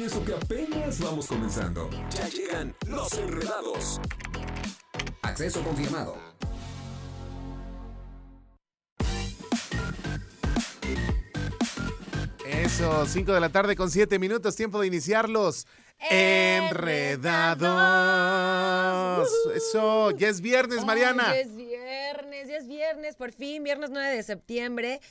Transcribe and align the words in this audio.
Y 0.00 0.04
eso 0.04 0.24
que 0.24 0.32
apenas 0.32 0.98
vamos 0.98 1.26
comenzando. 1.26 1.90
Ya 2.08 2.26
llegan 2.26 2.74
los 2.86 3.12
enredados. 3.18 4.00
Acceso 5.20 5.62
confirmado. 5.62 6.16
Eso, 12.46 13.04
5 13.04 13.30
de 13.30 13.40
la 13.40 13.50
tarde 13.50 13.76
con 13.76 13.90
7 13.90 14.18
minutos, 14.18 14.56
tiempo 14.56 14.80
de 14.80 14.86
iniciarlos. 14.86 15.66
Enredados. 16.08 17.20
Eso, 19.54 20.12
ya 20.12 20.28
es 20.28 20.40
viernes, 20.40 20.82
Mariana. 20.86 21.24
Ay, 21.26 21.34
ya 21.34 21.40
es 21.42 21.54
viernes, 21.54 22.48
ya 22.48 22.56
es 22.56 22.66
viernes, 22.66 23.16
por 23.16 23.32
fin, 23.32 23.62
viernes 23.62 23.90
9 23.90 24.16
de 24.16 24.22
septiembre. 24.22 25.02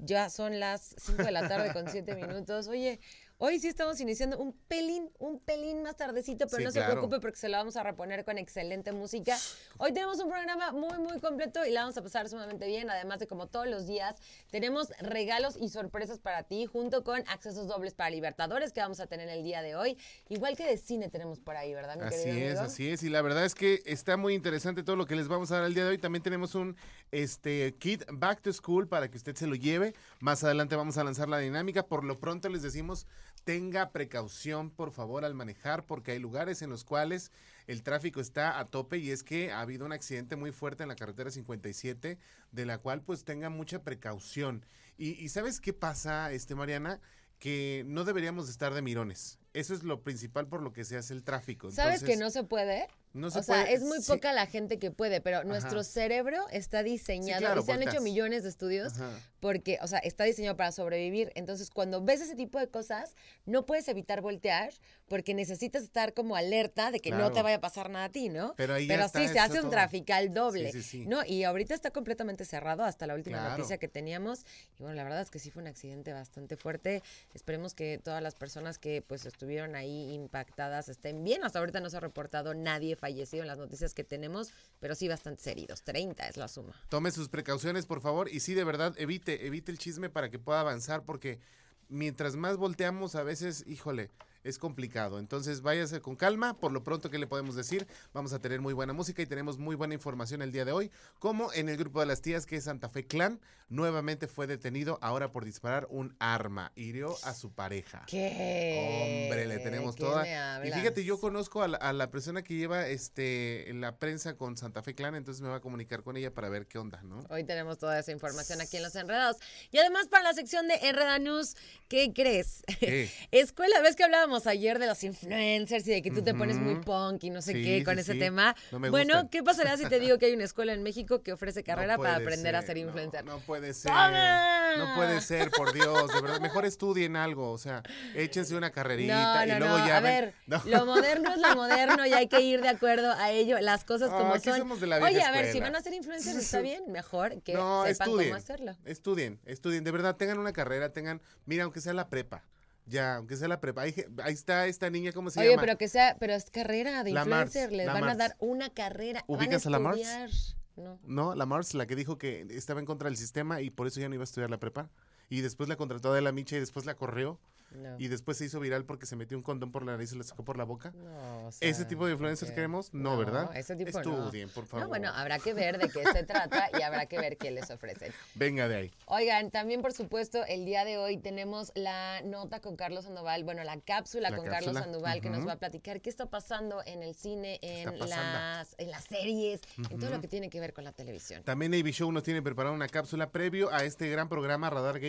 Ya 0.00 0.30
son 0.30 0.58
las 0.58 0.96
5 0.98 1.22
de 1.22 1.30
la 1.30 1.46
tarde 1.46 1.72
con 1.72 1.88
7 1.88 2.16
minutos. 2.16 2.66
Oye, 2.66 2.98
hoy 3.44 3.58
sí 3.58 3.66
estamos 3.66 4.00
iniciando 4.00 4.38
un 4.38 4.52
pelín, 4.68 5.10
un 5.18 5.40
pelín 5.40 5.82
más 5.82 5.96
tardecito, 5.96 6.46
pero 6.46 6.58
Sí, 6.58 6.64
no 6.64 6.70
claro. 6.70 6.86
se 6.86 6.92
preocupe 6.92 7.18
porque 7.18 7.36
se 7.36 7.48
la 7.48 7.58
vamos 7.58 7.76
a 7.76 7.82
reponer 7.82 8.24
con 8.24 8.38
excelente 8.38 8.92
música. 8.92 9.36
Hoy 9.78 9.92
tenemos 9.92 10.20
un 10.20 10.30
programa 10.30 10.70
muy, 10.70 10.96
muy 10.98 11.18
completo 11.18 11.64
y 11.66 11.72
la 11.72 11.80
vamos 11.80 11.96
a 11.96 12.02
pasar 12.02 12.28
sumamente 12.28 12.68
bien. 12.68 12.88
Además 12.88 13.18
de 13.18 13.26
como 13.26 13.48
todos 13.48 13.66
los 13.66 13.88
días, 13.88 14.14
tenemos 14.52 14.90
regalos 15.00 15.56
y 15.60 15.70
sorpresas 15.70 16.20
para 16.20 16.44
ti, 16.44 16.66
junto 16.66 17.02
con 17.02 17.24
accesos 17.26 17.66
dobles 17.66 17.94
para 17.94 18.10
Libertadores 18.10 18.72
que 18.72 18.80
vamos 18.80 19.00
a 19.00 19.08
tener 19.08 19.28
el 19.28 19.42
día 19.42 19.60
de 19.60 19.74
hoy. 19.74 19.98
Igual 20.28 20.56
que 20.56 20.64
de 20.64 20.76
cine 20.76 21.08
tenemos 21.08 21.40
por 21.40 21.56
ahí, 21.56 21.74
¿verdad, 21.74 21.96
mi 21.96 22.02
Así 22.04 22.28
es, 22.28 22.50
amigo? 22.52 22.60
así 22.60 22.88
es. 22.90 23.02
Y 23.02 23.08
la 23.08 23.22
verdad 23.22 23.44
es 23.44 23.56
que 23.56 23.82
está 23.86 24.16
muy 24.16 24.34
interesante 24.34 24.84
todo 24.84 24.94
lo 24.94 25.06
que 25.06 25.16
les 25.16 25.26
vamos 25.26 25.50
a 25.50 25.56
dar 25.56 25.64
el 25.64 25.74
día 25.74 25.82
de 25.82 25.90
hoy. 25.90 25.98
También 25.98 26.22
tenemos 26.22 26.54
un 26.54 26.76
este, 27.10 27.74
kit 27.80 28.04
Back 28.08 28.40
to 28.42 28.52
School 28.52 28.86
para 28.86 29.10
que 29.10 29.16
usted 29.16 29.34
se 29.34 29.48
lo 29.48 29.56
lleve. 29.56 29.94
Más 30.20 30.44
adelante 30.44 30.76
vamos 30.76 30.96
a 30.96 31.02
lanzar 31.02 31.28
la 31.28 31.38
dinámica. 31.38 31.82
Por 31.84 32.04
lo 32.04 32.20
pronto 32.20 32.48
les 32.48 32.62
decimos, 32.62 33.08
tenga 33.44 33.90
precaución 33.90 34.70
por 34.70 34.92
favor 34.92 35.24
al 35.24 35.34
manejar 35.34 35.84
porque 35.84 36.12
hay 36.12 36.18
lugares 36.18 36.62
en 36.62 36.70
los 36.70 36.84
cuales 36.84 37.30
el 37.66 37.82
tráfico 37.82 38.20
está 38.20 38.58
a 38.58 38.66
tope 38.66 38.98
y 38.98 39.10
es 39.10 39.22
que 39.22 39.52
ha 39.52 39.60
habido 39.60 39.84
un 39.84 39.92
accidente 39.92 40.36
muy 40.36 40.52
fuerte 40.52 40.82
en 40.82 40.88
la 40.88 40.96
carretera 40.96 41.30
57 41.30 42.18
de 42.50 42.66
la 42.66 42.78
cual 42.78 43.02
pues 43.02 43.24
tenga 43.24 43.50
mucha 43.50 43.82
precaución. 43.82 44.64
Y, 44.96 45.10
y 45.22 45.28
¿sabes 45.28 45.60
qué 45.60 45.72
pasa, 45.72 46.32
este 46.32 46.54
Mariana? 46.54 47.00
Que 47.38 47.84
no 47.86 48.04
deberíamos 48.04 48.46
de 48.46 48.52
estar 48.52 48.74
de 48.74 48.82
mirones. 48.82 49.38
Eso 49.54 49.74
es 49.74 49.82
lo 49.82 50.02
principal 50.02 50.46
por 50.48 50.62
lo 50.62 50.72
que 50.72 50.84
se 50.84 50.96
hace 50.96 51.12
el 51.12 51.22
tráfico. 51.22 51.70
¿Sabes 51.70 52.02
que 52.02 52.16
no 52.16 52.30
se 52.30 52.42
puede? 52.44 52.86
no 53.14 53.30
se 53.30 53.40
o 53.40 53.42
sea, 53.42 53.64
puede- 53.64 53.74
es 53.74 53.82
muy 53.82 54.00
sí. 54.00 54.10
poca 54.10 54.32
la 54.32 54.46
gente 54.46 54.78
que 54.78 54.90
puede, 54.90 55.20
pero 55.20 55.44
nuestro 55.44 55.84
cerebro 55.84 56.48
está 56.50 56.82
diseñado 56.82 57.40
claro, 57.40 57.60
y 57.60 57.64
se 57.64 57.72
han 57.72 57.82
hecho 57.82 58.00
millones 58.00 58.42
de 58.42 58.48
estudios 58.48 58.94
Ajá. 58.94 59.10
porque, 59.38 59.78
o 59.82 59.86
sea, 59.86 59.98
está 59.98 60.24
diseñado 60.24 60.56
para 60.56 60.72
sobrevivir. 60.72 61.30
Entonces, 61.34 61.68
cuando 61.68 62.02
ves 62.02 62.22
ese 62.22 62.34
tipo 62.36 62.58
de 62.58 62.68
cosas, 62.70 63.14
no 63.44 63.66
puedes 63.66 63.86
evitar 63.88 64.22
voltear 64.22 64.72
porque 65.08 65.34
necesitas 65.34 65.82
estar 65.82 66.14
como 66.14 66.36
alerta 66.36 66.90
de 66.90 67.00
que 67.00 67.10
no 67.10 67.30
te 67.32 67.42
vaya 67.42 67.56
a 67.56 67.60
pasar 67.60 67.90
nada 67.90 68.06
a 68.06 68.08
ti, 68.08 68.30
¿no? 68.30 68.54
Pero 68.56 68.72
ahí 68.72 68.86
ya 68.86 69.04
está 69.04 69.20
sí, 69.20 69.28
se 69.28 69.38
hace 69.38 69.56
un 69.56 69.64
todo. 69.64 69.72
trafical 69.72 70.32
doble, 70.32 70.72
Sí, 70.72 70.82
sí, 70.82 70.88
sí. 71.02 71.06
¿no? 71.06 71.22
Y 71.26 71.44
ahorita 71.44 71.74
está 71.74 71.90
completamente 71.90 72.46
cerrado 72.46 72.82
hasta 72.82 73.06
la 73.06 73.14
última 73.14 73.36
Claro. 73.40 73.58
noticia 73.58 73.76
que 73.76 73.88
teníamos. 73.88 74.46
Y 74.78 74.84
bueno, 74.84 74.94
la 74.94 75.04
verdad 75.04 75.20
es 75.20 75.30
que 75.30 75.38
sí 75.38 75.50
fue 75.50 75.60
un 75.60 75.68
accidente 75.68 76.14
bastante 76.14 76.56
fuerte. 76.56 77.02
Esperemos 77.34 77.74
que 77.74 78.00
todas 78.02 78.22
las 78.22 78.34
personas 78.36 78.78
que 78.78 79.02
pues 79.02 79.26
estuvieron 79.26 79.41
ahí 79.74 80.12
impactadas 80.14 80.88
estén 80.88 81.24
bien. 81.24 81.44
Hasta 81.44 81.58
ahorita 81.58 81.80
no 81.80 81.90
se 81.90 81.96
ha 81.96 82.00
reportado 82.00 82.54
nadie 82.54 82.96
fallecido 82.96 83.42
en 83.42 83.48
las 83.48 83.58
noticias 83.58 83.94
que 83.94 84.04
tenemos, 84.04 84.52
pero 84.80 84.94
sí 84.94 85.08
bastantes 85.08 85.46
heridos. 85.46 85.82
30 85.82 86.28
es 86.28 86.36
la 86.36 86.48
suma. 86.48 86.74
Tome 86.88 87.10
sus 87.10 87.28
precauciones, 87.28 87.86
por 87.86 88.00
favor, 88.00 88.28
y 88.28 88.40
sí, 88.40 88.54
de 88.54 88.64
verdad, 88.64 88.94
evite, 88.98 89.46
evite 89.46 89.72
el 89.72 89.78
chisme 89.78 90.10
para 90.10 90.30
que 90.30 90.38
pueda 90.38 90.60
avanzar, 90.60 91.04
porque 91.04 91.40
mientras 91.88 92.36
más 92.36 92.56
volteamos, 92.56 93.14
a 93.14 93.22
veces, 93.22 93.64
híjole, 93.66 94.10
es 94.44 94.58
complicado. 94.58 95.18
Entonces, 95.18 95.62
váyase 95.62 96.00
con 96.00 96.16
calma. 96.16 96.54
Por 96.58 96.72
lo 96.72 96.82
pronto, 96.82 97.10
¿qué 97.10 97.18
le 97.18 97.26
podemos 97.26 97.54
decir? 97.54 97.86
Vamos 98.12 98.32
a 98.32 98.40
tener 98.40 98.60
muy 98.60 98.72
buena 98.72 98.92
música 98.92 99.22
y 99.22 99.26
tenemos 99.26 99.58
muy 99.58 99.76
buena 99.76 99.94
información 99.94 100.42
el 100.42 100.52
día 100.52 100.64
de 100.64 100.72
hoy, 100.72 100.90
como 101.18 101.52
en 101.52 101.68
el 101.68 101.76
grupo 101.76 102.00
de 102.00 102.06
las 102.06 102.22
tías, 102.22 102.46
que 102.46 102.56
es 102.56 102.64
Santa 102.64 102.88
Fe 102.88 103.06
Clan, 103.06 103.40
nuevamente 103.68 104.26
fue 104.26 104.46
detenido 104.46 104.98
ahora 105.00 105.32
por 105.32 105.44
disparar 105.44 105.86
un 105.90 106.14
arma. 106.18 106.72
Hirió 106.76 107.16
a 107.24 107.34
su 107.34 107.52
pareja. 107.52 108.04
¿Qué? 108.06 109.26
Hombre, 109.28 109.46
le 109.46 109.58
tenemos 109.58 109.96
¿Qué 109.96 110.02
toda. 110.02 110.66
Y 110.66 110.72
fíjate, 110.72 111.04
yo 111.04 111.18
conozco 111.18 111.62
a 111.62 111.68
la, 111.68 111.78
a 111.78 111.92
la 111.92 112.10
persona 112.10 112.42
que 112.42 112.54
lleva 112.54 112.86
este 112.88 113.70
la 113.72 113.96
prensa 113.96 114.36
con 114.36 114.56
Santa 114.56 114.82
Fe 114.82 114.94
Clan, 114.94 115.14
entonces 115.14 115.42
me 115.42 115.48
va 115.48 115.56
a 115.56 115.60
comunicar 115.60 116.02
con 116.02 116.16
ella 116.16 116.32
para 116.32 116.48
ver 116.48 116.66
qué 116.66 116.78
onda, 116.78 117.02
¿no? 117.02 117.24
Hoy 117.30 117.44
tenemos 117.44 117.78
toda 117.78 117.98
esa 117.98 118.12
información 118.12 118.60
aquí 118.60 118.76
en 118.76 118.82
Los 118.82 118.94
Enredados. 118.94 119.38
Y 119.70 119.78
además 119.78 120.08
para 120.08 120.24
la 120.24 120.34
sección 120.34 120.68
de 120.68 120.74
Enreda 120.74 121.18
News, 121.18 121.56
¿qué 121.88 122.12
crees? 122.14 122.62
¿Qué? 122.78 123.10
Escuela, 123.30 123.80
¿ves 123.80 123.96
que 123.96 124.04
hablábamos 124.04 124.31
ayer 124.46 124.78
de 124.78 124.86
los 124.86 125.02
influencers 125.04 125.86
y 125.86 125.90
de 125.92 126.02
que 126.02 126.10
tú 126.10 126.22
te 126.22 126.34
pones 126.34 126.56
muy 126.56 126.76
punk 126.76 127.24
y 127.24 127.30
no 127.30 127.42
sé 127.42 127.52
Sí, 127.52 127.62
qué 127.64 127.84
con 127.84 127.94
sí, 127.94 128.00
ese 128.00 128.12
sí. 128.14 128.18
tema? 128.18 128.54
No 128.70 128.78
me 128.78 128.90
bueno, 128.90 129.14
gustan. 129.14 129.28
¿qué 129.28 129.42
pasará 129.42 129.76
si 129.76 129.86
te 129.86 129.98
digo 130.00 130.18
que 130.18 130.26
hay 130.26 130.32
una 130.34 130.44
escuela 130.44 130.72
en 130.72 130.82
México 130.82 131.22
que 131.22 131.32
ofrece 131.32 131.62
carrera 131.62 131.96
No 131.96 132.02
para 132.02 132.16
aprender 132.16 132.56
a 132.56 132.62
ser 132.62 132.78
influencer? 132.78 133.24
No, 133.24 133.38
puede 133.40 133.74
ser. 133.74 133.90
¡Toma! 133.92 134.76
No 134.78 134.94
puede 134.94 135.20
ser, 135.20 135.50
por 135.50 135.72
Dios, 135.72 136.12
de 136.14 136.20
verdad. 136.20 136.40
Mejor 136.40 136.64
estudien 136.64 137.16
algo, 137.16 137.50
o 137.52 137.58
sea, 137.58 137.82
échense 138.14 138.56
una 138.56 138.70
carrerita 138.70 139.46
y 139.46 139.50
luego 139.58 139.78
ya 139.86 139.98
A 139.98 140.00
ven- 140.00 140.32
ver, 140.46 140.62
lo 140.66 140.86
moderno 140.86 141.32
es 141.34 141.40
lo 141.40 141.54
moderno 141.54 142.06
y 142.06 142.12
hay 142.12 142.26
que 142.28 142.40
ir 142.40 142.60
de 142.62 142.68
acuerdo 142.68 143.12
a 143.12 143.30
ello, 143.30 143.58
las 143.60 143.84
cosas 143.84 144.10
No, 144.10 144.18
como 144.18 144.38
son. 144.38 144.58
somos 144.58 144.80
de 144.80 144.86
la 144.86 144.98
vieja 144.98 145.10
Oye, 145.10 145.22
a 145.22 145.30
ver, 145.32 145.52
si 145.52 145.60
van 145.60 145.76
a 145.76 145.80
ser 145.82 145.92
influencers 145.94 146.36
está 146.36 146.60
bien, 146.62 146.84
mejor 146.90 147.42
que 147.42 147.52
sepan 147.52 147.86
estudien. 147.90 148.28
cómo 148.30 148.34
hacerlo. 148.36 148.76
Estudien, 148.84 149.40
estudien. 149.44 149.84
De 149.84 149.90
verdad, 149.90 150.16
tengan 150.16 150.38
una 150.38 150.52
carrera, 150.52 150.92
tengan, 150.92 151.20
mira, 151.44 151.64
aunque 151.64 151.80
sea 151.80 151.92
la 151.92 152.08
prepa. 152.08 152.42
Ya, 152.86 153.16
aunque 153.16 153.36
sea 153.36 153.48
la 153.48 153.60
prepa. 153.60 153.82
Ahí, 153.82 153.94
ahí 154.22 154.34
está 154.34 154.66
esta 154.66 154.90
niña, 154.90 155.12
¿cómo 155.12 155.30
se 155.30 155.40
Oye, 155.40 155.50
llama? 155.50 155.62
pero 155.62 155.78
que 155.78 155.88
sea, 155.88 156.16
pero 156.18 156.34
es 156.34 156.50
carrera 156.50 157.04
de 157.04 157.12
La 157.12 157.24
Mars, 157.24 157.54
influencer, 157.54 157.72
les 157.72 157.86
van 157.86 158.04
a 158.04 158.14
dar 158.14 158.36
una 158.38 158.70
carrera. 158.70 159.24
van 159.28 159.38
¿Ubicas 159.38 159.66
a 159.66 159.70
la 159.70 159.78
Mars? 159.78 160.56
No. 160.76 160.98
No, 161.04 161.34
la 161.34 161.46
Mars, 161.46 161.74
la 161.74 161.86
que 161.86 161.94
dijo 161.94 162.18
que 162.18 162.46
estaba 162.50 162.80
en 162.80 162.86
contra 162.86 163.08
del 163.08 163.16
sistema 163.16 163.60
y 163.60 163.70
por 163.70 163.86
eso 163.86 164.00
ya 164.00 164.08
no 164.08 164.14
iba 164.14 164.22
a 164.22 164.24
estudiar 164.24 164.50
la 164.50 164.58
prepa. 164.58 164.90
Y 165.32 165.40
después 165.40 165.66
la 165.66 165.76
contrató 165.76 166.12
de 166.12 166.20
la 166.20 166.30
Micha 166.30 166.56
y 166.56 166.60
después 166.60 166.84
la 166.84 166.94
corrió. 166.94 167.40
No. 167.74 167.96
Y 167.98 168.08
después 168.08 168.36
se 168.36 168.44
hizo 168.44 168.60
viral 168.60 168.84
porque 168.84 169.06
se 169.06 169.16
metió 169.16 169.36
un 169.36 169.42
condón 169.42 169.72
por 169.72 169.82
la 169.82 169.92
nariz 169.92 170.12
y 170.12 170.16
le 170.18 170.24
sacó 170.24 170.44
por 170.44 170.58
la 170.58 170.64
boca. 170.64 170.92
No, 170.92 171.46
o 171.46 171.50
¿Ese 171.60 171.86
tipo 171.86 172.04
de 172.04 172.12
influencers 172.12 172.52
queremos? 172.52 172.92
No, 172.92 173.16
¿verdad? 173.16 173.50
Ese 173.56 173.76
tipo 173.76 173.90
no. 173.92 173.98
Estudien, 173.98 174.50
por 174.50 174.66
favor. 174.66 174.84
No, 174.84 174.88
bueno, 174.88 175.08
habrá 175.08 175.38
que 175.38 175.54
ver 175.54 175.78
de 175.78 175.88
qué 175.88 176.04
se 176.04 176.22
trata 176.24 176.68
y 176.78 176.82
habrá 176.82 177.06
que 177.06 177.18
ver 177.18 177.38
qué 177.38 177.50
les 177.50 177.70
ofrecen. 177.70 178.12
Venga 178.34 178.68
de 178.68 178.76
ahí. 178.76 178.92
Oigan, 179.06 179.50
también 179.50 179.80
por 179.80 179.94
supuesto, 179.94 180.44
el 180.44 180.66
día 180.66 180.84
de 180.84 180.98
hoy 180.98 181.16
tenemos 181.16 181.72
la 181.74 182.20
nota 182.22 182.60
con 182.60 182.76
Carlos 182.76 183.04
Sandoval, 183.04 183.44
bueno, 183.44 183.64
la 183.64 183.80
cápsula 183.80 184.30
La 184.30 184.36
con 184.36 184.44
cápsula, 184.44 184.66
Carlos 184.66 184.82
Sandoval 184.82 185.20
que 185.22 185.30
nos 185.30 185.46
va 185.46 185.52
a 185.52 185.58
platicar 185.58 186.00
qué 186.02 186.10
está 186.10 186.26
pasando 186.26 186.82
en 186.84 187.02
el 187.02 187.14
cine, 187.14 187.58
en, 187.62 187.98
las, 187.98 188.74
en 188.76 188.90
las 188.90 189.04
series, 189.04 189.60
en 189.88 189.98
todo 189.98 190.10
lo 190.10 190.20
que 190.20 190.28
tiene 190.28 190.50
que 190.50 190.60
ver 190.60 190.74
con 190.74 190.84
la 190.84 190.92
televisión. 190.92 191.42
También 191.44 191.72
AB 191.72 191.86
Show 191.86 192.12
nos 192.12 192.22
tiene 192.22 192.42
preparada 192.42 192.74
una 192.74 192.88
cápsula 192.88 193.30
previo 193.30 193.72
a 193.72 193.84
este 193.84 194.10
gran 194.10 194.28
programa 194.28 194.68
Radar 194.68 195.00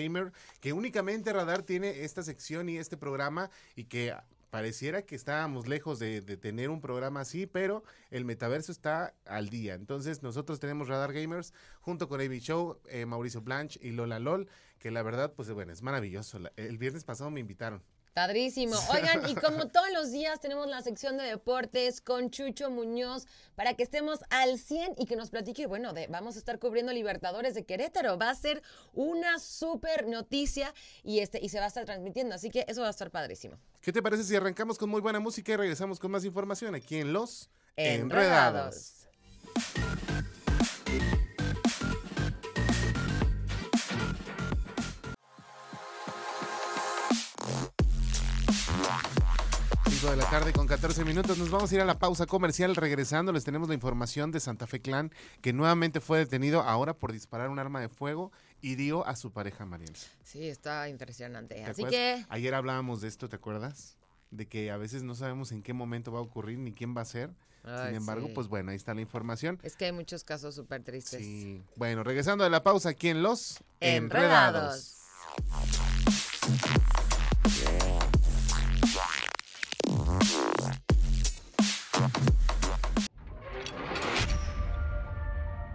Que 0.60 0.74
únicamente 0.74 1.34
Radar 1.34 1.64
tiene 1.64 2.04
esta 2.04 2.24
sección 2.24 2.70
y 2.70 2.78
este 2.78 2.98
programa 2.98 3.50
y 3.76 3.86
que 3.86 4.14
pareciera 4.54 5.02
que 5.02 5.16
estábamos 5.16 5.68
lejos 5.68 5.98
de, 5.98 6.22
tener 6.22 6.70
un 6.70 6.80
programa 6.80 7.22
así, 7.22 7.48
pero 7.48 7.84
el 8.12 8.24
metaverso 8.24 8.72
está 8.72 9.16
al 9.26 9.50
día. 9.50 9.74
Entonces 9.74 10.22
nosotros 10.22 10.60
tenemos 10.60 10.88
Radar 10.88 11.12
Gamers 11.12 11.54
junto 11.82 12.08
con 12.08 12.22
AB 12.22 12.34
Show, 12.34 12.80
eh, 12.88 13.08
Mauricio 13.08 13.42
Blanche 13.42 13.80
y 13.82 13.90
Lola 13.92 14.20
LOL, 14.20 14.48
que 14.78 14.92
la 14.92 15.02
verdad, 15.02 15.34
pues 15.34 15.50
bueno, 15.50 15.74
es 15.74 15.82
maravilloso. 15.82 16.40
El 16.56 16.78
viernes 16.78 17.04
pasado 17.04 17.32
me 17.32 17.40
invitaron. 17.40 17.82
Padrísimo. 18.14 18.76
Oigan, 18.92 19.28
y 19.28 19.36
como 19.36 19.68
todos 19.70 19.92
los 19.92 20.12
días 20.12 20.40
tenemos 20.40 20.68
la 20.68 20.82
sección 20.82 21.18
de 21.18 21.24
deportes 21.24 22.00
con 22.00 22.30
Chucho 22.30 22.70
Muñoz 22.70 23.26
para 23.56 23.74
que 23.74 23.84
estemos 23.84 24.20
al 24.30 24.60
100 24.60 24.96
y 24.98 25.06
que 25.06 25.16
nos 25.16 25.32
platique, 25.32 25.66
bueno, 25.66 25.94
de, 25.94 26.08
vamos 26.08 26.36
a 26.36 26.40
estar 26.40 26.60
cubriendo 26.60 26.94
Libertadores 26.94 27.56
de 27.56 27.66
Querétaro. 27.66 28.18
Va 28.18 28.30
a 28.30 28.36
ser 28.36 28.62
una 28.94 29.40
súper 29.40 30.08
noticia 30.08 30.74
y, 31.04 31.20
este, 31.20 31.40
y 31.42 31.50
se 31.50 31.58
va 31.58 31.66
a 31.66 31.68
estar 31.70 31.86
transmitiendo, 31.86 32.36
así 32.36 32.50
que 32.50 32.66
eso 32.68 32.82
va 32.82 32.88
a 32.88 32.92
estar 32.92 33.10
padrísimo. 33.10 33.58
¿Qué 33.82 33.92
te 33.92 34.02
parece 34.02 34.24
si 34.24 34.36
arrancamos 34.36 34.78
con 34.78 34.90
muy 34.90 35.02
buena 35.02 35.20
música 35.20 35.54
y 35.54 35.56
regresamos 35.56 36.00
con 36.00 36.12
más 36.12 36.24
información 36.24 36.76
aquí 36.76 36.98
en 36.98 37.14
Los 37.14 37.50
Enredados. 37.76 39.03
5 50.04 50.12
de 50.18 50.22
la 50.22 50.30
tarde 50.30 50.52
con 50.52 50.68
14 50.68 51.06
minutos. 51.06 51.38
Nos 51.38 51.50
vamos 51.50 51.72
a 51.72 51.76
ir 51.76 51.80
a 51.80 51.86
la 51.86 51.98
pausa 51.98 52.26
comercial. 52.26 52.76
Regresando, 52.76 53.32
les 53.32 53.46
tenemos 53.46 53.70
la 53.70 53.74
información 53.74 54.32
de 54.32 54.42
Santa 54.42 54.68
Fe 54.68 54.82
Clan, 54.82 55.14
que 55.42 55.54
nuevamente 55.54 56.02
fue 56.02 56.18
detenido 56.18 56.62
ahora 56.62 56.94
por 56.94 57.14
disparar 57.14 57.50
un 57.50 57.58
arma 57.58 57.80
de 57.80 57.88
fuego 57.88 58.34
y 58.60 58.76
dio 58.76 59.08
a 59.08 59.16
su 59.16 59.32
pareja 59.32 59.66
Mariel. 59.66 59.96
Sí, 60.22 60.50
está 60.50 60.90
impresionante. 60.90 61.56
¿Te 61.56 61.64
Así 61.64 61.84
acuerdas? 61.84 61.92
que, 61.92 62.26
Ayer 62.28 62.54
hablábamos 62.54 63.00
de 63.00 63.08
esto, 63.08 63.30
¿te 63.30 63.38
acuerdas? 63.38 63.96
De 64.30 64.46
que 64.46 64.72
a 64.72 64.78
veces 64.78 65.04
no 65.04 65.16
sabemos 65.16 65.54
en 65.54 65.64
qué 65.64 65.72
momento 65.72 66.12
va 66.12 66.20
a 66.20 66.24
ocurrir 66.24 66.60
ni 66.60 66.74
quién 66.74 66.94
va 66.98 67.00
a 67.00 67.06
ser. 67.06 67.30
Ay, 67.64 67.88
Sin 67.88 67.96
embargo, 67.96 68.28
sí. 68.28 68.34
pues 68.36 68.50
bueno, 68.50 68.72
ahí 68.72 68.76
está 68.76 68.94
la 68.94 69.00
información. 69.00 69.58
es 69.64 69.78
que 69.78 69.86
hay 69.86 69.94
muchos 69.94 70.26
casos 70.26 70.54
súper 70.54 70.84
tristes. 70.84 71.22
Sí. 71.22 71.64
Bueno, 71.78 72.04
regresando 72.04 72.44
de 72.44 72.50
la 72.50 72.62
pausa 72.62 72.90
aquí 72.90 73.08
en 73.08 73.24
Los 73.24 73.64
Enredados. 73.80 74.98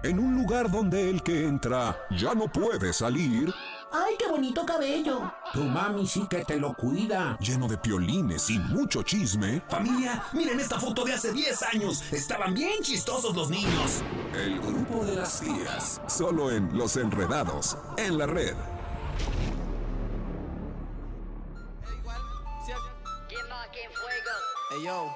En 0.09 0.19
un 0.19 0.35
lugar 0.35 0.71
donde 0.71 1.11
el 1.11 1.23
que 1.23 1.47
entra 1.47 1.95
ya 2.09 2.35
no 2.35 2.51
puede 2.51 2.95
salir, 2.95 3.53
¡Ay, 3.93 4.15
qué 4.19 4.27
bonito 4.27 4.65
cabello! 4.65 5.31
Tu 5.53 5.63
mami 5.63 6.07
sí 6.07 6.27
que 6.31 6.47
te 6.47 6.59
lo 6.59 6.73
cuida. 6.73 7.37
lleno 7.41 7.69
de 7.69 7.77
piolines 7.77 8.49
y 8.49 8.59
mucho 8.59 9.03
chisme, 9.03 9.61
Familia, 9.69 10.25
miren 10.33 10.61
esta 10.61 10.81
foto 10.81 11.05
de 11.05 11.13
hace 11.13 11.31
10 11.31 11.63
años. 11.75 12.11
Estaban 12.11 12.55
bien 12.55 12.83
chistosos 12.83 13.37
los 13.37 13.51
niños. 13.51 14.03
el 14.35 14.59
grupo 14.61 15.05
de 15.05 15.17
las 15.17 15.41
tías, 15.41 16.01
solo 16.07 16.51
en 16.53 16.75
Los 16.75 16.97
Enredados, 16.97 17.77
en 17.99 18.17
la 18.17 18.25
red. 18.25 18.57
Ey 24.71 24.85
yo, 24.85 25.13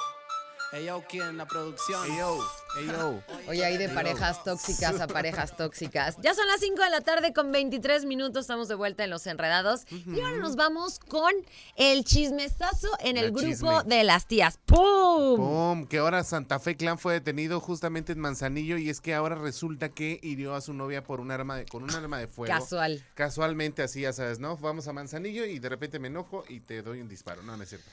ey 0.73 0.87
yo, 0.87 1.03
¿quién 1.09 1.23
en 1.29 1.37
la 1.37 1.47
producción? 1.47 2.11
Ey, 2.11 2.17
yo, 2.17 2.39
ey, 2.79 2.87
yo. 2.87 3.21
Oye, 3.49 3.65
hay 3.65 3.77
de 3.77 3.89
parejas 3.89 4.43
tóxicas 4.45 5.01
a 5.01 5.07
parejas 5.07 5.57
tóxicas. 5.57 6.17
Ya 6.23 6.35
son 6.35 6.47
las 6.47 6.61
5 6.61 6.83
de 6.83 6.91
la 6.91 7.01
tarde 7.01 7.33
con 7.33 7.53
23 7.53 8.05
minutos. 8.07 8.43
Estamos 8.43 8.69
de 8.69 8.75
vuelta 8.75 9.05
en 9.05 9.11
Los 9.11 9.27
Enredados. 9.27 9.83
Y 9.91 10.21
ahora 10.21 10.39
nos 10.39 10.57
vamos 10.57 10.99
con 10.99 11.33
el 11.77 12.05
chismesazo 12.05 12.89
en 13.01 13.17
el 13.17 13.27
La 13.27 13.31
grupo 13.31 13.81
chisme. 13.81 13.97
de 13.97 14.05
las 14.05 14.27
tías. 14.27 14.59
¡Pum! 14.65 15.37
Pum, 15.37 15.87
que 15.87 15.99
ahora 15.99 16.25
Santa 16.25 16.59
Fe 16.59 16.77
Clan 16.77 16.99
fue 16.99 17.15
detenido 17.15 17.61
justamente 17.61 18.13
en 18.13 18.21
Manzanillo 18.21 18.79
y 18.79 18.89
es 18.89 19.01
que 19.01 19.15
ahora 19.15 19.35
resulta 19.35 19.91
que 19.91 20.19
hirió 20.23 20.55
a 20.55 20.61
su 20.61 20.73
novia 20.73 21.03
por 21.03 21.21
un 21.21 21.31
arma 21.31 21.57
de, 21.57 21.67
con 21.67 21.83
un 21.83 21.91
arma 21.91 22.19
de 22.19 22.29
fuego. 22.29 22.53
Casual. 22.55 23.05
Casualmente 23.15 23.83
así, 23.83 24.03
ya 24.03 24.13
sabes, 24.13 24.39
¿no? 24.39 24.57
Vamos 24.57 24.89
a 24.89 24.93
Manzanillo 24.93 25.45
y 25.45 25.59
de 25.59 25.69
repente 25.69 25.99
me 25.99 26.09
enojo 26.09 26.45
y 26.49 26.61
te 26.61 26.83
doy 26.83 27.01
un 27.01 27.09
disparo. 27.09 27.43
No, 27.43 27.57
no 27.57 27.63
es 27.63 27.69
cierto. 27.69 27.89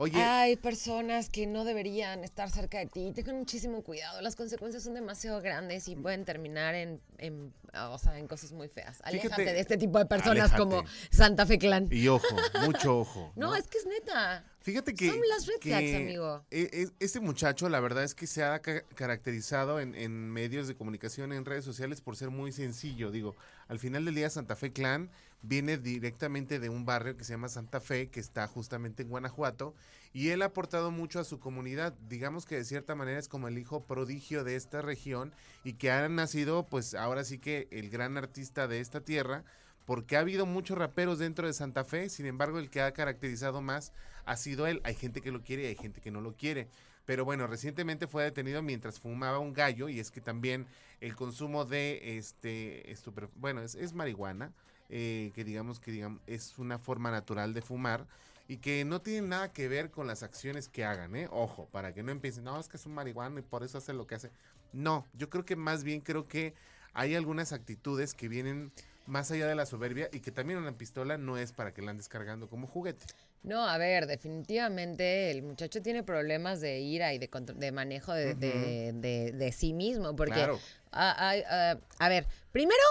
Oye, 0.00 0.16
Hay 0.22 0.54
personas 0.56 1.28
que 1.28 1.46
no 1.48 1.64
deberían 1.64 2.22
estar 2.22 2.50
cerca 2.50 2.78
de 2.78 2.86
ti. 2.86 3.10
Tengan 3.12 3.36
muchísimo 3.36 3.82
cuidado. 3.82 4.20
Las 4.20 4.36
consecuencias 4.36 4.84
son 4.84 4.94
demasiado 4.94 5.40
grandes 5.42 5.88
y 5.88 5.96
pueden 5.96 6.24
terminar 6.24 6.76
en, 6.76 7.00
en, 7.18 7.52
o 7.74 7.98
sea, 7.98 8.16
en 8.16 8.28
cosas 8.28 8.52
muy 8.52 8.68
feas. 8.68 9.00
Aléjate 9.02 9.34
Fíjate- 9.34 9.52
de 9.54 9.60
este 9.60 9.76
tipo 9.76 9.98
de 9.98 10.06
personas 10.06 10.52
Aléjate. 10.52 10.62
como 10.62 10.84
Santa 11.10 11.46
Fe 11.46 11.58
Clan. 11.58 11.88
y 11.90 12.06
ojo, 12.06 12.24
mucho 12.64 13.00
ojo. 13.00 13.32
No, 13.36 13.56
es 13.56 13.66
que 13.66 13.78
es 13.78 13.86
neta. 13.86 14.44
Fíjate 14.60 14.94
que. 14.94 15.08
Son 15.08 15.20
las 15.28 15.46
red 15.46 15.54
flags, 15.60 15.94
amigo. 15.96 16.44
Este 16.50 17.18
muchacho, 17.20 17.68
la 17.68 17.80
verdad 17.80 18.04
es 18.04 18.14
que 18.14 18.26
se 18.28 18.44
ha 18.44 18.60
ca- 18.60 18.82
caracterizado 18.94 19.80
en, 19.80 19.94
en 19.96 20.30
medios 20.30 20.68
de 20.68 20.76
comunicación, 20.76 21.32
en 21.32 21.44
redes 21.44 21.64
sociales, 21.64 22.00
por 22.02 22.16
ser 22.16 22.30
muy 22.30 22.52
sencillo. 22.52 23.10
Digo, 23.10 23.34
al 23.66 23.78
final 23.80 24.04
del 24.04 24.14
día, 24.14 24.30
Santa 24.30 24.54
Fe 24.54 24.72
Clan 24.72 25.10
viene 25.42 25.78
directamente 25.78 26.58
de 26.58 26.68
un 26.68 26.84
barrio 26.84 27.16
que 27.16 27.24
se 27.24 27.32
llama 27.32 27.48
Santa 27.48 27.80
Fe, 27.80 28.08
que 28.08 28.20
está 28.20 28.46
justamente 28.48 29.02
en 29.02 29.08
Guanajuato, 29.08 29.74
y 30.12 30.30
él 30.30 30.42
ha 30.42 30.46
aportado 30.46 30.90
mucho 30.90 31.20
a 31.20 31.24
su 31.24 31.38
comunidad. 31.38 31.94
Digamos 32.08 32.46
que 32.46 32.56
de 32.56 32.64
cierta 32.64 32.94
manera 32.94 33.18
es 33.18 33.28
como 33.28 33.48
el 33.48 33.58
hijo 33.58 33.84
prodigio 33.84 34.44
de 34.44 34.56
esta 34.56 34.82
región 34.82 35.32
y 35.64 35.74
que 35.74 35.90
ha 35.90 36.08
nacido, 36.08 36.66
pues 36.66 36.94
ahora 36.94 37.24
sí 37.24 37.38
que 37.38 37.68
el 37.70 37.90
gran 37.90 38.16
artista 38.16 38.66
de 38.68 38.80
esta 38.80 39.00
tierra 39.00 39.44
porque 39.88 40.18
ha 40.18 40.20
habido 40.20 40.44
muchos 40.44 40.76
raperos 40.76 41.18
dentro 41.18 41.46
de 41.46 41.54
Santa 41.54 41.82
Fe, 41.82 42.10
sin 42.10 42.26
embargo 42.26 42.58
el 42.58 42.68
que 42.68 42.82
ha 42.82 42.92
caracterizado 42.92 43.62
más 43.62 43.94
ha 44.26 44.36
sido 44.36 44.66
él. 44.66 44.82
Hay 44.84 44.94
gente 44.94 45.22
que 45.22 45.32
lo 45.32 45.42
quiere 45.42 45.62
y 45.62 45.66
hay 45.68 45.76
gente 45.76 46.02
que 46.02 46.10
no 46.10 46.20
lo 46.20 46.36
quiere. 46.36 46.68
Pero 47.06 47.24
bueno, 47.24 47.46
recientemente 47.46 48.06
fue 48.06 48.22
detenido 48.22 48.60
mientras 48.60 49.00
fumaba 49.00 49.38
un 49.38 49.54
gallo 49.54 49.88
y 49.88 49.98
es 49.98 50.10
que 50.10 50.20
también 50.20 50.66
el 51.00 51.16
consumo 51.16 51.64
de 51.64 52.18
este, 52.18 52.94
bueno, 53.36 53.62
es 53.62 53.94
marihuana, 53.94 54.52
eh, 54.88 55.32
que 55.34 55.44
digamos 55.44 55.80
que 55.80 55.90
digamos, 55.90 56.20
es 56.26 56.58
una 56.58 56.78
forma 56.78 57.10
natural 57.10 57.54
de 57.54 57.62
fumar 57.62 58.06
y 58.48 58.56
que 58.58 58.84
no 58.84 59.00
tiene 59.02 59.26
nada 59.28 59.52
que 59.52 59.68
ver 59.68 59.90
con 59.90 60.06
las 60.06 60.22
acciones 60.22 60.68
que 60.68 60.84
hagan, 60.84 61.14
¿eh? 61.16 61.28
Ojo, 61.30 61.68
para 61.70 61.92
que 61.92 62.02
no 62.02 62.10
empiecen, 62.12 62.44
no, 62.44 62.58
es 62.58 62.68
que 62.68 62.78
es 62.78 62.86
un 62.86 62.94
marihuana 62.94 63.40
y 63.40 63.42
por 63.42 63.62
eso 63.62 63.78
hace 63.78 63.92
lo 63.92 64.06
que 64.06 64.14
hace. 64.14 64.30
No, 64.72 65.04
yo 65.14 65.28
creo 65.28 65.44
que 65.44 65.56
más 65.56 65.84
bien 65.84 66.00
creo 66.00 66.28
que 66.28 66.54
hay 66.94 67.14
algunas 67.14 67.52
actitudes 67.52 68.14
que 68.14 68.28
vienen 68.28 68.72
más 69.06 69.30
allá 69.30 69.46
de 69.46 69.54
la 69.54 69.66
soberbia 69.66 70.08
y 70.12 70.20
que 70.20 70.30
también 70.30 70.58
una 70.58 70.72
pistola 70.72 71.16
no 71.18 71.36
es 71.38 71.52
para 71.52 71.72
que 71.72 71.82
la 71.82 71.90
andes 71.90 72.08
cargando 72.08 72.48
como 72.48 72.66
juguete. 72.66 73.06
No, 73.42 73.66
a 73.66 73.78
ver, 73.78 74.06
definitivamente 74.06 75.30
el 75.30 75.42
muchacho 75.42 75.80
tiene 75.80 76.02
problemas 76.02 76.60
de 76.60 76.80
ira 76.80 77.14
y 77.14 77.18
de, 77.18 77.30
de 77.56 77.72
manejo 77.72 78.12
de, 78.12 78.34
de- 78.34 78.92
de- 78.94 79.32
de 79.32 79.52
sí 79.52 79.72
mismo, 79.72 80.14
porque, 80.16 80.34
Claro. 80.34 80.58
ah, 80.92 81.14
ah, 81.50 81.76
a 81.98 82.08
ver, 82.08 82.26
primero, 82.52 82.82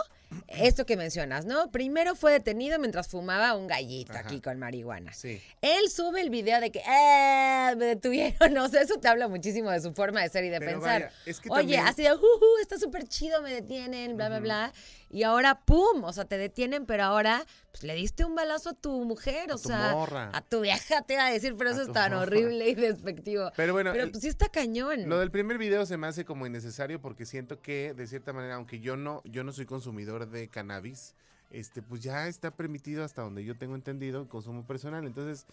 esto 0.48 0.86
que 0.86 0.98
mencionas, 0.98 1.46
¿no? 1.46 1.72
Primero 1.72 2.16
fue 2.16 2.32
detenido 2.34 2.80
mientras 2.80 3.08
fumaba 3.08 3.56
un 3.56 3.68
gallito 3.68 4.12
Ajá. 4.12 4.22
aquí 4.22 4.42
con 4.42 4.60
marihuana. 4.60 5.14
Sí. 5.14 5.42
Él 5.62 5.90
sube 5.90 6.22
el 6.22 6.30
video 6.30 6.60
de 6.60 6.72
que, 6.72 6.80
¡eh! 6.80 7.74
Me 7.78 7.86
detuvieron. 7.86 8.38
No 8.54 8.68
sé, 8.70 8.82
eso 8.82 9.00
te 9.00 9.08
habla 9.08 9.28
muchísimo 9.28 9.72
de 9.72 9.80
su 9.82 9.94
forma 9.94 10.22
de 10.22 10.30
ser 10.30 10.44
y 10.46 10.50
de 10.50 10.60
Pero 10.60 10.72
pensar. 10.72 11.02
vaya, 11.04 11.14
es 11.26 11.40
que 11.40 11.50
Oye, 11.50 11.60
también- 11.62 11.86
así 11.86 12.04
de, 12.04 12.10
"Juju, 12.12 12.58
está 12.62 12.78
súper 12.78 13.08
chido, 13.08 13.42
me 13.42 13.54
detienen, 13.54 14.18
bla, 14.18 14.30
bla, 14.30 14.40
bla. 14.40 14.74
Y 15.10 15.24
ahora, 15.24 15.62
¡pum! 15.62 16.04
O 16.04 16.12
sea, 16.12 16.26
te 16.26 16.38
detienen, 16.38 16.86
pero 16.86 17.04
ahora, 17.06 17.46
pues 17.72 17.84
le 17.84 17.96
diste 17.96 18.26
un 18.26 18.36
balazo 18.36 18.72
a 18.72 18.74
tu 18.74 18.92
mujer, 19.06 19.52
A 19.52 19.56
o 19.56 19.58
tu 19.58 19.70
sea, 19.70 19.92
morra. 19.94 20.30
a 20.34 20.42
tu 20.42 20.60
vieja 20.62 21.02
te 21.04 21.14
iba 21.14 21.26
a 21.26 21.32
decir, 21.32 21.56
pero 21.58 21.70
A 21.70 21.74
eso 21.74 21.82
es 21.84 21.92
tan 21.94 22.12
morra. 22.12 22.24
horrible 22.24 22.68
y 22.70 22.76
despectivo. 22.76 23.50
Pero 23.56 23.72
bueno, 23.74 23.92
Pero 23.94 24.10
pues 24.12 24.22
sí 24.22 24.28
está 24.28 24.50
cañón. 24.50 25.08
Lo 25.08 25.20
del 25.20 25.32
primer 25.32 25.58
video 25.58 25.86
se 25.86 25.96
me 25.98 26.08
hace 26.08 26.26
como 26.26 26.46
innecesario 26.46 27.00
porque 27.02 27.26
siento 27.26 27.62
que 27.62 27.94
de 27.94 28.06
cierta 28.08 28.34
manera, 28.34 28.56
aunque 28.56 28.80
yo 28.80 28.98
no, 28.98 29.22
yo 29.24 29.44
no 29.46 29.54
soy 29.54 29.66
consumidor 29.66 30.30
de 30.30 30.50
cannabis, 30.50 31.16
este, 31.52 31.82
pues 31.82 32.02
ya 32.02 32.28
está 32.28 32.52
permitido 32.52 33.06
hasta 33.06 33.22
donde 33.22 33.46
yo 33.46 33.58
tengo 33.58 33.76
entendido 33.76 34.22
el 34.22 34.28
consumo 34.28 34.68
personal. 34.68 35.06
Entonces, 35.06 35.46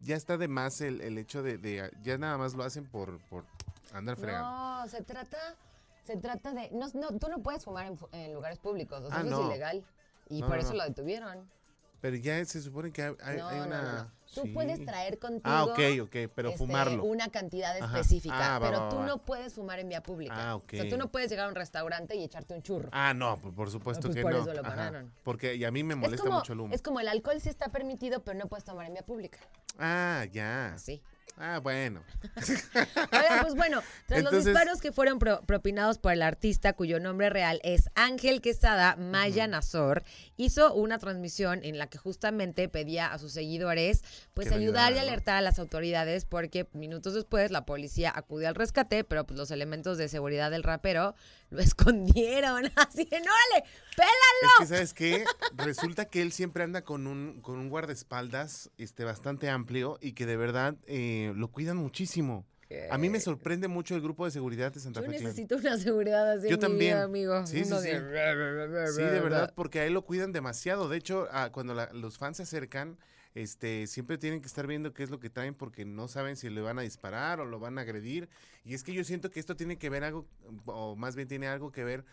ya 0.00 0.16
está 0.16 0.36
de 0.36 0.48
más 0.48 0.80
el, 0.80 1.00
el 1.00 1.16
hecho 1.18 1.44
de, 1.44 1.58
de- 1.58 1.90
ya 2.02 2.18
nada 2.18 2.36
más 2.38 2.54
lo 2.54 2.64
hacen 2.64 2.84
por, 2.86 3.20
por 3.28 3.44
andar 3.94 4.16
fregando. 4.16 4.50
No, 4.50 4.88
se 4.88 5.02
trata, 5.04 5.38
se 6.06 6.16
trata 6.16 6.52
de, 6.52 6.70
no, 6.72 6.86
no, 6.94 7.18
tú 7.18 7.28
no 7.28 7.42
puedes 7.42 7.64
fumar 7.64 7.86
en, 7.86 7.98
en 8.12 8.32
lugares 8.34 8.58
públicos, 8.58 9.02
o 9.02 9.08
sea, 9.08 9.18
Ah, 9.18 9.20
eso 9.22 9.30
no. 9.30 9.40
es 9.42 9.46
ilegal. 9.46 9.84
Y 10.28 10.42
por 10.42 10.58
eso 10.58 10.70
no. 10.70 10.78
lo 10.78 10.84
detuvieron. 10.84 11.48
Pero 12.00 12.16
ya 12.16 12.44
se 12.44 12.60
supone 12.60 12.92
que 12.92 13.02
hay, 13.02 13.36
una. 13.40 14.12
Tú 14.34 14.42
sí. 14.42 14.48
puedes 14.48 14.84
traer 14.84 15.18
contigo. 15.18 15.42
Ah, 15.44 15.64
ok, 15.64 15.78
ok, 16.02 16.16
pero 16.34 16.48
este, 16.50 16.58
fumarlo. 16.58 17.02
Una 17.04 17.28
cantidad 17.28 17.76
específica. 17.78 18.56
Ah, 18.56 18.58
va, 18.58 18.66
pero 18.66 18.80
va, 18.82 18.88
tú 18.90 19.00
no 19.00 19.18
puedes 19.18 19.54
fumar 19.54 19.78
en 19.78 19.88
vía 19.88 20.02
pública. 20.02 20.34
Ah, 20.36 20.56
O 20.56 20.62
sea, 20.68 20.82
ok. 20.82 20.90
tú 20.90 20.98
no 20.98 21.10
puedes 21.10 21.30
llegar 21.30 21.46
a 21.46 21.48
un 21.48 21.54
restaurante 21.54 22.14
y 22.14 22.22
echarte 22.22 22.54
un 22.54 22.62
churro. 22.62 22.90
Ah, 22.92 23.14
no, 23.14 23.38
por, 23.38 23.54
por 23.54 23.70
supuesto 23.70 24.08
pues 24.08 24.16
que 24.16 24.22
por 24.22 24.32
no. 24.32 24.38
eso 24.42 24.52
lo 24.52 24.60
Ajá, 24.60 24.68
pararon. 24.68 25.12
Porque 25.24 25.54
y 25.56 25.64
a 25.64 25.70
mí 25.70 25.82
me 25.84 25.94
es, 25.94 26.00
molesta 26.00 26.24
como, 26.26 26.38
mucho 26.38 26.52
el 26.52 26.60
humo. 26.60 26.74
es 26.74 26.82
como 26.82 27.00
el 27.00 27.08
alcohol 27.08 27.40
sí 27.40 27.48
está 27.48 27.70
permitido, 27.70 28.22
pero 28.22 28.38
no 28.38 28.46
puedes 28.46 28.64
tomar 28.64 28.86
en 28.86 28.92
vía 28.92 29.02
pública. 29.02 29.38
Ah, 29.78 30.26
ya. 30.30 30.74
Así. 30.74 31.00
Ah, 31.38 31.58
bueno. 31.62 32.02
Oigan, 32.74 33.42
pues 33.42 33.54
bueno, 33.54 33.82
tras 34.06 34.22
los 34.22 34.32
disparos 34.44 34.80
que 34.80 34.90
fueron 34.92 35.18
pro- 35.18 35.42
propinados 35.42 35.98
por 35.98 36.12
el 36.12 36.22
artista, 36.22 36.72
cuyo 36.72 36.98
nombre 36.98 37.28
real 37.30 37.60
es 37.62 37.90
Ángel 37.94 38.40
Quesada 38.40 38.96
Maya 38.96 39.46
Nazor, 39.46 40.02
hizo 40.36 40.72
una 40.74 40.98
transmisión 40.98 41.60
en 41.62 41.76
la 41.78 41.88
que 41.88 41.98
justamente 41.98 42.68
pedía 42.68 43.12
a 43.12 43.18
sus 43.18 43.32
seguidores 43.32 44.02
pues 44.34 44.50
ayudar 44.50 44.94
y 44.94 44.98
alertar 44.98 45.36
a 45.36 45.40
las 45.42 45.58
autoridades 45.58 46.24
porque 46.24 46.68
minutos 46.72 47.14
después 47.14 47.50
la 47.50 47.66
policía 47.66 48.12
acudió 48.14 48.48
al 48.48 48.54
rescate, 48.54 49.04
pero 49.04 49.26
pues 49.26 49.38
los 49.38 49.50
elementos 49.50 49.98
de 49.98 50.08
seguridad 50.08 50.50
del 50.50 50.62
rapero 50.62 51.14
lo 51.50 51.60
escondieron. 51.60 52.64
Así 52.76 53.04
de, 53.04 53.20
no, 53.20 53.26
órale, 53.32 53.66
pélalo. 53.96 54.12
Es 54.42 54.58
que, 54.58 54.66
¿sabes 54.66 54.94
qué? 54.94 55.24
Resulta 55.56 56.04
que 56.06 56.22
él 56.22 56.32
siempre 56.32 56.64
anda 56.64 56.82
con 56.82 57.06
un, 57.06 57.40
con 57.40 57.58
un 57.58 57.68
guardaespaldas 57.68 58.70
este, 58.78 59.04
bastante 59.04 59.48
amplio 59.48 59.98
y 60.00 60.12
que 60.12 60.26
de 60.26 60.36
verdad 60.36 60.76
eh, 60.86 61.32
lo 61.36 61.48
cuidan 61.48 61.76
muchísimo. 61.76 62.46
A 62.90 62.98
mí 62.98 63.08
me 63.08 63.20
sorprende 63.20 63.68
mucho 63.68 63.94
el 63.94 64.00
grupo 64.02 64.24
de 64.24 64.32
seguridad 64.32 64.72
de 64.72 64.80
Santa 64.80 65.00
Yo 65.00 65.06
Fe. 65.06 65.12
Clan. 65.12 65.22
necesito 65.24 65.54
una 65.56 65.78
seguridad 65.78 66.32
así 66.32 66.48
Yo 66.48 66.54
en 66.54 66.56
mi 66.56 66.60
también. 66.60 66.94
vida, 66.96 67.02
amigo. 67.04 67.46
Sí, 67.46 67.64
sí, 67.64 67.72
sí. 67.80 67.88
de- 67.90 68.92
Sí, 68.92 69.02
de 69.02 69.20
verdad, 69.20 69.52
porque 69.54 69.78
a 69.80 69.84
él 69.86 69.92
lo 69.94 70.02
cuidan 70.04 70.32
demasiado. 70.32 70.88
De 70.88 70.96
hecho, 70.96 71.28
cuando 71.52 71.74
la- 71.74 71.90
los 71.92 72.18
fans 72.18 72.38
se 72.38 72.42
acercan, 72.42 72.98
este, 73.36 73.86
siempre 73.86 74.16
tienen 74.16 74.40
que 74.40 74.46
estar 74.46 74.66
viendo 74.66 74.94
qué 74.94 75.02
es 75.02 75.10
lo 75.10 75.20
que 75.20 75.28
traen 75.28 75.54
porque 75.54 75.84
no 75.84 76.08
saben 76.08 76.36
si 76.36 76.48
le 76.48 76.62
van 76.62 76.78
a 76.78 76.82
disparar 76.82 77.38
o 77.38 77.44
lo 77.44 77.60
van 77.60 77.76
a 77.76 77.82
agredir. 77.82 78.30
Y 78.64 78.72
es 78.72 78.82
que 78.82 78.94
yo 78.94 79.04
siento 79.04 79.30
que 79.30 79.40
esto 79.40 79.56
tiene 79.56 79.76
que 79.76 79.90
ver 79.90 80.04
algo, 80.04 80.26
o 80.64 80.96
más 80.96 81.16
bien 81.16 81.28
tiene 81.28 81.46
algo 81.46 81.70
que 81.70 81.84
ver 81.84 82.06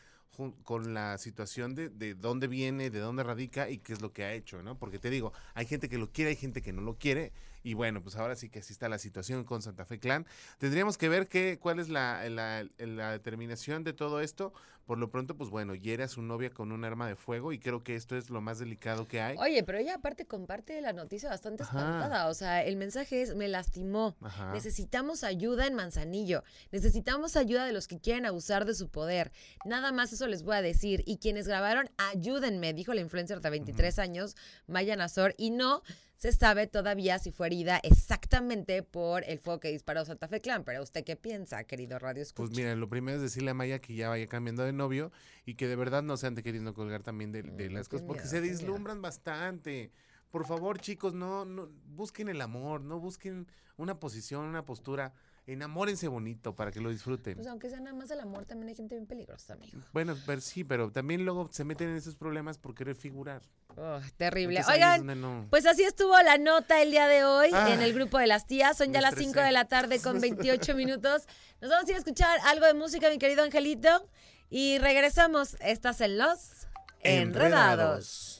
con 0.63 0.93
la 0.93 1.17
situación 1.17 1.75
de, 1.75 1.87
de 1.87 2.13
dónde 2.13 2.47
viene, 2.47 2.89
de 2.89 2.99
dónde 2.99 3.23
radica 3.23 3.69
y 3.69 3.77
qué 3.77 3.93
es 3.93 4.01
lo 4.01 4.11
que 4.11 4.25
ha 4.25 4.33
hecho, 4.33 4.63
¿no? 4.63 4.77
Porque 4.77 4.99
te 4.99 5.09
digo, 5.09 5.31
hay 5.53 5.65
gente 5.65 5.87
que 5.87 5.97
lo 5.97 6.11
quiere, 6.11 6.31
hay 6.31 6.35
gente 6.35 6.61
que 6.61 6.73
no 6.73 6.81
lo 6.81 6.97
quiere. 6.97 7.31
Y 7.63 7.73
bueno, 7.75 8.03
pues 8.03 8.15
ahora 8.17 8.35
sí 8.35 8.49
que 8.49 8.59
así 8.59 8.73
está 8.73 8.89
la 8.89 8.97
situación 8.99 9.43
con 9.45 9.61
Santa 9.61 9.85
Fe 9.85 9.99
Clan. 9.99 10.25
Tendríamos 10.57 10.97
que 10.97 11.09
ver 11.09 11.27
qué, 11.27 11.57
cuál 11.59 11.79
es 11.79 11.89
la, 11.89 12.27
la- 12.29 12.67
la 12.77 13.11
determinación 13.11 13.83
de 13.83 13.93
todo 13.93 14.19
esto. 14.19 14.53
Por 14.85 14.97
lo 14.97 15.09
pronto, 15.09 15.37
pues 15.37 15.49
bueno, 15.49 15.75
hiere 15.75 16.03
a 16.03 16.09
su 16.09 16.21
novia 16.21 16.49
con 16.49 16.73
un 16.73 16.83
arma 16.83 17.07
de 17.07 17.15
fuego 17.15 17.53
y 17.53 17.59
creo 17.59 17.85
que 17.85 17.95
esto 17.95 18.17
es 18.17 18.29
lo 18.29 18.41
más 18.41 18.59
delicado 18.59 19.07
que 19.07 19.21
hay. 19.21 19.37
Oye, 19.37 19.63
pero 19.63 19.77
ella 19.77 19.95
aparte 19.95 20.25
comparte 20.27 20.81
la 20.81 20.91
noticia 20.91 21.29
bastante 21.29 21.63
Ajá. 21.63 21.77
espantada. 21.79 22.27
O 22.27 22.33
sea, 22.33 22.65
el 22.65 22.75
mensaje 22.75 23.21
es, 23.21 23.33
me 23.33 23.47
lastimó. 23.47 24.17
Ajá. 24.21 24.51
Necesitamos 24.51 25.23
ayuda 25.23 25.67
en 25.67 25.75
Manzanillo. 25.75 26.43
Necesitamos 26.73 27.37
ayuda 27.37 27.65
de 27.65 27.71
los 27.71 27.87
que 27.87 27.99
quieren 28.01 28.25
abusar 28.25 28.65
de 28.65 28.75
su 28.75 28.89
poder. 28.89 29.31
Nada 29.63 29.93
más 29.93 30.11
eso 30.11 30.27
les 30.27 30.43
voy 30.43 30.57
a 30.57 30.61
decir. 30.61 31.01
Y 31.05 31.17
quienes 31.17 31.47
grabaron, 31.47 31.89
ayúdenme, 31.95 32.73
dijo 32.73 32.93
la 32.93 32.99
influencer 32.99 33.39
de 33.39 33.49
23 33.51 33.99
años, 33.99 34.35
Maya 34.67 34.97
Nazor. 34.97 35.33
Y 35.37 35.51
no 35.51 35.81
se 36.23 36.31
sabe 36.31 36.67
todavía 36.67 37.19
si 37.19 37.33
fue 37.33 37.47
herida 37.47 37.81
exactamente 37.83 38.81
por 38.81 39.25
el 39.25 39.39
fuego 39.39 39.59
que 39.59 39.71
disparó 39.73 40.05
Santa 40.05 40.29
Fe 40.29 40.39
Clan. 40.39 40.63
Pero 40.63 40.81
¿usted 40.81 41.03
qué 41.03 41.17
piensa, 41.17 41.65
querido 41.65 41.99
Radio 41.99 42.21
Escucha? 42.21 42.47
Pues 42.47 42.57
mira, 42.57 42.73
lo 42.77 42.87
primero 42.87 43.17
es 43.17 43.21
decirle 43.21 43.51
a 43.51 43.53
Maya 43.53 43.79
que 43.79 43.93
ya 43.93 44.07
vaya 44.07 44.25
cambiando 44.27 44.63
de 44.63 44.71
novio 44.71 45.11
y 45.45 45.55
que 45.55 45.67
de 45.67 45.75
verdad 45.75 46.01
no 46.01 46.15
se 46.15 46.27
ande 46.27 46.41
queriendo 46.41 46.73
colgar 46.73 47.03
también 47.03 47.33
de, 47.33 47.43
de 47.43 47.69
Mm, 47.69 47.73
las 47.73 47.89
cosas, 47.89 48.05
porque 48.07 48.21
miedo, 48.21 48.31
se 48.31 48.39
miedo. 48.39 48.53
vislumbran 48.57 49.01
bastante. 49.01 49.91
Por 50.31 50.47
favor, 50.47 50.79
chicos, 50.79 51.13
no, 51.13 51.43
no 51.43 51.67
busquen 51.87 52.29
el 52.29 52.39
amor, 52.39 52.79
no 52.79 53.01
busquen 53.01 53.45
una 53.75 53.99
posición, 53.99 54.45
una 54.45 54.63
postura. 54.65 55.13
Enamórense 55.45 56.07
bonito 56.07 56.55
para 56.55 56.71
que 56.71 56.79
lo 56.79 56.89
disfruten. 56.89 57.35
Pues 57.35 57.47
aunque 57.47 57.69
sea 57.69 57.79
nada 57.81 57.93
más 57.95 58.09
el 58.11 58.19
amor, 58.21 58.45
también 58.45 58.69
hay 58.69 58.75
gente 58.75 58.95
bien 58.95 59.05
peligrosa, 59.05 59.53
amigo. 59.53 59.77
Bueno, 59.91 60.15
pero 60.25 60.39
sí, 60.39 60.63
pero 60.63 60.89
también 60.89 61.25
luego 61.25 61.49
se 61.51 61.65
meten 61.65 61.89
en 61.89 61.97
esos 61.97 62.15
problemas 62.15 62.57
por 62.57 62.73
querer 62.73 62.95
figurar. 62.95 63.41
Oh, 63.75 63.99
terrible. 64.15 64.59
Entonces, 64.59 64.81
Oigan, 64.81 65.19
no- 65.19 65.47
Pues 65.49 65.65
así 65.65 65.83
estuvo 65.83 66.17
la 66.21 66.37
nota 66.37 66.81
el 66.81 66.91
día 66.91 67.07
de 67.07 67.25
hoy 67.25 67.49
Ah, 67.51 67.73
en 67.73 67.81
el 67.81 67.93
grupo 67.93 68.19
de 68.19 68.27
las 68.27 68.47
tías. 68.47 68.77
Son 68.77 68.93
ya 68.93 69.01
las 69.01 69.11
estresé. 69.13 69.31
5 69.31 69.41
de 69.41 69.51
la 69.51 69.65
tarde 69.65 69.99
con 69.99 70.21
28 70.21 70.75
minutos. 70.75 71.23
Nos 71.59 71.69
vamos 71.71 71.87
a 71.87 71.89
ir 71.91 71.95
a 71.95 71.99
escuchar 71.99 72.39
algo 72.45 72.65
de 72.65 72.73
música, 72.75 73.09
mi 73.09 73.17
querido 73.17 73.43
Angelito. 73.43 74.07
Y 74.49 74.77
regresamos. 74.77 75.57
Estás 75.59 75.99
en 75.99 76.17
Los 76.19 76.67
Enredados. 77.01 78.32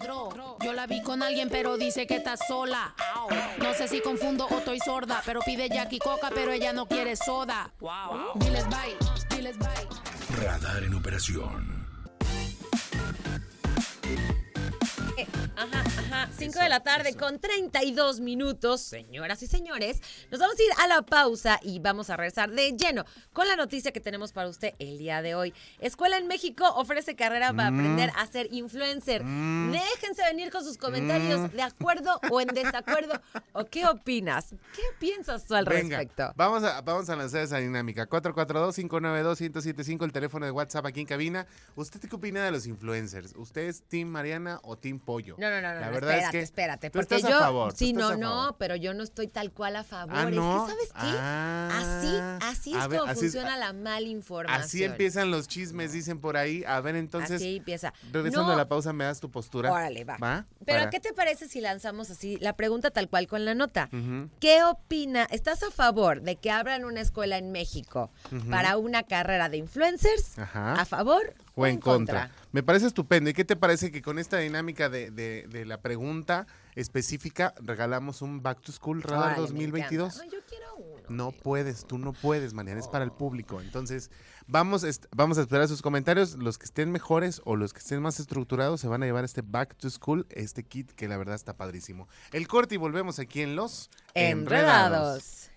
Dro, 0.00 0.56
Yo 0.60 0.72
la 0.72 0.86
vi 0.86 1.02
con 1.02 1.22
alguien, 1.22 1.48
pero 1.50 1.76
dice 1.76 2.06
que 2.06 2.16
está 2.16 2.36
sola. 2.36 2.94
No 3.58 3.74
sé 3.74 3.88
si 3.88 4.00
confundo 4.00 4.46
o 4.46 4.58
estoy 4.58 4.78
sorda, 4.80 5.22
pero 5.24 5.40
pide 5.40 5.68
Jackie 5.68 5.98
Coca, 5.98 6.30
pero 6.34 6.52
ella 6.52 6.72
no 6.72 6.86
quiere 6.86 7.16
soda. 7.16 7.72
Diles 8.36 8.66
bye, 8.68 8.96
diles 9.36 9.58
bye. 9.58 10.44
Radar 10.44 10.84
en 10.84 10.94
operación. 10.94 11.80
Ajá, 15.56 15.80
ajá. 15.80 16.28
5 16.36 16.58
de 16.58 16.68
la 16.68 16.80
tarde 16.80 17.14
con 17.14 17.38
32 17.38 18.20
minutos. 18.20 18.80
Señoras 18.80 19.42
y 19.42 19.46
señores, 19.46 20.00
nos 20.30 20.40
vamos 20.40 20.56
a 20.58 20.62
ir 20.62 20.70
a 20.78 20.86
la 20.88 21.02
pausa 21.02 21.60
y 21.62 21.78
vamos 21.78 22.10
a 22.10 22.16
regresar 22.16 22.50
de 22.50 22.72
lleno 22.72 23.04
con 23.32 23.46
la 23.48 23.56
noticia 23.56 23.92
que 23.92 24.00
tenemos 24.00 24.32
para 24.32 24.48
usted 24.48 24.74
el 24.78 24.98
día 24.98 25.22
de 25.22 25.34
hoy. 25.34 25.54
Escuela 25.80 26.18
en 26.18 26.26
México 26.28 26.64
ofrece 26.76 27.14
carrera 27.16 27.52
para 27.52 27.68
aprender 27.68 28.10
a 28.16 28.26
ser 28.26 28.48
influencer. 28.52 29.22
Déjense 29.24 30.22
venir 30.24 30.50
con 30.50 30.64
sus 30.64 30.76
comentarios 30.76 31.52
de 31.52 31.62
acuerdo 31.62 32.20
o 32.30 32.40
en 32.40 32.48
desacuerdo. 32.48 33.20
¿O 33.52 33.64
qué 33.64 33.86
opinas? 33.86 34.54
¿Qué 34.74 34.82
piensas 34.98 35.44
tú 35.44 35.54
al 35.54 35.64
Venga, 35.64 35.98
respecto? 35.98 36.32
Vamos 36.36 36.64
a, 36.64 36.80
vamos 36.80 37.08
a 37.10 37.16
lanzar 37.16 37.42
esa 37.42 37.58
dinámica. 37.58 38.08
442-592-1075, 38.08 40.04
el 40.04 40.12
teléfono 40.12 40.46
de 40.46 40.52
WhatsApp 40.52 40.86
aquí 40.86 41.00
en 41.00 41.06
cabina. 41.06 41.46
¿Usted 41.76 42.00
qué 42.00 42.14
opina 42.14 42.44
de 42.44 42.50
los 42.50 42.66
influencers? 42.66 43.34
¿Usted 43.36 43.62
es 43.62 43.82
Team 43.82 44.08
Mariana 44.08 44.60
o 44.62 44.76
Team 44.76 44.98
No, 45.18 45.50
no, 45.50 45.60
no, 45.60 45.74
no, 45.74 45.80
La 45.80 45.90
verdad 45.90 46.10
espérate, 46.10 46.24
es 46.26 46.30
que 46.30 46.40
espérate. 46.40 46.90
tú 46.90 46.98
Porque 46.98 47.16
estás 47.16 47.30
yo. 47.30 47.36
a 47.36 47.40
favor. 47.40 47.72
tú 47.72 47.78
sí, 47.78 47.90
estás 47.90 48.02
no, 48.18 48.44
a 48.44 48.46
no, 48.50 48.56
pero 48.58 48.76
yo 48.76 48.94
no 48.94 49.02
estoy 49.02 49.26
tal 49.28 49.50
cual 49.52 49.76
a 49.76 49.84
favor. 49.84 50.14
Ah, 50.16 50.30
¿no? 50.30 50.66
Es 50.66 50.72
que, 50.72 50.72
¿sabes 50.72 50.92
qué? 50.92 51.18
Ah. 51.20 51.68
así, 52.40 52.46
así 52.46 52.74
A 52.74 52.82
es 52.82 52.88
ver, 52.88 53.00
como 53.00 53.10
así 53.12 53.26
es- 53.26 53.32
funciona 53.32 53.56
la 53.56 53.72
mala 53.72 54.06
información. 54.06 54.62
Así 54.62 54.84
empiezan 54.84 55.30
los 55.30 55.48
chismes, 55.48 55.92
dicen 55.92 56.20
por 56.20 56.36
ahí. 56.36 56.64
A 56.66 56.80
ver, 56.80 56.96
entonces, 56.96 57.32
Así 57.36 57.56
empieza. 57.56 57.92
regresando 58.12 58.48
No, 58.48 58.52
a 58.54 58.56
la 58.56 58.68
pausa, 58.68 58.92
¿me 58.92 59.04
das 59.04 59.20
tu 59.20 59.30
postura? 59.30 59.72
Órale, 59.72 60.04
va. 60.04 60.16
¿Va? 60.18 60.46
Pero 60.64 60.78
Para- 60.80 60.90
¿qué 60.90 61.00
te 61.00 61.12
parece 61.12 61.48
si 61.48 61.60
lanzamos 61.60 62.10
así 62.10 62.38
la 62.40 62.54
pregunta 62.54 62.90
tal 62.90 63.08
cual 63.08 63.26
con 63.26 63.44
la 63.44 63.54
nota? 63.54 63.88
¿Qué 64.40 64.62
opina? 64.64 65.26
¿Estás 65.30 65.62
a 65.62 65.70
favor 65.70 66.22
de 66.22 66.36
que 66.36 66.50
abran 66.50 66.84
una 66.84 67.00
escuela 67.00 67.38
en 67.38 67.50
México 67.52 68.10
para 68.50 68.76
una 68.76 69.02
carrera 69.02 69.48
de 69.48 69.56
influencers? 69.58 70.38
Ajá. 70.38 70.74
¿A 70.74 70.84
favor 70.84 71.34
o 71.60 71.66
en 71.66 71.78
contra. 71.78 72.30
Me 72.52 72.62
parece 72.62 72.86
estupendo. 72.86 73.30
¿Y 73.30 73.32
qué 73.32 73.44
te 73.44 73.56
parece 73.56 73.90
que 73.92 74.02
con 74.02 74.18
esta 74.18 74.38
dinámica 74.38 74.88
de, 74.88 75.10
de- 75.10 75.46
de 75.48 75.64
la 75.64 75.80
pregunta 75.80 76.46
específica 76.74 77.54
regalamos 77.62 78.22
un 78.22 78.42
Back 78.42 78.60
to 78.62 78.72
School 78.72 79.02
Radar 79.02 79.22
Órale, 79.22 79.36
me 79.36 79.46
2022? 79.48 80.14
encanta. 80.16 80.22
Ay, 80.24 80.30
yo 80.40 80.46
quiero 80.48 80.74
uno. 80.76 81.00
No 81.08 81.32
puedes, 81.32 81.84
tú 81.86 81.98
no 81.98 82.12
puedes, 82.12 82.54
Mariana, 82.54 82.80
es 82.80 82.88
para 82.88 83.04
el 83.04 83.10
público. 83.12 83.60
Entonces, 83.60 84.10
vamos, 84.46 84.86
vamos 85.14 85.38
a 85.38 85.40
esperar 85.42 85.66
sus 85.68 85.82
comentarios. 85.82 86.36
Los 86.36 86.56
que 86.58 86.64
estén 86.66 86.90
mejores 86.92 87.40
o 87.44 87.56
los 87.56 87.72
que 87.72 87.80
estén 87.80 88.00
más 88.00 88.20
estructurados 88.20 88.80
se 88.80 88.88
van 88.88 89.02
a 89.02 89.06
llevar 89.06 89.24
este 89.24 89.42
Back 89.42 89.76
to 89.76 89.90
School, 89.90 90.26
este 90.30 90.62
kit 90.64 90.90
que 90.92 91.08
la 91.08 91.16
verdad 91.16 91.34
está 91.34 91.56
padrísimo. 91.56 92.08
El 92.32 92.46
corte 92.48 92.76
y 92.76 92.78
volvemos 92.78 93.18
aquí 93.18 93.42
en 93.42 93.56
Los 93.56 93.90
Enredados. 94.14 95.50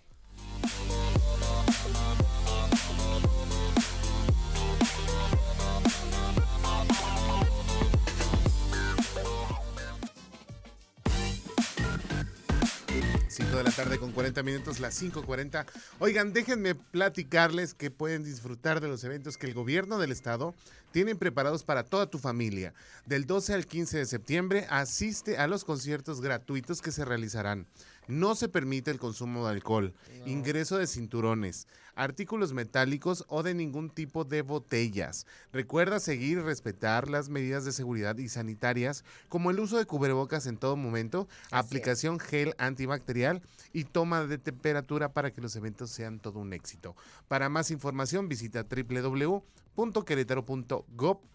Cinco 13.34 13.58
de 13.58 13.64
la 13.64 13.72
tarde 13.72 13.98
con 13.98 14.12
40 14.12 14.44
minutos, 14.44 14.80
las 14.80 15.02
5.40. 15.02 15.66
Oigan, 15.98 16.34
déjenme 16.34 16.76
platicarles 16.76 17.74
que 17.74 17.90
pueden 17.90 18.24
disfrutar 18.24 18.80
de 18.80 18.88
los 18.88 19.04
eventos 19.04 19.38
que 19.38 19.48
el 19.48 19.56
gobierno 19.56 19.98
del 19.98 20.12
estado 20.12 20.54
tienen 20.92 21.18
preparados 21.18 21.64
para 21.64 21.84
toda 21.84 22.06
tu 22.06 22.20
familia. 22.20 22.76
Del 23.08 23.26
12 23.26 23.56
al 23.56 23.66
15 23.66 23.98
de 23.98 24.06
septiembre, 24.06 24.68
asiste 24.70 25.38
a 25.38 25.48
los 25.48 25.64
conciertos 25.66 26.22
gratuitos 26.22 26.80
que 26.84 26.92
se 26.92 27.06
realizarán. 27.06 27.66
No 28.08 28.36
se 28.36 28.50
permite 28.50 28.92
el 28.92 29.00
consumo 29.00 29.46
de 29.46 29.54
alcohol, 29.54 29.94
ingreso 30.26 30.78
de 30.78 30.88
cinturones, 30.88 31.70
artículos 31.96 32.52
metálicos 32.54 33.24
o 33.28 33.44
de 33.44 33.54
ningún 33.54 33.90
tipo 33.90 34.26
de 34.26 34.42
botellas. 34.42 35.26
Recuerda 35.52 36.00
seguir 36.00 36.40
y 36.40 36.42
respetar 36.42 37.08
las 37.10 37.30
medidas 37.30 37.66
de 37.66 37.72
seguridad 37.72 38.18
y 38.18 38.30
sanitarias, 38.30 39.06
como 39.30 39.52
el 39.52 39.60
uso 39.60 39.78
de 39.78 39.86
cubrebocas 39.86 40.48
en 40.48 40.58
todo 40.58 40.76
momento, 40.76 41.28
aplicación 41.52 42.20
gel 42.20 42.56
antibacterial 42.58 43.42
y 43.72 43.84
toma 43.86 44.26
de 44.26 44.38
temperatura 44.38 45.14
para 45.14 45.32
que 45.32 45.40
los 45.42 45.56
eventos 45.56 45.92
sean 45.92 46.20
todo 46.20 46.40
un 46.40 46.52
éxito. 46.54 46.96
Para 47.28 47.50
más 47.50 47.70
información 47.72 48.28
visita 48.28 48.64
www.querétaro.gov.mx 48.64 51.34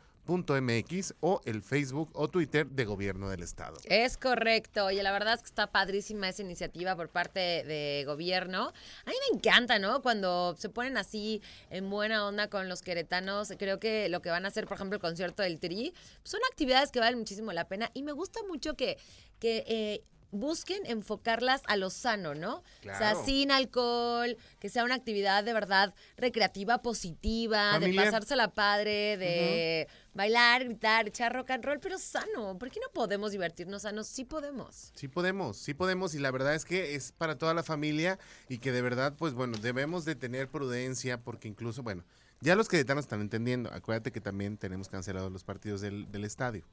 o 1.20 1.40
el 1.44 1.62
Facebook 1.62 2.10
o 2.12 2.28
Twitter 2.28 2.66
de 2.66 2.84
Gobierno 2.84 3.30
del 3.30 3.42
Estado. 3.42 3.76
Es 3.84 4.16
correcto. 4.16 4.84
Oye, 4.86 5.02
la 5.02 5.12
verdad 5.12 5.34
es 5.34 5.40
que 5.40 5.46
está 5.46 5.68
padrísima 5.68 6.28
esa 6.28 6.42
iniciativa 6.42 6.94
por 6.96 7.08
parte 7.08 7.40
de 7.40 8.04
gobierno. 8.06 8.72
A 9.06 9.10
mí 9.10 9.16
me 9.30 9.36
encanta, 9.38 9.78
¿no? 9.78 10.02
Cuando 10.02 10.54
se 10.58 10.68
ponen 10.68 10.96
así 10.98 11.40
en 11.70 11.88
buena 11.88 12.26
onda 12.26 12.48
con 12.48 12.68
los 12.68 12.82
queretanos. 12.82 13.52
Creo 13.58 13.78
que 13.80 14.08
lo 14.08 14.20
que 14.22 14.30
van 14.30 14.44
a 14.44 14.48
hacer, 14.48 14.66
por 14.66 14.76
ejemplo, 14.76 14.96
el 14.96 15.00
concierto 15.00 15.42
del 15.42 15.58
Tri, 15.58 15.94
son 16.24 16.40
actividades 16.50 16.90
que 16.92 17.00
valen 17.00 17.18
muchísimo 17.18 17.52
la 17.52 17.66
pena. 17.66 17.90
Y 17.94 18.02
me 18.02 18.12
gusta 18.12 18.40
mucho 18.48 18.74
que, 18.74 18.98
que 19.38 19.64
eh, 19.66 20.02
busquen 20.30 20.84
enfocarlas 20.84 21.62
a 21.68 21.76
lo 21.76 21.88
sano, 21.88 22.34
¿no? 22.34 22.56
O 22.56 22.62
sea, 22.82 22.98
Claro. 22.98 23.24
sin 23.24 23.50
alcohol, 23.50 24.36
que 24.60 24.68
sea 24.68 24.84
una 24.84 24.94
actividad 24.94 25.42
de 25.42 25.54
verdad 25.54 25.94
recreativa, 26.18 26.82
positiva, 26.82 27.72
Familiar. 27.72 28.04
de 28.04 28.10
pasársela 28.10 28.48
padre, 28.52 29.16
de 29.16 29.88
bailar, 30.18 30.64
gritar, 30.64 31.08
echar 31.08 31.32
rock 31.32 31.50
and 31.52 31.64
roll, 31.64 31.78
pero 31.80 31.96
sano. 31.96 32.58
¿Por 32.58 32.70
qué 32.70 32.80
no 32.80 32.92
podemos 32.92 33.32
divertirnos 33.32 33.82
sanos? 33.82 34.08
Sí 34.08 34.24
podemos. 34.24 34.92
Sí 34.94 35.08
podemos, 35.08 35.56
sí 35.56 35.72
podemos 35.74 36.14
y 36.14 36.18
la 36.18 36.30
verdad 36.30 36.54
es 36.54 36.64
que 36.64 36.94
es 36.96 37.12
para 37.12 37.38
toda 37.38 37.54
la 37.54 37.62
familia 37.62 38.18
y 38.48 38.58
que 38.58 38.72
de 38.72 38.82
verdad, 38.82 39.14
pues 39.16 39.32
bueno, 39.32 39.56
debemos 39.58 40.04
de 40.04 40.16
tener 40.16 40.48
prudencia 40.48 41.20
porque 41.22 41.46
incluso, 41.48 41.82
bueno, 41.82 42.04
ya 42.40 42.56
los 42.56 42.68
queretanos 42.68 43.04
están 43.04 43.20
entendiendo. 43.20 43.72
Acuérdate 43.72 44.10
que 44.12 44.20
también 44.20 44.58
tenemos 44.58 44.88
cancelados 44.88 45.30
los 45.32 45.44
partidos 45.44 45.80
del, 45.80 46.10
del 46.10 46.24
estadio. 46.24 46.64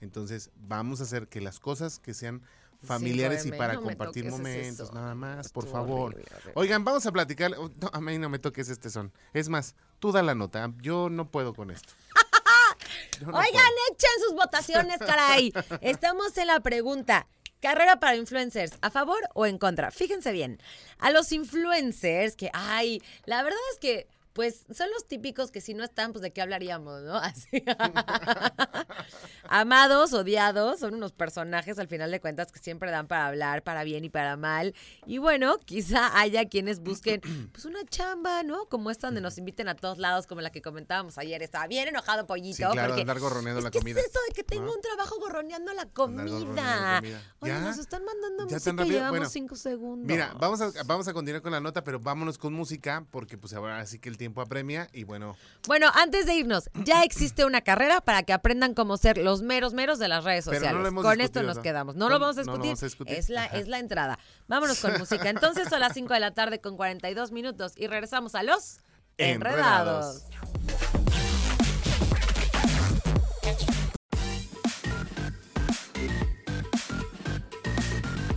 Entonces, 0.00 0.50
vamos 0.56 1.00
a 1.00 1.02
hacer 1.04 1.26
que 1.28 1.40
las 1.40 1.58
cosas 1.60 1.98
que 1.98 2.14
sean 2.14 2.42
familiares 2.82 3.46
y 3.46 3.50
para 3.50 3.74
no 3.74 3.82
compartir 3.82 4.28
momentos, 4.30 4.92
nada 4.92 5.14
más, 5.14 5.50
por 5.50 5.64
Estuvo 5.64 5.78
favor. 5.80 6.12
horrible, 6.12 6.30
horrible. 6.34 6.52
Oigan, 6.56 6.84
vamos 6.84 7.06
a 7.06 7.12
platicar. 7.12 7.52
oh, 7.58 7.70
No, 7.80 7.90
a 7.92 8.00
mí 8.00 8.18
no 8.18 8.28
me 8.28 8.38
toques 8.38 8.68
este 8.68 8.90
son. 8.90 9.10
Es 9.32 9.48
más, 9.48 9.74
tú 9.98 10.12
da 10.12 10.22
la 10.22 10.34
nota. 10.34 10.70
Yo 10.82 11.08
no 11.10 11.30
puedo 11.30 11.54
con 11.54 11.70
esto. 11.70 11.92
No 13.20 13.28
Oigan, 13.38 13.52
puedo. 13.52 13.92
echen 13.92 14.10
sus 14.26 14.34
votaciones, 14.34 14.98
caray. 14.98 15.52
Estamos 15.80 16.36
en 16.38 16.46
la 16.48 16.60
pregunta. 16.60 17.26
Carrera 17.60 17.98
para 17.98 18.16
influencers, 18.16 18.72
¿a 18.82 18.90
favor 18.90 19.20
o 19.32 19.46
en 19.46 19.56
contra? 19.56 19.90
Fíjense 19.90 20.32
bien, 20.32 20.60
a 20.98 21.10
los 21.10 21.32
influencers 21.32 22.36
que, 22.36 22.50
ay, 22.52 23.00
la 23.24 23.42
verdad 23.42 23.58
es 23.72 23.78
que 23.78 24.06
pues 24.34 24.66
son 24.74 24.90
los 24.90 25.06
típicos 25.06 25.52
que 25.52 25.60
si 25.60 25.74
no 25.74 25.84
están, 25.84 26.12
pues 26.12 26.22
de 26.22 26.32
qué 26.32 26.42
hablaríamos, 26.42 27.02
¿no? 27.02 27.14
Así. 27.18 27.64
Amados, 29.48 30.12
odiados, 30.12 30.80
son 30.80 30.94
unos 30.94 31.12
personajes 31.12 31.78
al 31.78 31.86
final 31.86 32.10
de 32.10 32.20
cuentas 32.20 32.50
que 32.50 32.58
siempre 32.58 32.90
dan 32.90 33.06
para 33.06 33.26
hablar, 33.26 33.62
para 33.62 33.84
bien 33.84 34.04
y 34.04 34.10
para 34.10 34.36
mal. 34.36 34.74
Y 35.06 35.18
bueno, 35.18 35.58
quizá 35.64 36.18
haya 36.18 36.48
quienes 36.48 36.80
busquen 36.80 37.20
pues 37.52 37.64
una 37.64 37.84
chamba, 37.84 38.42
¿no? 38.42 38.66
Como 38.66 38.90
esta 38.90 39.06
donde 39.06 39.20
nos 39.20 39.38
inviten 39.38 39.68
a 39.68 39.76
todos 39.76 39.98
lados, 39.98 40.26
como 40.26 40.40
la 40.40 40.50
que 40.50 40.60
comentábamos 40.62 41.16
ayer. 41.16 41.40
Estaba 41.42 41.68
bien 41.68 41.86
enojado 41.86 42.26
Pollito. 42.26 42.56
Sí, 42.56 42.64
claro, 42.72 42.88
porque, 42.88 43.02
andar 43.02 43.20
gorroneando 43.20 43.60
es 43.60 43.64
la 43.64 43.70
que 43.70 43.78
comida. 43.78 44.00
es 44.00 44.06
eso 44.06 44.18
de 44.28 44.34
que 44.34 44.42
tengo 44.42 44.66
¿no? 44.66 44.74
un 44.74 44.80
trabajo 44.80 45.16
gorroneando 45.20 45.72
la 45.74 45.86
comida? 45.86 47.00
Oye, 47.38 47.52
nos 47.60 47.78
están 47.78 48.04
mandando 48.04 48.48
¿Ya 48.48 48.56
música 48.56 48.84
y 48.84 48.90
llevamos 48.90 49.10
Bueno, 49.10 49.28
cinco 49.28 49.54
segundos. 49.54 50.08
Mira, 50.08 50.34
vamos 50.40 50.60
a, 50.60 50.72
vamos 50.84 51.06
a 51.06 51.12
continuar 51.12 51.40
con 51.40 51.52
la 51.52 51.60
nota, 51.60 51.84
pero 51.84 52.00
vámonos 52.00 52.36
con 52.36 52.52
música, 52.52 53.06
porque 53.12 53.38
pues 53.38 53.54
ahora 53.54 53.86
sí 53.86 54.00
que 54.00 54.08
el 54.08 54.16
tiempo 54.16 54.23
apremia 54.36 54.88
y 54.92 55.04
bueno, 55.04 55.36
Bueno, 55.66 55.90
antes 55.94 56.26
de 56.26 56.34
irnos, 56.34 56.70
ya 56.84 57.02
existe 57.02 57.44
una 57.44 57.60
carrera 57.60 58.00
para 58.00 58.22
que 58.22 58.32
aprendan 58.32 58.74
cómo 58.74 58.96
ser 58.96 59.18
los 59.18 59.42
meros 59.42 59.72
meros 59.74 59.98
de 59.98 60.08
las 60.08 60.24
redes 60.24 60.46
no 60.46 60.52
sociales. 60.52 60.92
con 60.92 61.20
esto 61.20 61.42
nos 61.42 61.56
¿no? 61.56 61.62
quedamos. 61.62 61.94
No 61.96 62.08
lo 62.08 62.18
vamos 62.18 62.38
a 62.38 62.42
no 62.42 62.46
lo 62.46 62.52
discutir. 62.52 62.68
vamos 62.70 62.82
a 62.82 62.86
discutir. 62.86 63.14
Es, 63.16 63.28
la, 63.30 63.44
Ajá. 63.44 63.58
es 63.58 63.68
la 63.68 63.78
entrada. 63.78 64.18
Vámonos 64.48 64.78
con 64.80 64.98
música. 64.98 65.28
Entonces 65.30 65.68
son 65.68 65.80
las 65.80 65.92
5 65.94 66.12
de 66.14 66.20
la 66.20 66.30
tarde 66.32 66.60
con 66.60 66.76
42 66.76 67.32
minutos 67.32 67.72
y 67.76 67.86
regresamos 67.86 68.34
a 68.34 68.42
los 68.42 68.78
Enredados. 69.16 70.22
Enredados. 70.28 71.03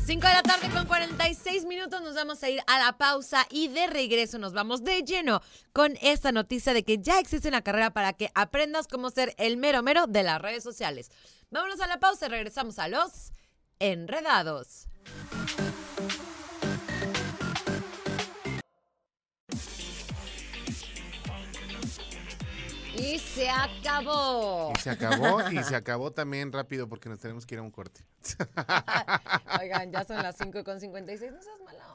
Cinco 0.08 0.26
de 0.26 0.36
la 0.36 0.42
tarde 0.42 0.70
con 0.70 0.86
46 0.86 1.66
minutos 1.66 2.02
nos 2.02 2.16
vamos 2.16 2.42
a 2.42 2.50
ir 2.50 2.62
a 2.66 2.80
la 2.80 2.98
pausa 2.98 3.46
y 3.50 3.68
de 3.68 3.88
regreso 3.88 4.40
nos 4.40 4.54
vamos 4.54 4.86
de 4.86 5.04
lleno 5.04 5.42
con 5.74 5.98
esta 6.02 6.32
noticia 6.32 6.74
de 6.74 6.86
que 6.86 7.00
ya 7.00 7.20
existe 7.20 7.50
una 7.50 7.62
carrera 7.62 7.92
para 7.92 8.14
que 8.14 8.32
aprendas 8.34 8.88
cómo 8.88 9.10
ser 9.10 9.36
el 9.38 9.58
mero 9.58 9.84
mero 9.84 10.08
de 10.08 10.24
las 10.24 10.42
redes 10.42 10.64
sociales. 10.64 11.12
Vámonos 11.52 11.82
a 11.82 11.88
la 11.88 12.00
pausa 12.00 12.28
y 12.28 12.30
regresamos 12.30 12.80
a 12.80 12.88
los 12.88 13.34
enredados. 13.80 14.88
Y 22.98 23.20
se 23.20 23.50
acabó. 23.50 24.74
y 24.76 24.80
se 24.80 24.90
acabó 24.90 25.50
y 25.52 25.64
se 25.64 25.76
acabó 25.76 26.12
también 26.12 26.52
rápido 26.52 26.88
porque 26.90 27.10
nos 27.10 27.20
tenemos 27.20 27.46
que 27.46 27.56
ir 27.56 27.60
a 27.60 27.62
un 27.62 27.72
corte. 27.72 28.02
Oigan, 29.62 29.92
ya 29.92 30.04
son 30.04 30.22
las 30.22 30.36
5 30.38 30.64
con 30.64 30.80
56. 30.80 31.32
No 31.32 31.42
seas 31.42 31.60
mala 31.64 31.87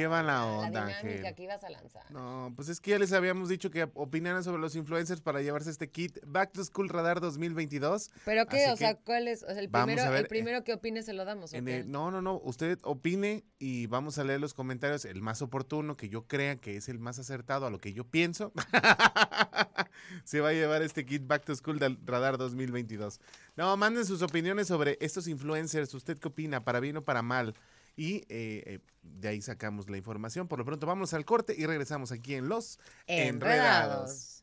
Qué 0.00 0.08
mala 0.08 0.32
La 0.32 0.46
onda, 0.46 0.86
dinámica 0.86 1.08
Ángel. 1.18 1.34
que 1.34 1.42
ibas 1.42 1.62
a 1.62 1.68
lanzar. 1.68 2.10
No, 2.10 2.54
pues 2.56 2.70
es 2.70 2.80
que 2.80 2.92
ya 2.92 2.98
les 2.98 3.12
habíamos 3.12 3.50
dicho 3.50 3.70
que 3.70 3.86
opinaran 3.92 4.42
sobre 4.42 4.58
los 4.58 4.74
influencers 4.74 5.20
para 5.20 5.42
llevarse 5.42 5.68
este 5.68 5.90
kit 5.90 6.18
Back 6.26 6.52
to 6.52 6.64
School 6.64 6.88
Radar 6.88 7.20
2022. 7.20 8.10
¿Pero 8.24 8.46
qué? 8.46 8.64
Así 8.64 8.72
o 8.72 8.76
sea, 8.78 8.94
¿cuál 8.94 9.28
es? 9.28 9.42
O 9.42 9.48
sea, 9.48 9.58
el 9.60 9.68
primero, 9.68 10.10
ver, 10.10 10.20
el 10.20 10.26
primero 10.26 10.64
que 10.64 10.72
opine 10.72 11.02
se 11.02 11.12
lo 11.12 11.26
damos. 11.26 11.52
no, 11.52 12.10
no, 12.10 12.22
no, 12.22 12.40
usted 12.42 12.78
opine 12.82 13.44
y 13.58 13.88
vamos 13.88 14.16
a 14.16 14.24
leer 14.24 14.40
los 14.40 14.54
comentarios, 14.54 15.04
el 15.04 15.20
más 15.20 15.42
oportuno, 15.42 15.98
que 15.98 16.08
yo 16.08 16.26
crea 16.26 16.56
que 16.56 16.78
es 16.78 16.88
el 16.88 16.98
más 16.98 17.18
acertado 17.18 17.66
a 17.66 17.70
lo 17.70 17.78
que 17.78 17.92
yo 17.92 18.04
pienso. 18.04 18.52
Se 20.24 20.40
va 20.40 20.48
a 20.48 20.52
llevar 20.52 20.80
este 20.80 21.04
kit 21.04 21.26
Back 21.26 21.44
to 21.44 21.54
School 21.54 21.78
del 21.78 21.98
Radar 22.06 22.38
2022. 22.38 23.20
No, 23.56 23.76
manden 23.76 24.06
sus 24.06 24.22
opiniones 24.22 24.68
sobre 24.68 24.96
estos 25.02 25.28
influencers. 25.28 25.92
¿Usted 25.92 26.18
qué 26.18 26.28
opina? 26.28 26.64
¿Para 26.64 26.80
bien 26.80 26.96
o 26.96 27.04
para 27.04 27.20
mal? 27.20 27.54
Y 28.00 28.24
eh, 28.30 28.62
eh, 28.64 28.78
de 29.02 29.28
ahí 29.28 29.42
sacamos 29.42 29.90
la 29.90 29.98
información. 29.98 30.48
Por 30.48 30.58
lo 30.58 30.64
pronto, 30.64 30.86
vamos 30.86 31.12
al 31.12 31.26
corte 31.26 31.54
y 31.54 31.66
regresamos 31.66 32.12
aquí 32.12 32.34
en 32.34 32.48
Los 32.48 32.78
Enredados. 33.06 34.42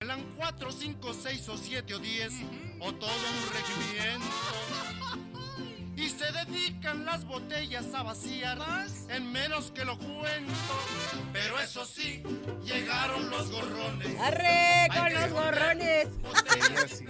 Enredados. 0.00 0.28
Cuatro, 0.38 0.72
cinco, 0.72 1.12
seis 1.12 1.46
o 1.50 1.58
siete 1.58 1.94
o 1.94 1.98
diez, 1.98 2.32
o 2.80 2.94
todo 2.94 3.10
un 3.10 3.52
regimiento. 3.52 4.37
Dedican 6.68 7.06
las 7.06 7.24
botellas 7.24 7.86
a 7.94 8.02
vaciar 8.02 8.58
en 9.08 9.32
menos 9.32 9.70
que 9.74 9.86
lo 9.86 9.96
cuento. 9.98 10.52
Pero 11.32 11.58
eso 11.60 11.82
sí, 11.86 12.22
llegaron 12.62 13.30
los 13.30 13.50
gorrones. 13.50 14.20
¡Arre! 14.20 14.88
¡Con 14.94 15.14
los 15.14 15.30
gorrones! 15.32 16.08
Oye, 16.24 16.88
sí. 16.94 17.04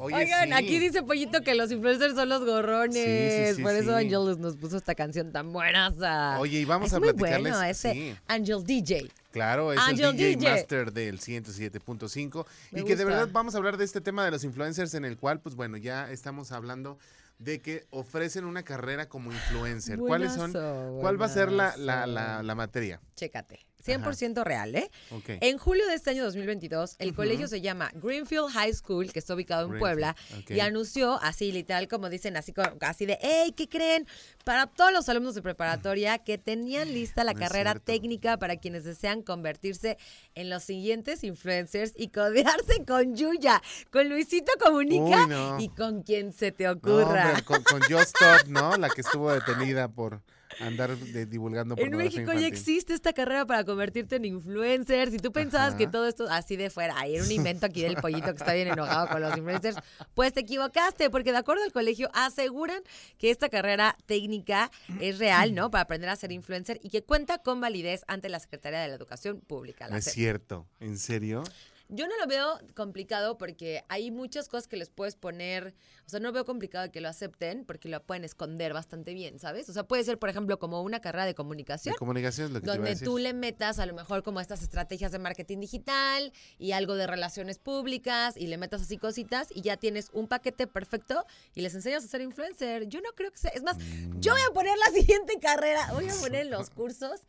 Oye, 0.00 0.16
Oigan, 0.16 0.48
sí. 0.48 0.52
aquí 0.52 0.78
dice 0.78 1.02
Pollito 1.02 1.40
que 1.40 1.54
los 1.54 1.72
influencers 1.72 2.14
son 2.14 2.28
los 2.28 2.44
gorrones. 2.44 2.94
Sí, 2.94 3.46
sí, 3.52 3.54
sí, 3.56 3.62
Por 3.62 3.72
eso 3.72 3.88
sí. 3.98 4.04
Angelus 4.04 4.36
nos 4.38 4.56
puso 4.56 4.76
esta 4.76 4.94
canción 4.94 5.32
tan 5.32 5.50
buena. 5.50 5.90
Oye, 6.38 6.60
y 6.60 6.64
vamos 6.66 6.88
es 6.88 6.94
a 6.94 7.00
muy 7.00 7.08
platicarles- 7.08 7.40
bueno 7.40 7.62
ese 7.62 7.92
sí. 7.94 8.16
Angel 8.26 8.64
DJ. 8.64 9.10
Claro, 9.32 9.72
es 9.72 9.78
Angel 9.78 10.10
el 10.10 10.16
DJ, 10.16 10.36
DJ. 10.36 10.50
Master 10.50 10.92
del 10.92 11.20
107.5 11.20 12.46
Me 12.70 12.80
y 12.80 12.84
que 12.84 12.96
de 12.96 13.04
verdad 13.06 13.28
vamos 13.32 13.54
a 13.54 13.58
hablar 13.58 13.78
de 13.78 13.84
este 13.86 14.02
tema 14.02 14.26
de 14.26 14.30
los 14.30 14.44
influencers 14.44 14.92
en 14.92 15.06
el 15.06 15.16
cual, 15.16 15.40
pues 15.40 15.54
bueno, 15.54 15.78
ya 15.78 16.10
estamos 16.10 16.52
hablando 16.52 16.98
de 17.38 17.60
que 17.60 17.86
ofrecen 17.90 18.44
una 18.44 18.62
carrera 18.62 19.08
como 19.08 19.32
influencer. 19.32 19.98
¿Cuáles 19.98 20.32
son? 20.34 20.52
¿Cuál 21.00 21.20
va 21.20 21.26
a 21.26 21.28
ser 21.28 21.50
la, 21.52 21.76
la, 21.76 22.06
la, 22.06 22.42
la 22.42 22.54
materia? 22.54 23.00
Chécate. 23.16 23.66
100% 23.86 24.42
real, 24.44 24.74
¿eh? 24.74 24.90
Ok. 25.10 25.24
En 25.40 25.58
julio 25.58 25.86
de 25.86 25.94
este 25.94 26.10
año 26.10 26.24
2022, 26.24 26.96
el 26.98 27.14
colegio 27.14 27.46
se 27.48 27.60
llama 27.60 27.90
Greenfield 27.94 28.50
High 28.50 28.72
School, 28.74 29.12
que 29.12 29.18
está 29.18 29.34
ubicado 29.34 29.62
en 29.62 29.70
Greenfield, 29.70 29.80
Puebla, 29.80 30.16
y 30.48 30.60
anunció, 30.60 31.18
así 31.22 31.52
literal, 31.52 31.88
como 31.88 32.08
dicen, 32.08 32.36
así, 32.36 32.54
así 32.80 33.06
de, 33.06 33.18
hey, 33.20 33.52
¿qué 33.56 33.68
creen? 33.68 34.06
Para 34.44 34.66
todos 34.66 34.92
los 34.92 35.08
alumnos 35.08 35.34
de 35.34 35.42
preparatoria 35.42 36.18
que 36.18 36.38
tenían 36.38 36.92
lista 36.92 37.24
la 37.24 37.32
No 37.34 37.40
carrera 37.40 37.74
técnica 37.74 38.36
para 38.38 38.56
quienes 38.56 38.84
desean 38.84 39.22
convertirse 39.22 39.98
en 40.34 40.50
los 40.50 40.62
siguientes 40.64 41.24
influencers 41.24 41.92
y 41.96 42.08
codearse 42.08 42.84
con 42.86 43.16
Yuya, 43.16 43.62
con 43.90 44.08
Luisito 44.08 44.52
Comunica 44.58 45.24
Uy, 45.24 45.26
no. 45.28 45.60
y 45.60 45.68
con 45.68 46.02
quien 46.02 46.32
se 46.32 46.52
te 46.52 46.64
No, 46.64 46.72
ocurra. 46.72 47.28
hombre, 47.28 47.42
con, 47.44 47.62
con 47.62 47.80
Just 47.82 48.14
Stop, 48.16 48.48
¿no? 48.48 48.76
La 48.76 48.88
que 48.90 49.00
estuvo 49.00 49.32
detenida 49.32 49.88
por 49.88 50.22
andar 50.60 50.96
de- 50.96 51.26
divulgando 51.26 51.74
En 51.78 51.96
México 51.96 52.32
ya 52.32 52.46
existe 52.46 52.94
esta 52.94 53.12
carrera 53.12 53.46
para 53.46 53.64
convertirte 53.64 54.16
en 54.16 54.24
influencer. 54.24 55.10
Si 55.10 55.18
tú 55.18 55.32
pensabas 55.32 55.68
Ajá. 55.70 55.78
que 55.78 55.86
todo 55.86 56.06
esto 56.06 56.26
así 56.30 56.56
de 56.56 56.70
fuera, 56.70 56.94
ay, 56.96 57.16
era 57.16 57.24
un 57.24 57.30
invento 57.32 57.66
aquí 57.66 57.82
del 57.82 57.96
pollito 57.96 58.26
que 58.32 58.38
está 58.38 58.52
bien 58.54 58.68
enojado 58.68 59.08
con 59.08 59.20
los 59.20 59.36
influencers, 59.36 59.76
pues 60.14 60.32
te 60.32 60.40
equivocaste, 60.40 61.10
porque 61.10 61.32
de 61.32 61.38
acuerdo 61.38 61.62
al 61.64 61.72
colegio 61.72 62.08
aseguran 62.14 62.82
que 63.18 63.30
esta 63.30 63.48
carrera 63.48 63.96
técnica 64.06 64.70
es 65.00 65.18
real, 65.18 65.54
¿no? 65.54 65.70
Para 65.70 65.82
aprender 65.82 66.10
a 66.10 66.16
ser 66.16 66.32
influencer 66.32 66.78
y 66.82 66.90
que 66.90 67.02
cuenta 67.02 67.38
con 67.38 67.60
validez 67.60 68.02
ante 68.06 68.28
la 68.28 68.40
Secretaría 68.40 68.80
de 68.80 68.88
la 68.88 68.94
Educación 68.94 69.40
Pública. 69.40 69.88
No 69.88 69.96
es 69.96 70.04
cierto, 70.04 70.66
¿en 70.80 70.98
serio? 70.98 71.44
Yo 71.88 72.06
no 72.06 72.16
lo 72.18 72.26
veo 72.26 72.58
complicado 72.74 73.36
porque 73.36 73.84
hay 73.88 74.10
muchas 74.10 74.48
cosas 74.48 74.66
que 74.66 74.76
les 74.76 74.88
puedes 74.88 75.16
poner, 75.16 75.74
o 76.06 76.08
sea, 76.08 76.18
no 76.18 76.32
veo 76.32 76.44
complicado 76.44 76.90
que 76.90 77.00
lo 77.00 77.08
acepten 77.08 77.64
porque 77.64 77.88
lo 77.88 78.02
pueden 78.02 78.24
esconder 78.24 78.72
bastante 78.72 79.12
bien, 79.12 79.38
¿sabes? 79.38 79.68
O 79.68 79.72
sea, 79.72 79.84
puede 79.86 80.02
ser, 80.04 80.18
por 80.18 80.28
ejemplo, 80.28 80.58
como 80.58 80.82
una 80.82 81.00
carrera 81.00 81.26
de 81.26 81.34
comunicación. 81.34 81.92
De 81.92 81.98
comunicación 81.98 82.46
es 82.46 82.52
lo 82.52 82.60
que 82.60 82.64
te 82.64 82.66
iba 82.68 82.74
a 82.74 82.76
donde 82.78 82.90
decir. 82.90 83.06
tú 83.06 83.18
le 83.18 83.34
metas 83.34 83.78
a 83.78 83.86
lo 83.86 83.94
mejor 83.94 84.22
como 84.22 84.40
estas 84.40 84.62
estrategias 84.62 85.12
de 85.12 85.18
marketing 85.18 85.60
digital 85.60 86.32
y 86.58 86.72
algo 86.72 86.94
de 86.94 87.06
relaciones 87.06 87.58
públicas 87.58 88.36
y 88.36 88.46
le 88.46 88.56
metas 88.56 88.82
así 88.82 88.96
cositas 88.96 89.48
y 89.54 89.60
ya 89.60 89.76
tienes 89.76 90.08
un 90.12 90.26
paquete 90.26 90.66
perfecto 90.66 91.24
y 91.54 91.60
les 91.60 91.74
enseñas 91.74 92.04
a 92.04 92.08
ser 92.08 92.22
influencer. 92.22 92.88
Yo 92.88 93.00
no 93.00 93.10
creo 93.14 93.30
que 93.30 93.38
sea, 93.38 93.50
es 93.50 93.62
más, 93.62 93.76
yo 94.18 94.32
voy 94.32 94.42
a 94.48 94.52
poner 94.52 94.76
la 94.78 94.90
siguiente 94.92 95.38
carrera, 95.38 95.92
voy 95.92 96.08
a 96.08 96.14
poner 96.14 96.46
los 96.46 96.70
cursos. 96.74 97.20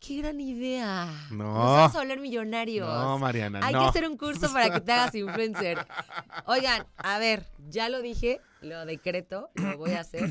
¡Qué 0.00 0.18
gran 0.18 0.40
idea! 0.40 1.06
No. 1.30 1.44
Nos 1.44 1.54
vamos 1.54 1.96
a 1.96 1.98
volver 1.98 2.20
millonarios. 2.20 2.86
No, 2.86 3.18
Mariana, 3.18 3.60
Hay 3.62 3.74
no. 3.74 3.80
que 3.80 3.86
hacer 3.86 4.08
un 4.08 4.16
curso 4.16 4.52
para 4.52 4.70
que 4.70 4.80
te 4.80 4.92
hagas 4.92 5.14
influencer. 5.14 5.78
Oigan, 6.46 6.86
a 6.96 7.18
ver, 7.18 7.44
ya 7.68 7.88
lo 7.88 8.00
dije, 8.00 8.40
lo 8.60 8.86
decreto, 8.86 9.50
lo 9.54 9.76
voy 9.76 9.92
a 9.92 10.00
hacer. 10.00 10.30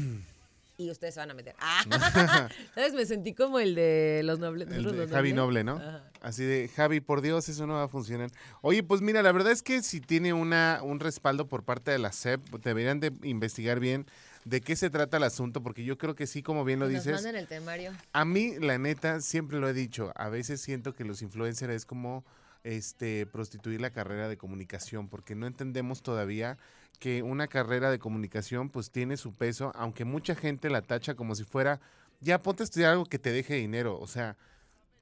Y 0.80 0.92
ustedes 0.92 1.16
se 1.16 1.20
van 1.20 1.32
a 1.32 1.34
meter. 1.34 1.56
Ah, 1.60 1.84
¿Sabes? 2.76 2.94
Me 2.94 3.06
sentí 3.08 3.34
como 3.34 3.60
el 3.60 3.74
de 3.74 4.22
los 4.24 4.38
nobles. 4.38 4.70
El 4.70 4.84
de 4.84 4.94
los 4.94 5.10
Javi. 5.10 5.34
Noble, 5.34 5.64
¿no? 5.64 5.78
Ajá. 5.78 6.04
Así 6.22 6.44
de, 6.44 6.68
Javi, 6.70 7.00
por 7.00 7.22
Dios, 7.22 7.50
eso 7.50 7.66
no 7.66 7.74
va 7.74 7.84
a 7.84 7.88
funcionar. 7.88 8.30
Oye, 8.62 8.84
pues 8.84 9.02
mira, 9.02 9.24
la 9.24 9.32
verdad 9.32 9.52
es 9.52 9.64
que 9.64 9.82
si 9.82 10.02
tiene 10.02 10.34
una, 10.34 10.80
un 10.84 11.00
respaldo 11.00 11.48
por 11.48 11.64
parte 11.64 11.90
de 11.92 11.98
la 11.98 12.12
SEP, 12.12 12.42
deberían 12.64 13.00
de 13.00 13.12
investigar 13.24 13.80
bien 13.80 14.06
de 14.50 14.62
qué 14.62 14.76
se 14.76 14.90
trata 14.90 15.18
el 15.18 15.24
asunto, 15.24 15.62
porque 15.62 15.84
yo 15.84 15.98
creo 15.98 16.16
que 16.16 16.28
sí, 16.28 16.42
como 16.42 16.64
bien 16.64 16.80
lo 16.80 16.86
Nos 16.86 16.94
dices, 16.96 17.14
manden 17.14 17.36
el 17.36 17.48
temario. 17.48 17.92
a 18.14 18.24
mí, 18.26 18.56
la 18.60 18.78
neta, 18.78 19.20
siempre 19.22 19.60
lo 19.60 19.68
he 19.68 19.74
dicho, 19.74 20.12
a 20.16 20.30
veces 20.30 20.62
siento 20.62 20.94
que 20.96 21.04
los 21.04 21.22
influencers 21.22 21.74
es 21.74 21.86
como 21.86 22.24
este 22.64 23.26
prostituir 23.28 23.82
la 23.82 23.92
carrera 23.92 24.28
de 24.28 24.38
comunicación, 24.38 25.08
porque 25.10 25.36
no 25.36 25.48
entendemos 25.48 26.02
todavía 26.02 26.58
que 27.00 27.24
una 27.24 27.48
carrera 27.48 27.92
de 27.92 28.00
comunicación 28.00 28.70
pues 28.70 28.90
tiene 28.90 29.18
su 29.18 29.34
peso, 29.34 29.72
aunque 29.76 30.04
mucha 30.06 30.34
gente 30.36 30.70
la 30.70 30.82
tacha 30.82 31.16
como 31.16 31.36
si 31.36 31.44
fuera, 31.44 31.80
ya 32.22 32.42
ponte 32.42 32.64
a 32.64 32.66
estudiar 32.66 32.92
algo 32.94 33.06
que 33.06 33.20
te 33.20 33.32
deje 33.32 33.54
dinero, 33.56 34.00
o 34.00 34.08
sea, 34.08 34.36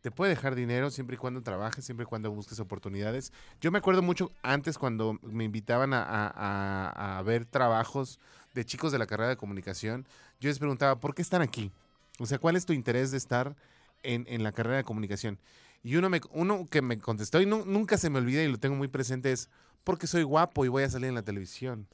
te 0.01 0.11
puede 0.11 0.31
dejar 0.31 0.53
dinero 0.53 0.91
siempre 0.91 1.15
y 1.15 1.17
cuando 1.17 1.41
trabajes, 1.41 1.83
siempre 1.85 2.03
y 2.03 2.07
cuando 2.07 2.29
busques 2.31 2.59
oportunidades. 2.59 3.31
Yo 3.61 3.71
me 3.71 3.79
acuerdo 3.79 4.01
mucho 4.03 4.31
antes 4.43 4.77
cuando 4.77 5.17
me 5.23 5.45
invitaban 5.45 5.93
a, 5.93 6.03
a- 6.03 6.27
a- 6.35 7.17
a 7.17 7.21
ver 7.23 7.45
trabajos 7.45 8.19
de 8.55 8.65
chicos 8.65 8.91
de 8.91 8.97
la 8.97 9.05
carrera 9.05 9.29
de 9.29 9.37
comunicación, 9.37 10.07
yo 10.39 10.49
les 10.49 10.57
preguntaba, 10.57 10.99
¿por 10.99 11.13
qué 11.13 11.21
están 11.21 11.41
aquí? 11.43 11.71
O 12.19 12.25
sea, 12.25 12.39
¿cuál 12.39 12.55
es 12.55 12.65
tu 12.65 12.73
interés 12.73 13.11
de 13.11 13.17
estar 13.17 13.55
en, 14.01 14.25
en 14.27 14.41
la 14.41 14.51
carrera 14.53 14.77
de 14.77 14.83
comunicación? 14.83 15.37
Y 15.83 15.97
uno, 15.97 16.09
me, 16.09 16.21
uno 16.31 16.65
que 16.71 16.81
me 16.81 16.97
contestó, 16.97 17.41
y 17.41 17.45
nu- 17.45 17.65
nunca 17.65 17.97
se 17.97 18.09
me 18.09 18.17
olvida 18.17 18.41
y 18.41 18.47
lo 18.47 18.57
tengo 18.57 18.75
muy 18.75 18.87
presente, 18.87 19.31
es 19.31 19.49
porque 19.83 20.07
soy 20.07 20.23
guapo 20.23 20.65
y 20.65 20.69
voy 20.69 20.83
a 20.83 20.89
salir 20.89 21.09
en 21.09 21.15
la 21.15 21.21
televisión. 21.21 21.87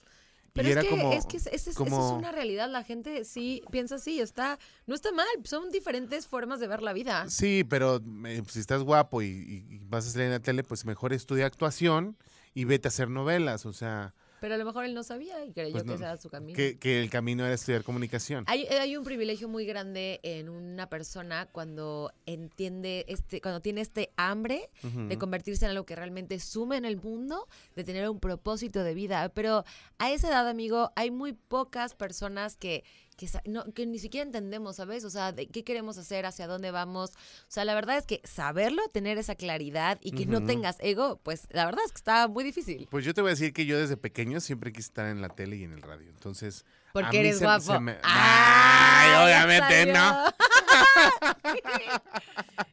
Pero 0.54 0.68
y 0.68 0.72
es 0.72 0.78
era 0.78 0.82
que, 0.84 0.90
como, 0.90 1.12
es 1.14 1.26
que 1.26 1.38
es- 1.38 1.48
es- 1.48 1.68
eso 1.68 1.84
es 1.86 1.90
una 2.20 2.32
realidad. 2.32 2.70
La 2.70 2.84
gente 2.84 3.24
sí 3.26 3.64
piensa 3.72 3.96
así. 3.96 4.20
Está, 4.20 4.60
no 4.86 4.94
está 4.96 5.12
mal. 5.14 5.26
Son 5.46 5.72
diferentes 5.72 6.28
formas 6.28 6.60
de 6.60 6.68
ver 6.68 6.82
la 6.84 6.92
vida. 6.94 7.30
Sí, 7.30 7.64
pero 7.68 8.02
eh, 8.26 8.44
si 8.50 8.60
estás 8.60 8.84
guapo 8.84 9.22
y, 9.22 9.28
y- 9.28 9.76
y 9.76 9.80
vas 9.90 10.06
a 10.06 10.10
salir 10.12 10.26
en 10.28 10.34
la 10.34 10.40
tele, 10.42 10.64
pues 10.64 10.84
mejor 10.86 11.14
estudia 11.14 11.46
actuación 11.46 12.18
y 12.54 12.66
vete 12.66 12.88
a 12.88 12.90
hacer 12.90 13.10
novelas. 13.10 13.66
O 13.66 13.72
sea, 13.74 14.14
Pero 14.42 14.56
a 14.56 14.58
lo 14.58 14.66
mejor 14.66 14.86
él 14.86 14.96
no 14.96 15.04
sabía 15.04 15.46
y 15.46 15.54
creyó 15.54 15.74
Pues 15.74 15.84
que 15.84 15.94
ese 15.94 16.04
era 16.04 16.18
su 16.18 16.28
camino. 16.28 16.56
que, 16.58 16.80
que 16.80 17.00
el 17.00 17.12
camino 17.12 17.46
era 17.46 17.54
estudiar 17.54 17.84
comunicación. 17.84 18.44
Hay, 18.48 18.66
hay 18.66 18.98
un 18.98 19.04
privilegio 19.04 19.48
muy 19.48 19.68
grande 19.68 20.20
en 20.24 20.50
una 20.50 20.90
persona 20.90 21.48
cuando 21.52 22.12
entiende 22.26 23.06
este, 23.08 23.40
cuando 23.40 23.62
tiene 23.62 23.82
este 23.82 24.12
hambre 24.18 24.72
de 24.82 25.18
convertirse 25.20 25.66
en 25.66 25.72
algo 25.72 25.86
que 25.86 25.96
realmente 25.96 26.40
sume 26.40 26.78
en 26.78 26.86
el 26.86 26.98
mundo, 26.98 27.48
de 27.76 27.84
tener 27.84 28.10
un 28.10 28.20
propósito 28.20 28.84
de 28.84 28.96
vida. 28.96 29.30
Pero 29.30 29.64
a 30.00 30.12
esa 30.12 30.30
edad, 30.30 30.48
amigo, 30.48 30.92
hay 30.96 31.12
muy 31.12 31.34
pocas 31.34 31.94
personas 31.94 32.56
que, 32.58 32.84
que, 33.22 33.50
no, 33.50 33.66
que 33.74 33.86
ni 33.86 34.00
siquiera 34.00 34.26
entendemos, 34.26 34.78
¿sabes? 34.78 35.04
O 35.06 35.10
sea, 35.10 35.32
de 35.32 35.48
qué 35.48 35.64
queremos 35.64 35.98
hacer, 35.98 36.26
hacia 36.26 36.48
dónde 36.48 36.72
vamos. 36.72 37.12
O 37.12 37.14
sea, 37.48 37.64
la 37.66 37.76
verdad 37.76 37.98
es 37.98 38.06
que 38.08 38.20
saberlo, 38.24 38.82
tener 38.92 39.18
esa 39.20 39.36
claridad 39.36 40.00
y 40.02 40.12
que 40.12 40.26
no 40.26 40.44
tengas 40.44 40.78
ego, 40.80 41.20
pues 41.24 41.48
la 41.52 41.66
verdad 41.66 41.82
es 41.86 41.92
que 41.92 41.98
está 41.98 42.28
muy 42.28 42.44
difícil. 42.44 42.88
Pues 42.90 43.06
yo 43.06 43.14
te 43.14 43.22
voy 43.22 43.30
a 43.30 43.34
decir 43.34 43.54
que 43.54 43.66
yo 43.66 43.78
desde 43.78 43.96
pequeño 43.98 44.40
siempre 44.40 44.72
quise 44.72 44.88
estar 44.88 45.06
en 45.08 45.22
la 45.22 45.30
tele 45.30 45.58
y 45.58 45.64
en 45.64 45.74
el 45.74 45.82
radio. 45.84 46.10
Entonces, 46.10 46.66
Porque 46.94 47.20
eres 47.20 47.38
se- 47.38 47.46
guapo. 47.46 47.62
se 47.74 47.80
me- 47.80 47.98
¡Ay, 48.04 49.24
obviamente 49.26 49.94
no. 49.94 50.26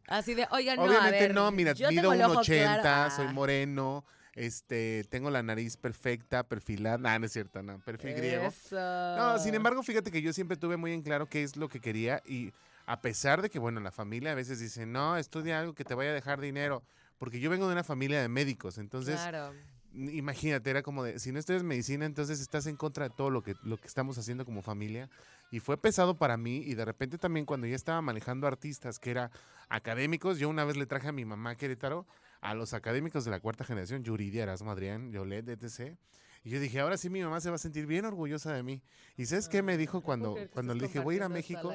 Así 0.06 0.34
de, 0.34 0.46
oigan, 0.50 0.76
no, 0.76 0.82
a 0.84 0.86
Obviamente 0.86 1.20
ver, 1.20 1.34
no, 1.34 1.50
mira, 1.50 1.74
mido 1.74 2.12
1.80, 2.14 2.80
claro. 2.80 3.14
soy 3.14 3.26
Ah. 3.28 3.32
moreno, 3.32 4.04
este, 4.38 5.04
tengo 5.08 5.30
la 5.30 5.42
nariz 5.42 5.76
perfecta, 5.76 6.44
perfilada. 6.44 6.98
Nah, 6.98 7.18
no 7.18 7.26
es 7.26 7.32
cierto, 7.32 7.60
no, 7.62 7.80
perfil 7.80 8.14
griego. 8.14 8.52
No, 8.70 9.38
sin 9.38 9.54
embargo, 9.54 9.82
fíjate 9.82 10.12
que 10.12 10.22
yo 10.22 10.32
siempre 10.32 10.56
tuve 10.56 10.76
muy 10.76 10.92
en 10.92 11.02
claro 11.02 11.26
qué 11.28 11.42
es 11.42 11.56
lo 11.56 11.68
que 11.68 11.80
quería 11.80 12.22
y 12.24 12.52
a 12.86 13.00
pesar 13.00 13.42
de 13.42 13.50
que, 13.50 13.58
bueno, 13.58 13.80
la 13.80 13.90
familia 13.90 14.32
a 14.32 14.34
veces 14.36 14.60
dice, 14.60 14.86
no, 14.86 15.16
estudia 15.16 15.58
algo 15.58 15.74
que 15.74 15.84
te 15.84 15.94
vaya 15.94 16.10
a 16.10 16.14
dejar 16.14 16.40
dinero, 16.40 16.84
porque 17.18 17.40
yo 17.40 17.50
vengo 17.50 17.66
de 17.66 17.72
una 17.72 17.82
familia 17.82 18.22
de 18.22 18.28
médicos, 18.28 18.78
entonces, 18.78 19.16
claro. 19.16 19.52
imagínate, 19.92 20.70
era 20.70 20.82
como 20.82 21.02
de, 21.02 21.18
si 21.18 21.32
no 21.32 21.40
estudias 21.40 21.64
medicina, 21.64 22.06
entonces 22.06 22.40
estás 22.40 22.66
en 22.66 22.76
contra 22.76 23.08
de 23.08 23.14
todo 23.14 23.30
lo 23.30 23.42
que, 23.42 23.56
lo 23.64 23.76
que 23.76 23.88
estamos 23.88 24.16
haciendo 24.18 24.44
como 24.44 24.62
familia. 24.62 25.10
Y 25.50 25.60
fue 25.60 25.76
pesado 25.76 26.16
para 26.16 26.36
mí 26.36 26.58
y 26.58 26.74
de 26.74 26.84
repente 26.84 27.18
también 27.18 27.44
cuando 27.44 27.66
ya 27.66 27.74
estaba 27.74 28.00
manejando 28.02 28.46
artistas 28.46 28.98
que 28.98 29.10
era 29.10 29.30
académicos, 29.68 30.38
yo 30.38 30.48
una 30.48 30.64
vez 30.64 30.76
le 30.76 30.86
traje 30.86 31.08
a 31.08 31.12
mi 31.12 31.24
mamá 31.24 31.50
a 31.50 31.56
Querétaro 31.56 32.06
a 32.40 32.54
los 32.54 32.74
académicos 32.74 33.24
de 33.24 33.30
la 33.30 33.40
cuarta 33.40 33.64
generación, 33.64 34.04
Yuridia, 34.04 34.42
Erasmo 34.44 34.70
Adrián, 34.70 35.10
Yolet, 35.12 35.48
etc. 35.48 35.96
Y 36.44 36.50
yo 36.50 36.60
dije, 36.60 36.78
ahora 36.80 36.96
sí 36.96 37.10
mi 37.10 37.20
mamá 37.22 37.40
se 37.40 37.50
va 37.50 37.56
a 37.56 37.58
sentir 37.58 37.84
bien 37.86 38.04
orgullosa 38.04 38.52
de 38.52 38.62
mí. 38.62 38.80
¿Y 39.16 39.26
sabes 39.26 39.48
qué 39.48 39.60
me 39.60 39.76
dijo 39.76 40.00
puedo 40.00 40.04
cuando, 40.04 40.36
cuando 40.52 40.74
le 40.74 40.82
dije, 40.86 41.00
voy 41.00 41.14
a 41.14 41.16
ir 41.16 41.22
a 41.24 41.28
México? 41.28 41.72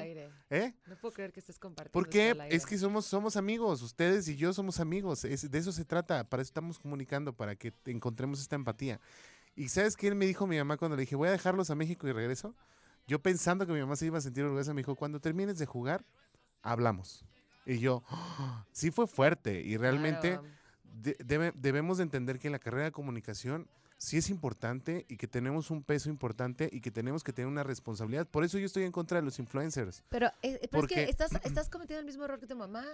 ¿Eh? 0.50 0.74
No 0.86 0.96
puedo 0.96 1.12
creer 1.12 1.32
que 1.32 1.40
estés 1.40 1.58
compartiendo 1.58 1.92
¿Por 1.92 2.04
esto 2.04 2.12
qué? 2.12 2.30
al 2.30 2.40
aire. 2.40 2.56
Es 2.56 2.64
que 2.64 2.78
somos, 2.78 3.04
somos 3.04 3.36
amigos, 3.36 3.82
ustedes 3.82 4.26
y 4.28 4.36
yo 4.36 4.52
somos 4.54 4.80
amigos, 4.80 5.24
es- 5.24 5.50
de 5.50 5.58
eso 5.58 5.70
se 5.70 5.84
trata, 5.84 6.24
para 6.28 6.42
eso 6.42 6.48
estamos 6.48 6.78
comunicando, 6.78 7.34
para 7.34 7.56
que 7.56 7.74
encontremos 7.84 8.40
esta 8.40 8.56
empatía. 8.56 9.00
¿Y 9.54 9.68
sabes 9.68 9.96
qué 9.96 10.12
me 10.14 10.24
dijo 10.26 10.46
mi 10.46 10.56
mamá 10.56 10.78
cuando 10.78 10.96
le 10.96 11.02
dije, 11.02 11.14
voy 11.14 11.28
a 11.28 11.32
dejarlos 11.32 11.68
a 11.70 11.74
México 11.74 12.08
y 12.08 12.12
regreso? 12.12 12.56
Yo 13.06 13.18
pensando 13.20 13.66
que 13.66 13.72
mi 13.74 13.80
mamá 13.80 13.96
se 13.96 14.06
iba 14.06 14.16
a 14.16 14.22
sentir 14.22 14.44
orgullosa, 14.44 14.72
me 14.72 14.80
dijo, 14.80 14.96
cuando 14.96 15.20
termines 15.20 15.58
de 15.58 15.66
jugar, 15.66 16.06
hablamos. 16.62 17.24
Y 17.66 17.78
yo, 17.78 18.02
"Ah, 18.08 18.64
sí 18.72 18.90
fue 18.90 19.06
fuerte 19.06 19.60
y 19.62 19.76
realmente 19.76 20.38
Claro. 20.38 20.44
de- 20.84 21.16
debe- 21.24 21.52
debemos 21.54 21.96
de 21.98 22.02
entender 22.04 22.38
que 22.38 22.50
la 22.50 22.58
carrera 22.58 22.84
de 22.84 22.92
comunicación 22.92 23.68
sí 23.96 24.18
es 24.18 24.28
importante 24.28 25.06
y 25.08 25.16
que 25.16 25.26
tenemos 25.26 25.70
un 25.70 25.82
peso 25.82 26.10
importante 26.10 26.68
y 26.70 26.80
que 26.80 26.90
tenemos 26.90 27.24
que 27.24 27.32
tener 27.32 27.46
una 27.48 27.62
responsabilidad. 27.62 28.26
Por 28.26 28.44
eso 28.44 28.58
yo 28.58 28.66
estoy 28.66 28.82
en 28.82 28.92
contra 28.92 29.18
de 29.18 29.22
los 29.24 29.38
influencers. 29.38 30.02
Pero, 30.10 30.26
eh, 30.26 30.32
pero 30.42 30.58
es 30.62 30.68
Porque- 30.70 30.94
que 30.96 31.04
estás, 31.04 31.30
estás 31.44 31.70
cometiendo 31.70 32.00
el 32.00 32.06
mismo 32.06 32.24
error 32.24 32.38
que 32.38 32.46
tu 32.46 32.56
mamá. 32.56 32.84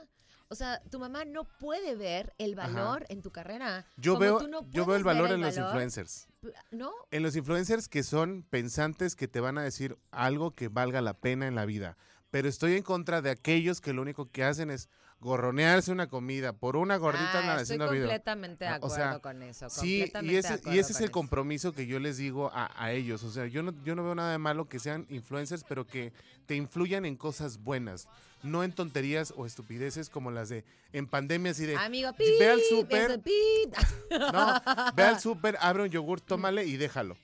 O 0.48 0.54
sea, 0.54 0.80
tu 0.90 0.98
mamá 0.98 1.24
no 1.24 1.44
puede 1.44 1.94
ver 1.96 2.32
el 2.38 2.58
Ajá. 2.58 2.68
valor 2.72 3.06
en 3.08 3.22
tu 3.22 3.30
carrera. 3.30 3.86
Yo 3.96 4.14
Como 4.14 4.20
veo, 4.20 4.48
no 4.48 4.68
yo 4.70 4.84
veo 4.84 4.96
el 4.96 5.04
valor 5.04 5.30
en 5.30 5.40
los 5.40 5.56
influencers. 5.56 6.28
¿No? 6.70 6.90
En 7.10 7.22
los 7.22 7.34
influencers 7.36 7.88
que 7.88 8.02
son 8.02 8.44
pensantes 8.50 9.14
que 9.16 9.26
te 9.28 9.40
van 9.40 9.58
a 9.58 9.62
decir 9.62 9.96
algo 10.10 10.52
que 10.54 10.68
valga 10.68 11.00
la 11.02 11.14
pena 11.14 11.46
en 11.46 11.54
la 11.54 11.66
vida. 11.66 11.96
Pero 12.30 12.48
estoy 12.48 12.76
en 12.76 12.82
contra 12.82 13.22
de 13.22 13.30
aquellos 13.30 13.80
que 13.80 13.92
lo 13.92 14.02
único 14.02 14.30
que 14.30 14.44
hacen 14.44 14.70
es 14.70 14.88
gorronearse 15.20 15.92
una 15.92 16.08
comida 16.08 16.54
por 16.54 16.76
una 16.76 16.96
gordita 16.96 17.30
Ah, 17.34 17.40
estoy 17.40 17.62
haciendo 17.62 17.90
video. 17.90 18.04
completamente 18.06 18.64
de 18.64 18.70
Ah, 18.70 18.74
o 18.80 18.86
acuerdo 18.86 18.94
sea, 18.96 19.18
con 19.18 19.42
eso. 19.42 19.68
Sí, 19.68 20.10
y 20.22 20.36
ese, 20.36 20.60
y 20.64 20.78
ese 20.78 20.92
es 20.92 20.98
el 21.00 21.04
eso. 21.04 21.12
compromiso 21.12 21.72
que 21.74 21.86
yo 21.86 21.98
les 21.98 22.16
digo 22.16 22.50
a, 22.54 22.70
a 22.82 22.92
ellos. 22.92 23.22
O 23.24 23.30
sea, 23.30 23.46
yo 23.46 23.62
no, 23.62 23.74
yo 23.84 23.94
no 23.94 24.02
veo 24.02 24.14
nada 24.14 24.32
de 24.32 24.38
malo 24.38 24.68
que 24.68 24.78
sean 24.78 25.06
influencers, 25.10 25.62
pero 25.68 25.86
que 25.86 26.12
te 26.46 26.54
influyan 26.56 27.04
en 27.04 27.16
cosas 27.16 27.58
buenas, 27.58 28.08
no 28.42 28.64
en 28.64 28.72
tonterías 28.72 29.34
o 29.36 29.44
estupideces 29.44 30.08
como 30.08 30.30
las 30.30 30.48
de 30.48 30.64
en 30.94 31.06
pandemia 31.06 31.52
así 31.52 31.66
de 31.66 31.76
Amigo, 31.76 32.12
ve 32.18 32.48
al 32.50 32.60
súper, 32.62 33.20
no, 34.32 34.54
ve 34.94 35.02
al 35.02 35.20
súper, 35.20 35.58
abre 35.60 35.82
un 35.82 35.90
yogur, 35.90 36.20
tómale 36.22 36.64
y 36.64 36.76
déjalo. 36.78 37.16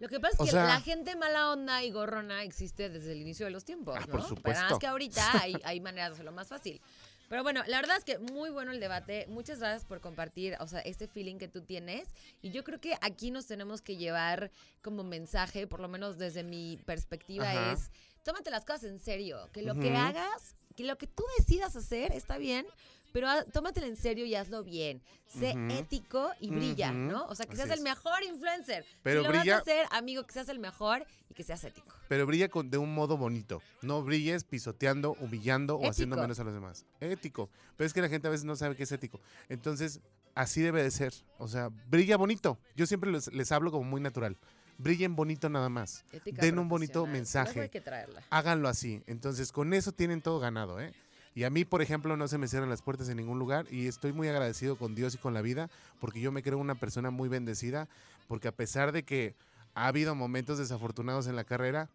Lo 0.00 0.08
que 0.08 0.18
pasa 0.18 0.34
es 0.34 0.40
O 0.40 0.44
que 0.44 0.50
sea- 0.50 0.64
la 0.64 0.80
gente 0.80 1.14
mala 1.14 1.52
onda 1.52 1.84
y 1.84 1.90
gorrona 1.92 2.42
existe 2.42 2.88
desde 2.88 3.12
el 3.12 3.20
inicio 3.20 3.46
de 3.46 3.52
los 3.52 3.64
tiempos, 3.64 3.94
Ah, 3.96 4.00
¿no? 4.00 4.06
por 4.06 4.12
Pero 4.20 4.22
nada 4.22 4.36
supuesto. 4.36 4.64
más 4.70 4.78
que 4.80 4.86
ahorita 4.88 5.40
hay, 5.42 5.54
hay 5.62 5.80
maneras 5.80 6.08
de 6.10 6.14
hacerlo 6.14 6.32
más 6.32 6.48
fácil. 6.48 6.80
Pero 7.28 7.44
bueno, 7.44 7.62
la 7.68 7.76
verdad 7.80 7.96
es 7.96 8.04
que 8.04 8.18
muy 8.18 8.50
bueno 8.50 8.72
el 8.72 8.80
debate. 8.80 9.26
Muchas 9.28 9.60
gracias 9.60 9.84
por 9.84 10.00
compartir, 10.00 10.56
o 10.58 10.66
sea, 10.66 10.80
este 10.80 11.06
feeling 11.06 11.36
que 11.38 11.46
tú 11.46 11.60
tienes. 11.62 12.08
Y 12.42 12.50
yo 12.50 12.64
creo 12.64 12.80
que 12.80 12.94
aquí 13.02 13.30
nos 13.30 13.46
tenemos 13.46 13.82
que 13.82 13.96
llevar 13.96 14.50
como 14.82 15.04
mensaje, 15.04 15.68
por 15.68 15.78
lo 15.78 15.86
menos 15.86 16.18
desde 16.18 16.42
mi 16.42 16.76
perspectiva, 16.86 17.48
Ajá. 17.48 17.72
es 17.74 17.90
tómate 18.24 18.50
las 18.50 18.64
cosas 18.64 18.84
en 18.84 18.98
serio. 18.98 19.48
Que 19.52 19.62
lo 19.62 19.74
que 19.76 19.88
Ujú. 19.90 19.96
hagas, 19.98 20.56
que 20.76 20.82
lo 20.82 20.98
que 20.98 21.06
tú 21.06 21.22
decidas 21.38 21.76
hacer 21.76 22.10
está 22.12 22.36
bien, 22.36 22.66
pero 23.12 23.28
tómatelo 23.52 23.86
en 23.86 23.96
serio 23.96 24.24
y 24.24 24.34
hazlo 24.34 24.62
bien. 24.62 25.02
Sé 25.26 25.54
ético 25.70 26.30
y 26.40 26.50
brilla. 26.50 26.92
¿no? 26.92 27.26
O 27.26 27.34
sea, 27.34 27.46
que 27.46 27.52
Así 27.52 27.62
seas 27.62 27.70
es. 27.70 27.78
el 27.78 27.84
mejor 27.84 28.22
influencer. 28.24 28.84
Pero 29.02 29.22
si 29.22 29.28
lo 29.28 29.32
vas 29.32 29.48
a 29.48 29.56
hacer, 29.58 29.86
amigo, 29.90 30.24
que 30.24 30.32
seas 30.32 30.48
el 30.48 30.58
mejor 30.58 31.06
y 31.28 31.34
que 31.34 31.44
seas 31.44 31.62
ético. 31.64 31.94
Pero 32.08 32.26
brilla 32.26 32.48
con, 32.48 32.70
de 32.70 32.78
un 32.78 32.92
modo 32.92 33.16
bonito. 33.16 33.62
No 33.82 34.02
brilles 34.02 34.44
pisoteando, 34.44 35.16
humillando 35.20 35.76
o 35.76 35.88
haciendo 35.88 36.16
menos 36.16 36.40
a 36.40 36.44
los 36.44 36.52
demás. 36.52 36.84
Ético. 37.00 37.48
Pero 37.76 37.86
es 37.86 37.92
que 37.94 38.02
la 38.02 38.08
gente 38.08 38.26
a 38.26 38.30
veces 38.30 38.44
no 38.44 38.56
sabe 38.56 38.74
qué 38.74 38.82
es 38.82 38.92
ético. 38.92 39.20
Entonces, 39.48 40.00
así 40.34 40.60
debe 40.62 40.82
de 40.82 40.90
ser. 40.90 41.14
O 41.38 41.46
sea, 41.46 41.70
brilla 41.88 42.16
bonito. 42.16 42.58
Yo 42.74 42.86
siempre 42.86 43.12
les, 43.12 43.32
les 43.32 43.52
hablo 43.52 43.70
como 43.70 43.84
muy 43.84 44.00
natural. 44.00 44.36
Brillen 44.78 45.14
bonito 45.14 45.48
nada 45.50 45.68
más. 45.68 46.04
Ética 46.10 46.40
Den 46.40 46.58
un 46.58 46.68
bonito 46.68 47.06
mensaje. 47.06 47.52
Luego 47.52 47.62
hay 47.62 47.68
que 47.68 47.82
traerla. 47.82 48.22
Háganlo 48.30 48.68
así. 48.68 49.02
Entonces, 49.06 49.52
con 49.52 49.74
eso 49.74 49.92
tienen 49.92 50.22
todo 50.22 50.40
ganado, 50.40 50.80
¿eh? 50.80 50.94
Y 51.34 51.44
a 51.44 51.50
mí, 51.50 51.64
por 51.64 51.80
ejemplo, 51.80 52.16
no 52.16 52.26
se 52.28 52.38
me 52.38 52.48
cierran 52.48 52.68
las 52.70 52.82
puertas 52.82 53.08
en 53.08 53.16
ningún 53.16 53.38
lugar 53.38 53.66
y 53.70 53.86
estoy 53.86 54.12
muy 54.12 54.28
agradecido 54.28 54.76
con 54.76 54.94
Dios 54.94 55.14
y 55.14 55.18
con 55.18 55.32
la 55.32 55.42
vida 55.42 55.70
porque 56.00 56.20
yo 56.20 56.32
me 56.32 56.42
creo 56.42 56.58
una 56.58 56.74
persona 56.74 57.10
muy 57.10 57.28
bendecida 57.28 57.88
porque 58.26 58.48
a 58.48 58.52
pesar 58.52 58.92
de 58.92 59.04
que 59.04 59.36
ha 59.74 59.86
habido 59.86 60.14
momentos 60.14 60.58
desafortunados 60.58 61.28
en 61.28 61.36
la 61.36 61.44
carrera, 61.44 61.88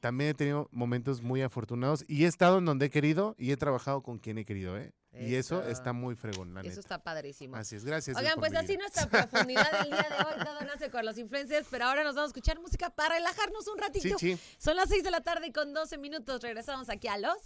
también 0.00 0.30
he 0.30 0.34
tenido 0.34 0.68
momentos 0.72 1.22
muy 1.22 1.42
afortunados 1.42 2.04
y 2.08 2.24
he 2.24 2.26
estado 2.26 2.58
en 2.58 2.64
donde 2.64 2.86
he 2.86 2.90
querido 2.90 3.36
y 3.38 3.52
he 3.52 3.56
trabajado 3.56 4.02
con 4.02 4.18
quien 4.18 4.38
he 4.38 4.44
querido, 4.44 4.76
¿eh? 4.76 4.92
Y 5.12 5.34
eso 5.34 5.62
está 5.64 5.92
muy 5.92 6.14
fregón, 6.14 6.54
la 6.54 6.60
Eso 6.60 6.68
neta. 6.68 6.80
está 6.80 7.02
padrísimo. 7.02 7.56
Así 7.56 7.74
es, 7.74 7.84
gracias. 7.84 8.16
Oigan, 8.16 8.38
pues 8.38 8.54
así 8.54 8.76
nuestra 8.76 9.08
profundidad 9.08 9.70
del 9.80 9.90
día 9.90 10.06
de 10.08 10.24
hoy. 10.24 10.44
Todo 10.46 10.60
nace 10.62 10.88
con 10.88 11.04
los 11.04 11.18
influencers, 11.18 11.66
pero 11.68 11.86
ahora 11.86 12.04
nos 12.04 12.14
vamos 12.14 12.28
a 12.28 12.30
escuchar 12.30 12.60
música 12.60 12.90
para 12.90 13.16
relajarnos 13.16 13.66
un 13.66 13.78
ratito. 13.78 14.16
Sí, 14.18 14.36
sí. 14.36 14.40
Son 14.58 14.76
las 14.76 14.88
6 14.88 15.02
de 15.02 15.10
la 15.10 15.20
tarde 15.20 15.52
con 15.52 15.74
12 15.74 15.98
minutos. 15.98 16.40
Regresamos 16.42 16.88
aquí 16.88 17.08
a 17.08 17.18
los 17.18 17.36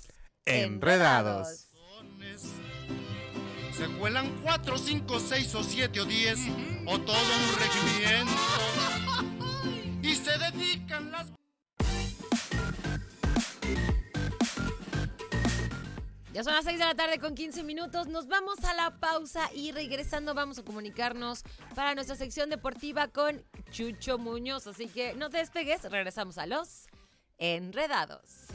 Enredados. 0.47 1.69
Se 3.73 3.87
cuelan 3.99 4.31
cuatro, 4.43 4.79
cinco, 4.79 5.19
seis 5.19 5.55
o 5.55 5.63
siete 5.63 6.01
o 6.01 6.05
diez 6.05 6.39
o 6.87 6.99
todo 7.01 7.17
un 7.17 7.59
regimiento 7.59 8.33
y 10.03 10.15
se 10.15 10.39
dedican 10.39 11.11
las 11.11 11.29
Ya 16.35 16.43
son 16.43 16.53
las 16.53 16.65
6 16.65 16.81
de 16.81 16.85
la 16.85 16.97
tarde 16.97 17.21
con 17.21 17.37
15 17.37 17.63
minutos. 17.63 18.09
Nos 18.09 18.27
vamos 18.27 18.65
a 18.65 18.75
la 18.75 18.99
pausa 18.99 19.49
y 19.55 19.71
regresando 19.71 20.35
vamos 20.35 20.59
a 20.59 20.65
comunicarnos 20.65 21.45
para 21.77 21.95
nuestra 21.95 22.17
sección 22.17 22.51
deportiva 22.51 23.07
con 23.07 23.45
Chucho 23.71 24.19
Muñoz. 24.19 24.67
Así 24.67 24.89
que 24.89 25.15
no 25.15 25.31
te 25.31 25.39
despegues, 25.39 25.89
regresamos 25.89 26.37
a 26.37 26.47
los 26.47 26.89
enredados. 27.39 28.49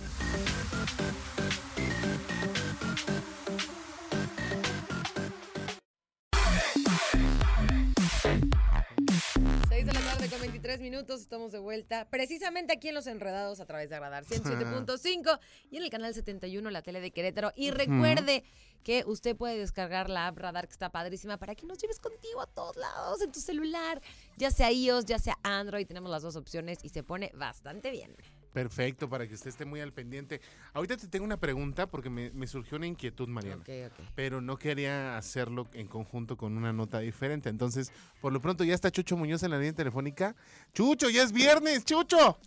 Tres 10.70 10.82
minutos, 10.82 11.22
estamos 11.22 11.52
de 11.52 11.58
vuelta. 11.58 12.06
Precisamente 12.12 12.74
aquí 12.74 12.90
en 12.90 12.94
Los 12.94 13.08
Enredados 13.08 13.60
a 13.60 13.66
través 13.66 13.90
de 13.90 14.00
Radar 14.00 14.24
107.5 14.24 15.40
y 15.72 15.78
en 15.78 15.84
el 15.84 15.90
canal 15.90 16.14
71, 16.14 16.70
la 16.70 16.84
tele 16.84 17.02
de 17.02 17.10
Querétaro. 17.10 17.52
Y 17.56 17.72
recuerde 17.72 18.44
que 18.84 19.04
usted 19.08 19.36
puede 19.36 19.58
descargar 19.58 20.12
la 20.12 20.28
app 20.28 20.38
Radar, 20.38 20.68
que 20.68 20.74
está 20.74 20.92
padrísima, 20.92 21.38
para 21.38 21.56
que 21.56 21.66
nos 21.66 21.80
lleves 21.80 22.00
contigo 22.00 22.40
a 22.40 22.46
todos 22.46 22.76
lados 22.76 23.20
en 23.24 23.32
tu 23.32 23.40
celular. 23.40 24.00
Ya 24.38 24.52
sea 24.52 24.72
iOS, 24.72 25.06
ya 25.06 25.18
sea 25.18 25.40
Android, 25.42 25.88
tenemos 25.88 26.12
las 26.12 26.22
dos 26.22 26.36
opciones 26.36 26.78
y 26.84 26.90
se 26.90 27.02
pone 27.02 27.32
bastante 27.34 27.90
bien. 27.90 28.16
Perfecto, 28.54 29.08
para 29.10 29.28
que 29.28 29.36
usted 29.36 29.50
esté 29.50 29.66
muy 29.66 29.80
al 29.80 29.94
pendiente. 29.94 30.42
Ahorita 30.74 30.98
te 30.98 31.08
tengo 31.08 31.24
una 31.26 31.38
pregunta 31.38 31.88
porque 31.88 32.10
me, 32.10 32.32
me 32.32 32.48
surgió 32.48 32.78
una 32.78 32.88
inquietud, 32.88 33.28
Mariana. 33.28 33.64
Pero 34.16 34.42
no 34.42 34.58
quería 34.58 35.18
hacerlo 35.18 35.68
en 35.74 35.88
conjunto 35.88 36.36
con 36.36 36.58
una 36.58 36.74
nota 36.74 37.00
diferente. 37.00 37.50
Entonces, 37.50 37.92
por 38.22 38.34
lo 38.34 38.40
pronto 38.42 38.64
ya 38.64 38.74
está 38.74 38.90
Chucho 38.92 39.16
Muñoz 39.18 39.44
en 39.44 39.52
la 39.52 39.58
línea 39.58 39.74
telefónica. 39.74 40.36
Chucho, 40.74 41.10
ya 41.10 41.24
es 41.24 41.32
viernes, 41.32 41.86
Chucho. 41.86 42.40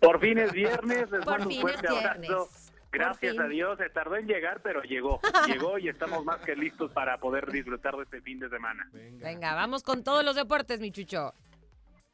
Por 0.00 0.20
fin 0.20 0.38
es 0.38 0.52
viernes, 0.52 1.10
les 1.10 1.24
Por 1.24 1.48
fin 1.48 1.60
fuerte 1.60 1.86
es 1.86 1.92
abrazo. 1.92 2.20
viernes. 2.20 2.72
Gracias 2.92 3.38
a. 3.38 3.48
Dios, 3.48 3.78
se 3.78 3.88
tardó 3.88 4.16
en 4.16 4.26
llegar, 4.26 4.60
pero 4.62 4.82
llegó. 4.82 5.18
Llegó 5.46 5.78
y 5.78 5.88
estamos 5.88 6.24
más 6.26 6.40
que 6.42 6.54
listos 6.54 6.92
para 6.92 7.16
poder 7.18 7.50
disfrutar 7.50 7.96
de 7.96 8.02
este 8.02 8.20
fin 8.20 8.38
de 8.38 8.50
semana. 8.50 8.88
Venga, 8.92 9.54
vamos 9.54 9.82
con 9.82 10.04
todos 10.04 10.22
los 10.24 10.36
deportes, 10.36 10.78
mi 10.78 10.92
Chucho. 10.92 11.32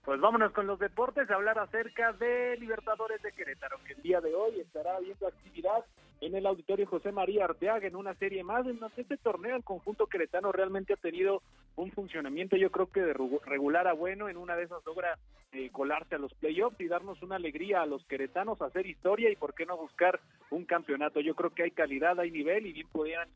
Pues 0.08 0.22
vámonos 0.22 0.52
con 0.52 0.66
los 0.66 0.78
deportes 0.78 1.28
a 1.28 1.34
hablar 1.34 1.58
acerca 1.58 2.14
de 2.14 2.56
Libertadores 2.56 3.20
de 3.20 3.30
Querétaro, 3.30 3.76
que 3.86 3.92
el 3.92 4.00
día 4.00 4.22
de 4.22 4.34
hoy 4.34 4.58
estará 4.58 4.96
habiendo 4.96 5.26
actividad 5.26 5.84
en 6.22 6.34
el 6.34 6.46
Auditorio 6.46 6.86
José 6.86 7.12
María 7.12 7.44
Arteaga 7.44 7.86
en 7.86 7.94
una 7.94 8.14
serie 8.14 8.42
más 8.42 8.64
donde 8.64 8.86
este 8.96 9.18
torneo 9.18 9.54
el 9.54 9.64
conjunto 9.64 10.06
queretano 10.06 10.50
realmente 10.50 10.94
ha 10.94 10.96
tenido 10.96 11.42
un 11.76 11.92
funcionamiento 11.92 12.56
yo 12.56 12.70
creo 12.70 12.90
que 12.90 13.02
de 13.02 13.12
regular 13.44 13.86
a 13.86 13.92
bueno 13.92 14.30
en 14.30 14.38
una 14.38 14.56
de 14.56 14.64
esas 14.64 14.82
logra 14.86 15.18
eh, 15.52 15.68
colarse 15.70 16.14
a 16.14 16.18
los 16.18 16.32
playoffs 16.32 16.80
y 16.80 16.88
darnos 16.88 17.22
una 17.22 17.36
alegría 17.36 17.82
a 17.82 17.86
los 17.86 18.02
queretanos 18.06 18.62
hacer 18.62 18.86
historia 18.86 19.30
y 19.30 19.36
por 19.36 19.52
qué 19.52 19.66
no 19.66 19.76
buscar 19.76 20.20
un 20.48 20.64
campeonato. 20.64 21.20
Yo 21.20 21.34
creo 21.34 21.50
que 21.50 21.64
hay 21.64 21.70
calidad 21.70 22.18
hay 22.18 22.30
nivel 22.30 22.66
y 22.66 22.72
bien 22.72 22.88
podrían 22.90 23.28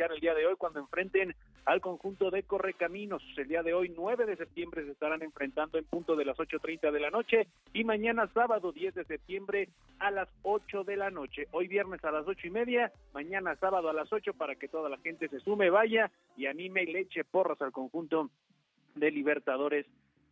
el 0.00 0.20
día 0.20 0.34
de 0.34 0.46
hoy 0.46 0.54
cuando 0.56 0.80
enfrenten 0.80 1.34
al 1.66 1.80
conjunto 1.80 2.30
de 2.30 2.42
Correcaminos. 2.42 3.22
El 3.36 3.48
día 3.48 3.62
de 3.62 3.74
hoy, 3.74 3.92
9 3.94 4.24
de 4.26 4.36
septiembre, 4.36 4.84
se 4.84 4.92
estarán 4.92 5.22
enfrentando 5.22 5.78
en 5.78 5.84
punto 5.84 6.16
de 6.16 6.24
las 6.24 6.36
8.30 6.38 6.90
de 6.90 7.00
la 7.00 7.10
noche 7.10 7.46
y 7.72 7.84
mañana 7.84 8.26
sábado, 8.32 8.72
10 8.72 8.94
de 8.94 9.04
septiembre, 9.04 9.68
a 9.98 10.10
las 10.10 10.28
8 10.42 10.84
de 10.84 10.96
la 10.96 11.10
noche. 11.10 11.46
Hoy 11.52 11.68
viernes 11.68 12.02
a 12.04 12.10
las 12.10 12.26
ocho 12.26 12.46
y 12.46 12.50
media, 12.50 12.90
mañana 13.12 13.54
sábado 13.56 13.90
a 13.90 13.92
las 13.92 14.12
8 14.12 14.32
para 14.34 14.56
que 14.56 14.68
toda 14.68 14.88
la 14.88 14.98
gente 14.98 15.28
se 15.28 15.40
sume, 15.40 15.70
vaya 15.70 16.10
y 16.36 16.46
anime 16.46 16.84
y 16.84 16.92
le 16.92 17.00
eche 17.00 17.24
porras 17.24 17.60
al 17.60 17.70
conjunto 17.70 18.30
de 18.94 19.10
Libertadores 19.10 19.86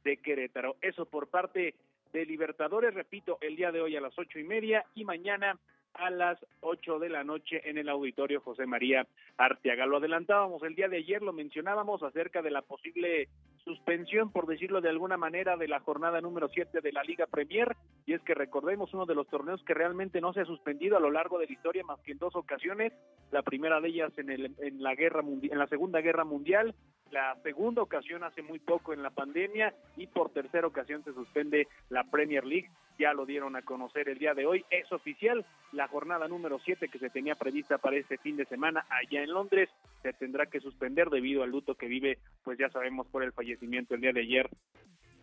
de 0.05 0.16
Querétaro. 0.16 0.77
Eso 0.81 1.05
por 1.05 1.29
parte 1.29 1.75
de 2.12 2.27
Libertadores, 2.27 2.94
repito, 2.94 3.38
el 3.40 3.57
día 3.57 3.70
de 3.70 3.83
hoy 3.83 3.94
a 3.94 4.01
las 4.01 4.18
ocho 4.18 4.38
y 4.38 4.44
media 4.44 4.85
y 4.94 5.05
mañana 5.05 5.59
a 5.94 6.11
las 6.11 6.38
8 6.61 6.98
de 6.98 7.09
la 7.09 7.24
noche 7.24 7.68
en 7.68 7.79
el 7.79 7.88
auditorio 7.88 8.40
José 8.40 8.66
María 8.66 9.07
Arteaga. 9.37 9.87
Lo 9.87 9.98
adelantábamos 9.98 10.62
el 10.62 10.74
día 10.74 10.88
de 10.88 10.98
ayer, 10.98 11.22
lo 11.22 11.33
mencionábamos 11.33 12.03
acerca 12.03 12.42
de 12.42 12.50
la 12.50 12.62
posible 12.62 13.29
suspensión, 13.64 14.31
por 14.33 14.46
decirlo 14.46 14.81
de 14.81 14.88
alguna 14.88 15.16
manera, 15.16 15.57
de 15.57 15.68
la 15.68 15.81
jornada 15.81 16.20
número 16.20 16.49
7 16.49 16.81
de 16.81 16.92
la 16.92 17.03
Liga 17.03 17.27
Premier, 17.27 17.77
y 18.07 18.14
es 18.14 18.23
que 18.23 18.35
recordemos 18.35 18.92
uno 18.94 19.07
de 19.07 19.14
los 19.14 19.29
torneos 19.29 19.62
que 19.64 19.75
realmente 19.75 20.20
no 20.20 20.33
se 20.33 20.40
ha 20.40 20.44
suspendido 20.44 20.96
a 20.96 21.01
lo 21.01 21.11
largo 21.11 21.38
de 21.38 21.46
la 21.46 21.53
historia 21.53 21.85
más 21.85 22.01
que 22.01 22.12
en 22.12 22.18
dos 22.18 22.35
ocasiones, 22.37 22.92
la 23.31 23.42
primera 23.42 23.81
de 23.81 23.88
ellas 23.88 24.12
en, 24.18 24.31
el, 24.31 24.55
en 24.59 24.83
la 24.83 24.94
guerra 24.94 25.20
en 25.20 25.59
la 25.59 25.66
Segunda 25.66 26.01
Guerra 26.01 26.25
Mundial, 26.25 26.75
la 27.11 27.37
segunda 27.42 27.83
ocasión 27.83 28.23
hace 28.23 28.40
muy 28.40 28.61
poco 28.61 28.92
en 28.92 29.03
la 29.03 29.11
pandemia 29.11 29.75
y 29.96 30.07
por 30.07 30.31
tercera 30.31 30.66
ocasión 30.66 31.03
se 31.03 31.12
suspende 31.12 31.66
la 31.88 32.05
Premier 32.05 32.44
League. 32.44 32.70
Ya 33.01 33.14
lo 33.14 33.27
dieron 33.27 33.57
a 33.57 33.62
conocer 33.62 34.09
el 34.09 34.18
día 34.18 34.35
de 34.35 34.46
hoy. 34.46 34.64
Es 34.70 34.92
oficial 34.92 35.44
la 35.73 35.88
jornada 35.88 36.29
número 36.29 36.61
7 36.64 36.88
que 36.88 36.99
se 36.99 37.11
tenía 37.11 37.35
prevista 37.35 37.79
para 37.79 37.96
este 37.96 38.18
fin 38.18 38.37
de 38.37 38.44
semana 38.44 38.85
allá 38.90 39.25
en 39.25 39.33
Londres. 39.33 39.70
Se 40.03 40.12
tendrá 40.12 40.46
que 40.46 40.61
suspender 40.61 41.09
debido 41.09 41.42
al 41.42 41.51
luto 41.51 41.75
que 41.75 41.87
vive, 41.87 42.18
pues 42.44 42.59
ya 42.59 42.68
sabemos, 42.68 43.09
por 43.09 43.25
el 43.25 43.33
fallecimiento 43.33 43.49
el 43.60 44.00
día 44.00 44.12
de 44.12 44.20
ayer 44.20 44.48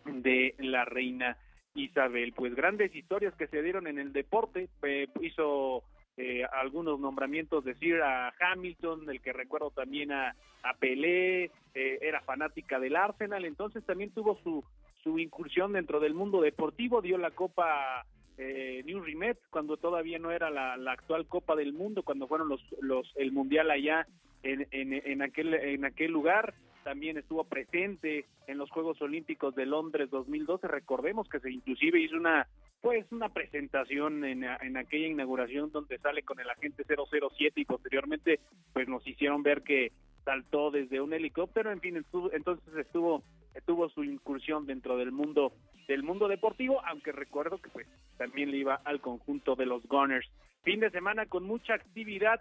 de 0.06 0.54
la 0.58 0.84
reina 0.84 1.36
Isabel. 1.74 2.32
Pues 2.32 2.54
grandes 2.54 2.94
historias 2.94 3.34
que 3.34 3.46
se 3.48 3.62
dieron 3.62 3.86
en 3.86 3.98
el 3.98 4.12
deporte. 4.12 4.68
Eh, 4.82 5.06
hizo 5.20 5.84
eh, 6.16 6.44
algunos 6.52 6.98
nombramientos 6.98 7.64
de 7.64 7.74
Sir 7.76 8.02
a 8.02 8.34
Hamilton, 8.40 9.08
el 9.08 9.20
que 9.20 9.32
recuerdo 9.32 9.70
también 9.70 10.10
a, 10.10 10.34
a 10.64 10.74
Pelé, 10.74 11.44
eh, 11.74 11.98
era 12.00 12.20
fanática 12.22 12.80
del 12.80 12.96
Arsenal, 12.96 13.44
entonces 13.44 13.84
también 13.84 14.10
tuvo 14.10 14.36
su, 14.42 14.64
su 15.04 15.18
incursión 15.20 15.74
dentro 15.74 16.00
del 16.00 16.14
mundo 16.14 16.40
deportivo, 16.40 17.02
dio 17.02 17.18
la 17.18 17.30
Copa 17.30 18.04
eh, 18.36 18.82
New 18.84 19.00
Rimet 19.00 19.38
cuando 19.50 19.76
todavía 19.76 20.18
no 20.18 20.32
era 20.32 20.50
la, 20.50 20.76
la 20.76 20.92
actual 20.92 21.26
Copa 21.28 21.54
del 21.54 21.72
Mundo, 21.72 22.02
cuando 22.02 22.26
fueron 22.26 22.48
los, 22.48 22.60
los 22.80 23.12
el 23.14 23.30
Mundial 23.30 23.70
allá 23.70 24.06
en, 24.42 24.66
en, 24.72 24.92
en 24.92 25.22
aquel 25.22 25.54
en 25.54 25.84
aquel 25.84 26.10
lugar 26.10 26.54
también 26.84 27.18
estuvo 27.18 27.44
presente 27.44 28.26
en 28.46 28.58
los 28.58 28.70
Juegos 28.70 29.00
Olímpicos 29.02 29.54
de 29.54 29.66
Londres 29.66 30.10
2012 30.10 30.68
recordemos 30.68 31.28
que 31.28 31.40
se 31.40 31.50
inclusive 31.50 32.00
hizo 32.00 32.16
una 32.16 32.46
pues 32.80 33.10
una 33.10 33.28
presentación 33.28 34.24
en, 34.24 34.44
en 34.44 34.76
aquella 34.76 35.08
inauguración 35.08 35.72
donde 35.72 35.98
sale 35.98 36.22
con 36.22 36.38
el 36.38 36.48
agente 36.48 36.84
007 36.84 37.60
y 37.60 37.64
posteriormente 37.64 38.40
pues 38.72 38.88
nos 38.88 39.06
hicieron 39.06 39.42
ver 39.42 39.62
que 39.62 39.92
saltó 40.24 40.70
desde 40.70 41.00
un 41.00 41.12
helicóptero. 41.12 41.72
En 41.72 41.80
fin 41.80 41.96
estuvo, 41.96 42.32
entonces 42.32 42.74
estuvo 42.76 43.22
tuvo 43.66 43.88
su 43.88 44.04
incursión 44.04 44.66
dentro 44.66 44.96
del 44.96 45.10
mundo 45.10 45.52
del 45.88 46.04
mundo 46.04 46.28
deportivo 46.28 46.80
aunque 46.86 47.10
recuerdo 47.10 47.58
que 47.58 47.70
pues 47.70 47.88
también 48.16 48.52
le 48.52 48.58
iba 48.58 48.76
al 48.84 49.00
conjunto 49.00 49.56
de 49.56 49.66
los 49.66 49.82
Gunners. 49.88 50.28
Fin 50.62 50.80
de 50.80 50.90
semana 50.90 51.26
con 51.26 51.44
mucha 51.44 51.74
actividad 51.74 52.40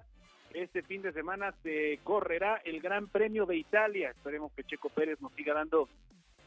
este 0.64 0.82
fin 0.82 1.02
de 1.04 1.14
semana 1.14 1.54
se 1.64 2.00
correrá 2.04 2.62
el 2.66 2.82
Gran 2.82 3.08
Premio 3.08 3.46
de 3.46 3.58
Italia. 3.58 4.10
Esperemos 4.10 4.52
que 4.54 4.64
Checo 4.64 4.90
Pérez 4.90 5.22
nos 5.22 5.32
siga 5.34 5.54
dando 5.54 5.88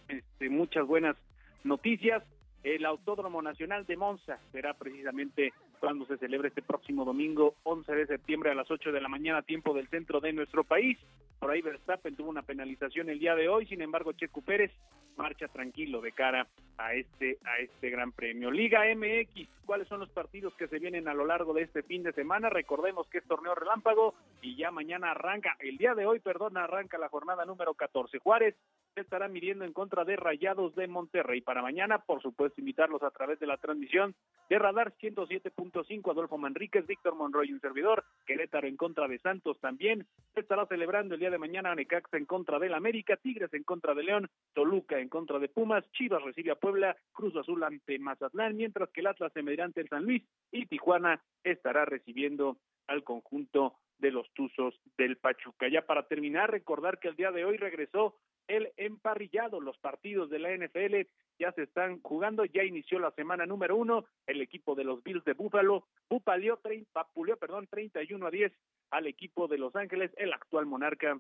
este, 0.09 0.51
muchas 0.51 0.87
buenas 0.87 1.17
noticias. 1.63 2.23
El 2.65 2.85
Autódromo 2.85 3.41
Nacional 3.41 3.87
de 3.87 3.97
Monza 3.97 4.39
será 4.53 4.75
precisamente 4.75 5.53
cuando 5.79 6.05
se 6.07 6.19
celebre 6.19 6.49
este 6.49 6.61
próximo 6.61 7.05
domingo 7.05 7.55
11 7.63 7.93
de 7.95 8.07
septiembre 8.07 8.51
a 8.51 8.55
las 8.55 8.71
8 8.71 8.93
de 8.93 9.01
la 9.01 9.09
mañana, 9.09 9.43
tiempo 9.43 9.73
del 9.75 9.89
centro 9.89 10.21
de 10.21 10.33
nuestro 10.33 10.65
país. 10.65 10.99
Por 11.41 11.51
ahí 11.51 11.63
Verstappen 11.63 12.15
tuvo 12.15 12.29
una 12.29 12.43
penalización 12.43 13.09
el 13.09 13.19
día 13.19 13.35
de 13.35 13.49
hoy, 13.49 13.67
sin 13.67 13.81
embargo 13.81 14.13
Checo 14.13 14.43
Pérez 14.43 14.71
marcha 15.17 15.49
tranquilo 15.49 16.01
de 16.01 16.13
cara 16.13 16.47
a 16.79 16.95
este 16.95 17.39
a 17.45 17.59
este 17.59 17.91
Gran 17.91 18.13
Premio. 18.13 18.51
Liga 18.51 18.83
MX, 18.95 19.49
¿cuáles 19.67 19.89
son 19.89 20.01
los 20.01 20.11
partidos 20.11 20.55
que 20.55 20.69
se 20.69 20.79
vienen 20.79 21.09
a 21.09 21.15
lo 21.15 21.25
largo 21.25 21.55
de 21.55 21.63
este 21.63 21.83
fin 21.83 22.03
de 22.03 22.13
semana? 22.13 22.51
Recordemos 22.51 23.09
que 23.09 23.19
es 23.19 23.25
torneo 23.25 23.55
relámpago 23.55 24.15
y 24.43 24.57
ya 24.57 24.71
mañana 24.71 25.11
arranca, 25.11 25.57
el 25.61 25.79
día 25.79 25.95
de 25.95 26.07
hoy, 26.07 26.21
perdón, 26.21 26.57
arranca 26.57 26.99
la 26.99 27.09
jornada 27.09 27.45
número 27.45 27.75
14. 27.75 28.19
Juárez 28.19 28.55
estará 28.97 29.29
midiendo 29.29 29.65
en 29.65 29.73
contra 29.73 30.05
de 30.05 30.17
Rayados 30.17 30.75
de 30.75 30.89
Monterrey. 30.89 31.41
Para 31.41 31.63
mañana, 31.63 31.99
por 31.99 32.21
supuesto, 32.23 32.61
invitarlos 32.61 33.03
a 33.03 33.11
través 33.11 33.39
de 33.39 33.47
la 33.47 33.57
transmisión 33.57 34.15
de 34.49 34.59
Radar 34.59 34.93
107.5, 35.01 36.11
Adolfo 36.11 36.39
Manríquez, 36.39 36.87
Víctor 36.87 37.15
Monroy, 37.15 37.53
un 37.53 37.61
servidor, 37.61 38.05
Querétaro 38.27 38.67
en 38.67 38.77
contra 38.77 39.07
de 39.09 39.19
Santos 39.19 39.59
también. 39.61 40.07
Estará 40.35 40.67
celebrando 40.67 41.15
el 41.15 41.21
día 41.21 41.31
de 41.31 41.39
mañana 41.39 41.75
Necaxa 41.75 42.17
en 42.17 42.27
contra 42.27 42.59
del 42.59 42.75
América, 42.75 43.17
Tigres 43.17 43.53
en 43.55 43.63
contra 43.63 43.95
de 43.95 44.03
León, 44.03 44.29
Toluca 44.55 44.99
en 44.99 45.09
contra 45.09 45.39
de 45.39 45.49
Pumas, 45.49 45.85
Chivas 45.93 46.23
recibe 46.23 46.51
a 46.51 46.57
Puebla, 46.57 46.97
Cruz 47.13 47.37
Azul 47.37 47.63
ante 47.63 47.99
Mazatlán, 47.99 48.57
mientras 48.57 48.91
que 48.91 49.01
el 49.01 49.07
Atlas 49.07 49.33
se 49.33 49.43
medirá 49.43 49.65
ante 49.65 49.81
el 49.81 49.89
San 49.89 50.05
Luis 50.05 50.23
y 50.51 50.67
Tijuana 50.67 51.23
estará 51.45 51.85
recibiendo 51.85 52.59
al 52.87 53.05
conjunto 53.05 53.75
de 53.99 54.11
los 54.11 54.29
Tuzos 54.33 54.75
del 54.97 55.17
Pachuca. 55.17 55.69
Ya 55.69 55.83
para 55.83 56.07
terminar, 56.07 56.51
recordar 56.51 56.99
que 56.99 57.09
el 57.09 57.17
día 57.17 57.31
de 57.31 57.45
hoy 57.45 57.57
regresó 57.57 58.17
el 58.51 58.73
emparrillado. 58.77 59.61
Los 59.61 59.79
partidos 59.79 60.29
de 60.29 60.41
la 60.41 60.55
NFL 60.55 61.09
ya 61.39 61.53
se 61.53 61.63
están 61.63 62.01
jugando, 62.03 62.45
ya 62.45 62.65
inició 62.65 62.99
la 62.99 63.13
semana 63.13 63.47
número 63.47 63.77
uno. 63.77 64.05
El 64.27 64.43
equipo 64.43 64.75
de 64.75 64.85
los 64.85 65.03
Bills 65.03 65.25
de 65.25 65.33
Búfalo 65.33 65.87
vapuleó, 66.11 66.59
30, 66.59 66.91
vapuleó, 66.93 67.37
perdón, 67.37 67.67
31 67.69 68.27
a 68.27 68.31
10 68.31 68.53
al 68.91 69.07
equipo 69.07 69.47
de 69.47 69.59
Los 69.59 69.75
Ángeles, 69.77 70.11
el 70.17 70.33
actual 70.33 70.67
monarca 70.67 71.19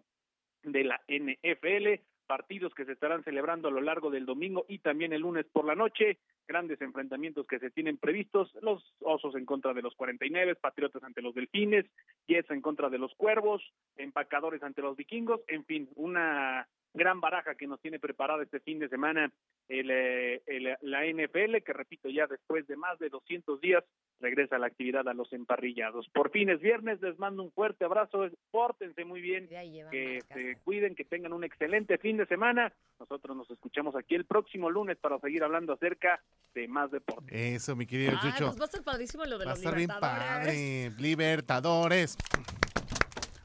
de 0.62 0.84
la 0.84 1.00
NFL. 1.08 2.02
Partidos 2.26 2.74
que 2.74 2.84
se 2.84 2.92
estarán 2.92 3.24
celebrando 3.24 3.68
a 3.68 3.72
lo 3.72 3.80
largo 3.80 4.10
del 4.10 4.26
domingo 4.26 4.64
y 4.68 4.78
también 4.78 5.12
el 5.12 5.22
lunes 5.22 5.46
por 5.52 5.64
la 5.64 5.74
noche. 5.74 6.18
Grandes 6.46 6.80
enfrentamientos 6.80 7.46
que 7.46 7.58
se 7.58 7.70
tienen 7.70 7.96
previstos. 7.96 8.52
Los 8.60 8.84
Osos 9.00 9.34
en 9.36 9.44
contra 9.44 9.72
de 9.72 9.82
los 9.82 9.94
49, 9.94 10.56
Patriotas 10.56 11.02
ante 11.02 11.22
los 11.22 11.34
Delfines, 11.34 11.86
Jets 12.28 12.50
en 12.50 12.60
contra 12.60 12.88
de 12.88 12.98
los 12.98 13.14
Cuervos, 13.14 13.62
Empacadores 13.96 14.62
ante 14.62 14.82
los 14.82 14.96
Vikingos. 14.96 15.40
En 15.48 15.64
fin, 15.64 15.88
una 15.96 16.68
gran 16.94 17.20
baraja 17.20 17.54
que 17.54 17.66
nos 17.66 17.80
tiene 17.80 17.98
preparada 17.98 18.42
este 18.42 18.60
fin 18.60 18.78
de 18.78 18.88
semana 18.88 19.30
el, 19.68 19.90
eh, 19.90 20.42
el- 20.46 20.76
la 20.82 21.04
NFL, 21.06 21.62
que 21.64 21.72
repito, 21.72 22.08
ya 22.08 22.26
después 22.26 22.66
de 22.66 22.76
más 22.76 22.98
de 22.98 23.08
200 23.08 23.60
días 23.60 23.84
regresa 24.18 24.58
la 24.58 24.66
actividad 24.66 25.06
a 25.08 25.14
los 25.14 25.32
emparrillados. 25.32 26.08
Por 26.10 26.30
fin 26.30 26.50
es 26.50 26.60
viernes, 26.60 27.00
les 27.00 27.18
mando 27.18 27.42
un 27.44 27.52
fuerte 27.52 27.84
abrazo, 27.84 28.28
pórtense 28.50 29.04
muy 29.04 29.20
bien, 29.20 29.48
que 29.90 30.18
se 30.34 30.56
cuiden, 30.64 30.94
que 30.96 31.04
tengan 31.04 31.32
un 31.32 31.44
excelente 31.44 31.96
fin 31.98 32.16
de 32.16 32.26
semana. 32.26 32.72
Nosotros 32.98 33.36
nos 33.36 33.50
escuchamos 33.50 33.94
aquí 33.94 34.16
el 34.16 34.24
próximo 34.26 34.68
lunes 34.68 34.98
para 34.98 35.18
seguir 35.20 35.44
hablando 35.44 35.72
acerca 35.72 36.20
de 36.54 36.66
más 36.68 36.90
deporte. 36.90 37.54
Eso, 37.54 37.76
mi 37.76 37.86
querido 37.86 38.12
Ay, 38.20 38.32
Chucho. 38.32 38.46
pues 38.48 38.58
va 38.60 38.64
a 38.64 38.66
estar 38.66 38.82
padrísimo 38.82 39.24
lo 39.24 39.38
de 39.38 39.44
Va 39.44 39.52
a 39.52 39.54
los 39.54 39.58
estar 39.60 39.76
bien 39.76 39.88
padre. 40.00 40.90
Libertadores. 40.98 42.16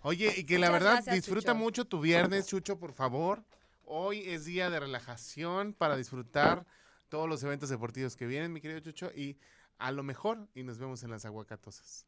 Oye, 0.07 0.31
y 0.37 0.43
que 0.43 0.59
la 0.59 0.67
Muchas 0.67 0.73
verdad 0.73 0.91
gracias, 0.97 1.15
disfruta 1.15 1.53
Chucho. 1.53 1.55
mucho 1.55 1.85
tu 1.85 1.99
viernes, 1.99 2.45
Chucho, 2.45 2.77
por 2.77 2.93
favor. 2.93 3.43
Hoy 3.85 4.21
es 4.27 4.45
día 4.45 4.69
de 4.69 4.79
relajación 4.79 5.73
para 5.73 5.97
disfrutar 5.97 6.63
todos 7.09 7.27
los 7.27 7.41
eventos 7.41 7.69
deportivos 7.69 8.15
que 8.15 8.27
vienen, 8.27 8.53
mi 8.53 8.61
querido 8.61 8.81
Chucho, 8.81 9.11
y 9.15 9.35
a 9.77 9.91
lo 9.91 10.03
mejor, 10.03 10.47
y 10.53 10.63
nos 10.63 10.77
vemos 10.79 11.03
en 11.03 11.11
las 11.11 11.25
aguacatosas. 11.25 12.05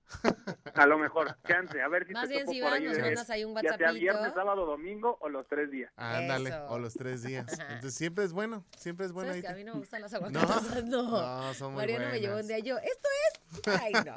A 0.74 0.86
lo 0.86 0.98
mejor, 0.98 1.38
chance, 1.48 1.82
a 1.82 1.88
ver 1.88 2.08
si 2.08 2.14
Más 2.14 2.24
te 2.28 2.36
bien, 2.36 2.46
topo 2.46 2.54
si 2.54 2.62
por 2.62 2.74
ahí 2.74 2.84
nos 2.86 2.98
mandas 3.00 3.30
ahí 3.30 3.44
un 3.46 3.54
ya 3.56 3.62
sea 3.62 3.72
WhatsAppito. 3.72 4.00
viernes, 4.00 4.34
sábado, 4.34 4.66
domingo 4.66 5.18
o 5.22 5.30
los 5.30 5.48
tres 5.48 5.70
días. 5.72 5.92
Ándale, 5.98 6.54
o 6.70 6.80
los 6.80 6.94
tres 6.94 7.24
días. 7.24 7.46
Entonces 7.60 7.94
siempre 7.94 8.24
es 8.24 8.32
bueno, 8.34 8.64
siempre 8.78 9.06
es 9.06 9.12
bueno. 9.12 9.30
¿Sabes 9.32 9.44
ahí 9.44 9.48
que 9.48 9.54
a 9.54 9.56
mí 9.58 9.64
no 9.64 9.74
me 9.74 9.80
gustan 9.80 10.02
las 10.02 10.12
No, 10.14 10.18
aguacatas? 10.18 10.86
No. 10.86 11.04
no, 11.48 11.54
son 11.54 11.74
muy 11.74 11.82
Mariano 11.82 12.08
me 12.12 12.20
llevó 12.20 12.36
un 12.38 12.42
buenas. 12.44 12.48
día 12.48 12.60
yo, 12.60 12.78
esto 12.78 13.10
es... 13.10 13.82
Ay, 13.82 13.94
no. 13.94 14.14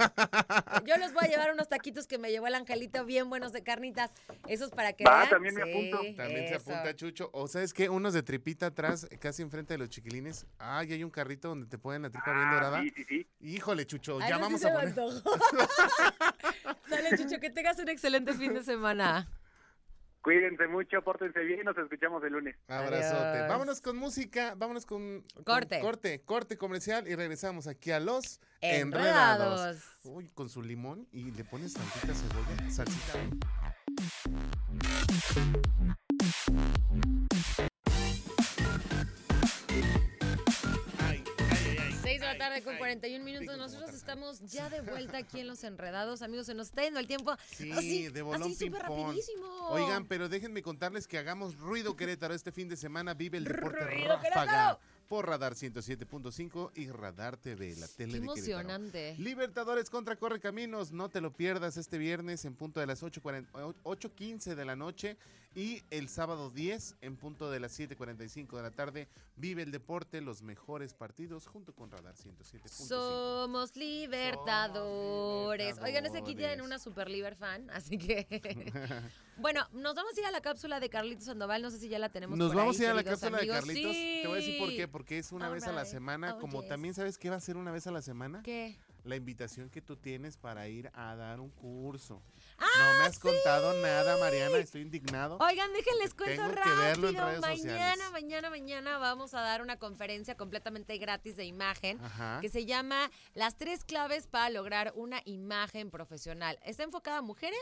Yo 0.86 0.96
les 0.96 1.12
voy 1.12 1.24
a 1.24 1.28
llevar 1.28 1.52
unos 1.52 1.68
taquitos 1.68 2.06
que 2.06 2.18
me 2.18 2.30
llevó 2.30 2.46
el 2.48 2.54
angelito 2.54 3.04
bien 3.04 3.30
buenos 3.30 3.52
de 3.52 3.62
carnitas. 3.62 4.10
Esos 4.48 4.70
para 4.70 4.92
que 4.92 5.04
Va, 5.04 5.18
vean. 5.18 5.30
también 5.30 5.54
me 5.54 5.62
Sí, 5.64 5.70
apunto. 5.70 6.16
También 6.16 6.48
se 6.48 6.54
apunta 6.56 6.94
Chucho. 6.96 7.30
O 7.32 7.46
sabes 7.48 7.72
qué, 7.72 7.88
unos 7.88 8.12
de 8.12 8.22
tripita 8.22 8.66
atrás, 8.66 9.08
casi 9.20 9.42
enfrente 9.42 9.74
de 9.74 9.78
los 9.78 9.88
chiquilines. 9.88 10.46
Ay, 10.58 10.92
hay 10.92 11.04
un 11.04 11.10
carrito 11.10 11.48
donde 11.48 11.66
te 11.66 11.78
ponen 11.78 12.02
la 12.02 12.10
tripa 12.10 12.32
bien 12.32 12.48
Ah, 12.48 12.54
dorada. 12.54 12.80
sí, 12.82 12.90
sí, 12.90 13.04
sí. 13.08 13.26
Híjole, 13.40 13.86
Chucho, 13.86 14.18
Ay, 14.20 14.28
ya 14.30 14.36
sí 14.36 14.42
vamos 14.42 14.60
se 14.60 14.68
a 14.68 14.74
poner. 14.74 14.94
Sale, 16.88 17.16
Chucho, 17.16 17.40
que 17.40 17.50
tengas 17.50 17.78
un 17.78 17.88
excelente 17.88 18.32
fin 18.34 18.52
de 18.54 18.62
semana. 18.62 19.28
Cuídense 20.22 20.66
mucho, 20.68 21.00
pórtense 21.02 21.40
bien 21.40 21.60
y 21.60 21.64
nos 21.64 21.78
escuchamos 21.78 22.22
el 22.24 22.32
lunes. 22.34 22.54
Abrazote. 22.68 23.16
Adiós. 23.38 23.48
Vámonos 23.48 23.80
con 23.80 23.96
música, 23.96 24.54
vámonos 24.54 24.84
con 24.84 25.22
con 25.32 25.44
Corte. 25.44 25.80
corte, 25.80 26.20
corte 26.22 26.58
comercial 26.58 27.08
y 27.08 27.14
regresamos 27.14 27.66
aquí 27.66 27.90
a 27.90 28.00
los 28.00 28.38
Enredados. 28.60 29.58
enredados. 29.60 29.82
Uy, 30.04 30.28
con 30.34 30.50
su 30.50 30.60
limón 30.60 31.08
y 31.10 31.30
le 31.30 31.42
pones 31.44 31.72
tantita 31.72 32.12
cebolla, 32.12 32.70
salsita. 32.70 33.18
Tarde 42.60 42.64
con 42.64 42.76
41 42.78 43.24
minutos. 43.24 43.56
Nosotros 43.58 43.94
estamos 43.94 44.40
ya 44.40 44.68
de 44.70 44.80
vuelta 44.82 45.18
aquí 45.18 45.40
en 45.40 45.48
Los 45.48 45.64
Enredados. 45.64 46.22
Amigos, 46.22 46.46
se 46.46 46.54
nos 46.54 46.68
está 46.68 46.82
yendo 46.82 47.00
el 47.00 47.06
tiempo. 47.06 47.34
Sí, 47.50 47.72
así, 47.72 48.08
de 48.08 48.22
bolón 48.22 48.42
así 48.42 48.66
súper 48.66 48.82
rapidísimo. 48.82 49.46
Oigan, 49.70 50.06
pero 50.06 50.28
déjenme 50.28 50.62
contarles 50.62 51.06
que 51.06 51.18
hagamos 51.18 51.56
ruido 51.58 51.96
Querétaro 51.96 52.34
este 52.34 52.52
fin 52.52 52.68
de 52.68 52.76
semana. 52.76 53.14
Vive 53.14 53.38
el 53.38 53.44
deporte 53.44 53.84
Ruido 53.84 54.08
ráfaga 54.08 54.22
Querétaro. 54.22 54.80
por 55.08 55.26
Radar 55.28 55.54
107.5 55.54 56.70
y 56.74 56.88
Radar 56.88 57.36
TV, 57.36 57.74
la 57.76 57.88
tele 57.88 58.14
Qué 58.14 58.20
de 58.20 58.26
Querétaro. 58.26 58.32
emocionante. 58.32 59.14
Libertadores 59.18 59.90
contra 59.90 60.16
Correcaminos, 60.16 60.92
no 60.92 61.08
te 61.08 61.20
lo 61.20 61.32
pierdas 61.32 61.76
este 61.76 61.98
viernes 61.98 62.44
en 62.44 62.54
punto 62.54 62.80
de 62.80 62.86
las 62.86 63.02
8:40 63.02 63.74
8.15 63.84 64.54
de 64.54 64.64
la 64.64 64.76
noche 64.76 65.16
y 65.54 65.82
el 65.90 66.08
sábado 66.08 66.50
10 66.50 66.96
en 67.00 67.16
punto 67.16 67.50
de 67.50 67.58
las 67.60 67.78
7.45 67.78 68.56
de 68.56 68.62
la 68.62 68.70
tarde. 68.70 69.08
Vive 69.36 69.62
el 69.62 69.72
deporte, 69.72 70.20
los 70.20 70.42
mejores 70.42 70.92
partidos 70.94 71.46
junto 71.46 71.74
con 71.74 71.90
Radar 71.90 72.14
107.5. 72.14 72.68
Somos 72.68 73.74
libertadores. 73.76 75.78
Oigan, 75.78 76.06
es 76.06 76.14
aquí 76.14 76.36
tienen 76.36 76.60
una 76.60 76.78
super 76.78 77.10
liber 77.10 77.34
fan, 77.36 77.68
así 77.70 77.98
que. 77.98 78.26
bueno, 79.38 79.66
nos 79.72 79.94
vamos 79.94 80.16
a 80.16 80.20
ir 80.20 80.26
a 80.26 80.30
la 80.30 80.40
cápsula 80.40 80.78
de 80.78 80.90
Carlitos 80.90 81.24
Sandoval. 81.24 81.62
No 81.62 81.70
sé 81.70 81.78
si 81.78 81.88
ya 81.88 81.98
la 81.98 82.10
tenemos. 82.10 82.38
Nos 82.38 82.48
por 82.48 82.56
vamos 82.56 82.78
ahí, 82.78 82.82
a 82.82 82.88
ir 82.88 82.92
a 82.92 82.94
la 82.94 83.04
cápsula 83.04 83.38
de. 83.38 83.48
Carlitos. 83.48 83.92
Te 83.92 84.26
voy 84.26 84.36
a 84.36 84.40
decir 84.40 84.58
por 84.58 84.68
qué. 84.68 84.88
Porque 84.88 85.18
es 85.18 85.32
una 85.32 85.48
vez 85.48 85.64
a 85.64 85.72
la 85.72 85.84
semana. 85.84 86.34
Oh, 86.34 86.40
como 86.40 86.60
yes. 86.60 86.68
también 86.68 86.94
sabes 86.94 87.18
qué 87.18 87.30
va 87.30 87.36
a 87.36 87.40
ser 87.40 87.56
una 87.56 87.72
vez 87.72 87.86
a 87.86 87.90
la 87.90 88.02
semana. 88.02 88.42
¿Qué? 88.42 88.78
La 89.04 89.16
invitación 89.16 89.70
que 89.70 89.80
tú 89.80 89.96
tienes 89.96 90.36
para 90.36 90.68
ir 90.68 90.90
a 90.94 91.16
dar 91.16 91.40
un 91.40 91.50
curso. 91.50 92.22
¡Ah, 92.58 92.66
no 92.78 92.98
me 92.98 93.04
has 93.06 93.18
contado 93.18 93.72
nada, 93.82 94.18
Mariana. 94.18 94.58
Estoy 94.58 94.82
indignado. 94.82 95.38
Oigan, 95.40 95.72
déjenles 95.72 96.14
cuento 96.14 96.42
Tengo 96.42 96.50
que 96.50 96.56
rápido. 96.56 96.76
verlo 96.76 97.08
en 97.08 97.16
redes 97.16 97.40
mañana, 97.40 97.94
sociales. 97.94 98.12
mañana, 98.12 98.50
mañana 98.50 98.98
vamos 98.98 99.32
a 99.34 99.40
dar 99.40 99.62
una 99.62 99.78
conferencia 99.78 100.36
completamente 100.36 100.98
gratis 100.98 101.36
de 101.36 101.44
imagen 101.46 101.98
Ajá. 102.02 102.38
que 102.42 102.48
se 102.50 102.66
llama 102.66 103.10
Las 103.34 103.56
tres 103.56 103.84
claves 103.84 104.26
para 104.26 104.50
lograr 104.50 104.92
una 104.96 105.22
imagen 105.24 105.90
profesional. 105.90 106.58
Está 106.62 106.82
enfocada 106.82 107.18
a 107.18 107.22
mujeres 107.22 107.58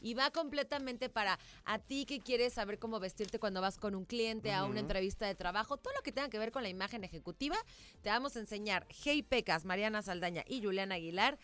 y 0.00 0.14
va 0.14 0.30
completamente 0.30 1.08
para 1.08 1.38
a 1.64 1.78
ti 1.78 2.04
que 2.04 2.20
quieres 2.20 2.52
saber 2.52 2.78
cómo 2.78 3.00
vestirte 3.00 3.38
cuando 3.38 3.60
vas 3.60 3.78
con 3.78 3.94
un 3.94 4.04
cliente 4.04 4.52
a 4.52 4.64
una 4.64 4.80
entrevista 4.80 5.26
de 5.26 5.34
trabajo, 5.34 5.76
todo 5.78 5.94
lo 5.94 6.02
que 6.02 6.12
tenga 6.12 6.28
que 6.28 6.38
ver 6.38 6.52
con 6.52 6.62
la 6.62 6.68
imagen 6.68 7.04
ejecutiva. 7.04 7.56
Te 8.02 8.10
vamos 8.10 8.36
a 8.36 8.40
enseñar 8.40 8.86
Hey 9.04 9.22
Pecas, 9.22 9.64
Mariana 9.64 10.02
Saldaña 10.02 10.44
y 10.46 10.62
Juliana 10.62 10.81
Aguilar. 10.90 11.38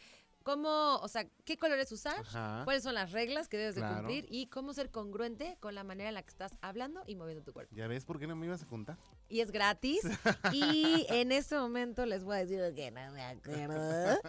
Cómo, 0.45 0.97
o 1.03 1.09
sea, 1.09 1.27
qué 1.45 1.59
colores 1.59 1.93
usar, 1.93 2.21
Ajá. 2.21 2.63
cuáles 2.65 2.83
son 2.83 2.95
las 2.95 3.13
reglas 3.13 3.49
que 3.49 3.59
debes 3.59 3.75
de 3.75 3.83
Claro. 3.83 3.97
cumplir 3.99 4.25
y 4.31 4.47
cómo 4.47 4.73
ser 4.73 4.91
congruente 4.91 5.59
con 5.61 5.75
la 5.75 5.85
manera 5.85 6.09
en 6.09 6.15
la 6.15 6.23
que 6.23 6.31
estás 6.31 6.53
hablando 6.63 7.03
y 7.07 7.17
moviendo 7.17 7.43
tu 7.45 7.53
cuerpo. 7.53 7.75
¿Ya 7.77 7.87
ves 7.87 8.07
por 8.07 8.19
qué 8.19 8.27
no 8.27 8.35
me 8.35 8.47
ibas 8.47 8.63
a 8.63 8.67
contar? 8.67 8.97
Y 9.29 9.41
es 9.41 9.51
gratis. 9.51 10.01
y 10.55 11.05
en 11.11 11.33
este 11.33 11.59
momento 11.59 12.07
les 12.07 12.25
voy 12.25 12.37
a 12.37 12.47
decir 12.47 12.63
que 12.75 12.91
no 12.91 13.13
me 13.13 13.23
acuerdo. 13.25 14.21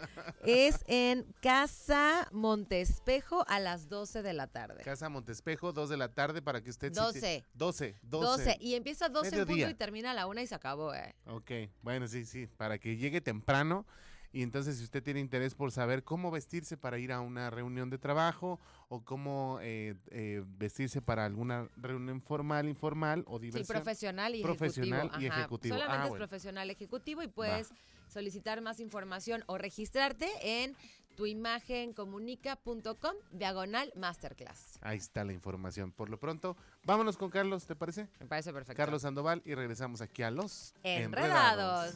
Es 0.43 0.83
en 0.87 1.23
Casa 1.41 2.27
Montespejo 2.33 3.45
a 3.47 3.59
las 3.61 3.87
12 3.87 4.21
de 4.21 4.33
la 4.33 4.47
tarde. 4.47 4.83
Casa 4.83 5.07
Montespejo, 5.07 5.71
2 5.71 5.89
de 5.89 5.95
la 5.97 6.09
tarde 6.13 6.41
para 6.41 6.61
que 6.61 6.69
usted... 6.69 6.89
sí 6.89 6.95
te- 6.95 6.99
12. 7.01 7.45
12, 7.53 7.95
12. 8.03 8.43
12. 8.43 8.57
Y 8.59 8.73
empieza 8.75 9.05
a 9.05 9.09
12 9.09 9.39
en 9.39 9.45
punto 9.47 9.69
y 9.69 9.73
termina 9.73 10.11
a 10.11 10.13
la 10.15 10.27
1 10.27 10.41
y 10.41 10.47
se 10.47 10.55
acabó, 10.55 10.93
eh. 10.93 11.15
Ok, 11.27 11.51
bueno, 11.81 12.07
sí, 12.09 12.25
sí, 12.25 12.47
para 12.47 12.77
que 12.77 12.97
llegue 12.97 13.21
temprano. 13.21 13.85
Y 14.31 14.43
entonces, 14.43 14.77
si 14.77 14.83
usted 14.83 15.01
tiene 15.03 15.19
interés 15.19 15.55
por 15.55 15.71
saber 15.71 16.03
cómo 16.03 16.29
vestirse 16.31 16.77
para 16.77 16.99
ir 16.99 17.11
a 17.11 17.19
una 17.21 17.49
reunión 17.49 17.89
de 17.89 17.97
trabajo 17.97 18.59
o 18.87 19.03
cómo 19.03 19.57
eh, 19.61 19.95
eh, 20.11 20.43
vestirse 20.57 21.01
para 21.01 21.25
alguna 21.25 21.67
reunión 21.77 22.21
formal, 22.21 22.67
informal 22.69 23.23
o 23.27 23.37
Sí, 23.39 23.45
diversión. 23.45 23.75
profesional 23.75 24.35
y 24.35 24.43
profesional 24.43 24.99
ejecutivo. 25.07 25.21
y 25.23 25.27
Ajá. 25.27 25.39
ejecutivo. 25.39 25.75
Solamente 25.75 25.97
Ah, 25.99 26.03
es 26.03 26.09
bueno. 26.09 26.27
profesional 26.27 26.69
ejecutivo 26.69 27.23
y 27.23 27.27
puedes 27.27 27.69
solicitar 28.07 28.61
más 28.61 28.79
información 28.79 29.43
o 29.47 29.57
registrarte 29.57 30.29
en 30.63 30.75
tuimagencomunica.com 31.15 33.13
diagonal 33.31 33.91
masterclass. 33.95 34.77
Ahí 34.81 34.97
está 34.97 35.23
la 35.23 35.33
información. 35.33 35.91
Por 35.91 36.09
lo 36.09 36.17
pronto, 36.19 36.55
vámonos 36.83 37.17
con 37.17 37.29
Carlos, 37.29 37.65
¿te 37.65 37.75
parece? 37.75 38.07
Me 38.19 38.25
parece 38.27 38.53
perfecto. 38.53 38.77
Carlos 38.77 39.01
Sandoval 39.01 39.41
y 39.45 39.53
regresamos 39.55 40.01
aquí 40.01 40.23
a 40.23 40.31
los 40.31 40.73
Enredados. 40.83 41.95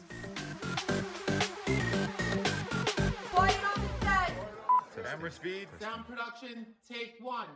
Camera 5.14 5.30
speed. 5.30 5.68
Sound 5.78 6.06
production, 6.06 6.66
take 6.88 7.16
one. 7.22 7.48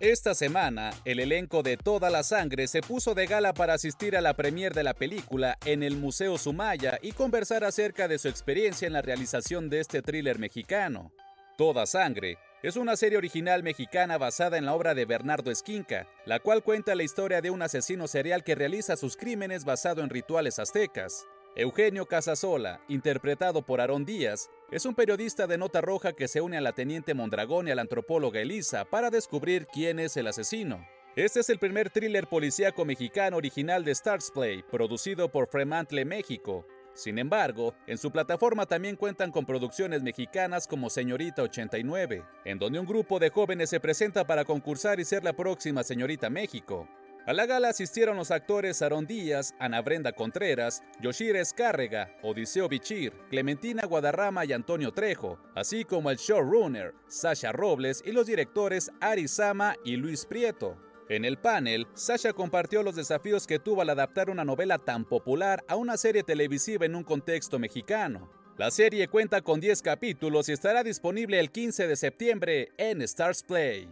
Esta 0.00 0.34
semana, 0.34 0.90
el 1.04 1.20
elenco 1.20 1.62
de 1.62 1.76
Toda 1.76 2.10
la 2.10 2.22
Sangre 2.22 2.66
se 2.66 2.80
puso 2.80 3.14
de 3.14 3.26
gala 3.26 3.52
para 3.52 3.74
asistir 3.74 4.16
a 4.16 4.20
la 4.20 4.34
premier 4.34 4.72
de 4.74 4.82
la 4.82 4.94
película 4.94 5.58
en 5.64 5.82
el 5.82 5.96
Museo 5.96 6.38
Sumaya 6.38 6.98
y 7.02 7.12
conversar 7.12 7.62
acerca 7.62 8.08
de 8.08 8.18
su 8.18 8.28
experiencia 8.28 8.86
en 8.86 8.94
la 8.94 9.02
realización 9.02 9.68
de 9.68 9.80
este 9.80 10.02
thriller 10.02 10.38
mexicano. 10.38 11.12
Toda 11.56 11.86
Sangre 11.86 12.38
es 12.62 12.76
una 12.76 12.94
serie 12.96 13.18
original 13.18 13.64
mexicana 13.64 14.18
basada 14.18 14.56
en 14.56 14.66
la 14.66 14.74
obra 14.74 14.94
de 14.94 15.04
Bernardo 15.04 15.50
Esquinca, 15.50 16.06
la 16.26 16.38
cual 16.38 16.62
cuenta 16.62 16.94
la 16.94 17.02
historia 17.02 17.40
de 17.40 17.50
un 17.50 17.60
asesino 17.60 18.06
serial 18.06 18.44
que 18.44 18.54
realiza 18.54 18.96
sus 18.96 19.16
crímenes 19.16 19.64
basado 19.64 20.00
en 20.02 20.10
rituales 20.10 20.60
aztecas. 20.60 21.26
Eugenio 21.56 22.06
Casasola, 22.06 22.80
interpretado 22.88 23.62
por 23.62 23.80
Aarón 23.80 24.04
Díaz, 24.04 24.48
es 24.70 24.86
un 24.86 24.94
periodista 24.94 25.48
de 25.48 25.58
nota 25.58 25.80
roja 25.80 26.12
que 26.12 26.28
se 26.28 26.40
une 26.40 26.56
a 26.56 26.60
la 26.60 26.72
teniente 26.72 27.14
Mondragón 27.14 27.66
y 27.66 27.72
a 27.72 27.74
la 27.74 27.82
antropóloga 27.82 28.40
Elisa 28.40 28.84
para 28.84 29.10
descubrir 29.10 29.66
quién 29.66 29.98
es 29.98 30.16
el 30.16 30.28
asesino. 30.28 30.86
Este 31.16 31.40
es 31.40 31.50
el 31.50 31.58
primer 31.58 31.90
thriller 31.90 32.28
policíaco 32.28 32.84
mexicano 32.84 33.36
original 33.36 33.84
de 33.84 33.90
Stars 33.90 34.30
Play, 34.30 34.62
producido 34.62 35.30
por 35.30 35.48
Fremantle 35.48 36.04
México. 36.04 36.64
Sin 36.94 37.18
embargo, 37.18 37.74
en 37.86 37.96
su 37.96 38.10
plataforma 38.10 38.66
también 38.66 38.96
cuentan 38.96 39.30
con 39.30 39.46
producciones 39.46 40.02
mexicanas 40.02 40.66
como 40.66 40.90
Señorita 40.90 41.42
89, 41.42 42.24
en 42.44 42.58
donde 42.58 42.78
un 42.78 42.86
grupo 42.86 43.18
de 43.18 43.30
jóvenes 43.30 43.70
se 43.70 43.80
presenta 43.80 44.26
para 44.26 44.44
concursar 44.44 45.00
y 45.00 45.04
ser 45.04 45.24
la 45.24 45.32
próxima 45.32 45.82
Señorita 45.82 46.28
México. 46.28 46.88
A 47.24 47.32
la 47.32 47.46
gala 47.46 47.68
asistieron 47.68 48.16
los 48.16 48.32
actores 48.32 48.82
Aaron 48.82 49.06
Díaz, 49.06 49.54
Ana 49.60 49.80
Brenda 49.80 50.12
Contreras, 50.12 50.82
Yoshira 51.00 51.40
Escárrega, 51.40 52.16
Odiseo 52.20 52.68
Bichir, 52.68 53.12
Clementina 53.30 53.86
Guadarrama 53.86 54.44
y 54.44 54.52
Antonio 54.52 54.90
Trejo, 54.90 55.38
así 55.54 55.84
como 55.84 56.10
el 56.10 56.16
showrunner, 56.16 56.94
Sasha 57.06 57.52
Robles 57.52 58.02
y 58.04 58.10
los 58.10 58.26
directores 58.26 58.90
Ari 59.00 59.28
Sama 59.28 59.76
y 59.84 59.96
Luis 59.96 60.26
Prieto. 60.26 60.76
En 61.08 61.24
el 61.24 61.36
panel, 61.36 61.86
Sasha 61.94 62.32
compartió 62.32 62.82
los 62.82 62.94
desafíos 62.94 63.46
que 63.46 63.58
tuvo 63.58 63.82
al 63.82 63.90
adaptar 63.90 64.30
una 64.30 64.44
novela 64.44 64.78
tan 64.78 65.04
popular 65.04 65.64
a 65.68 65.76
una 65.76 65.96
serie 65.96 66.22
televisiva 66.22 66.86
en 66.86 66.94
un 66.94 67.02
contexto 67.02 67.58
mexicano. 67.58 68.30
La 68.56 68.70
serie 68.70 69.08
cuenta 69.08 69.42
con 69.42 69.60
10 69.60 69.82
capítulos 69.82 70.48
y 70.48 70.52
estará 70.52 70.84
disponible 70.84 71.40
el 71.40 71.50
15 71.50 71.88
de 71.88 71.96
septiembre 71.96 72.72
en 72.76 73.02
Stars 73.02 73.42
Play. 73.42 73.88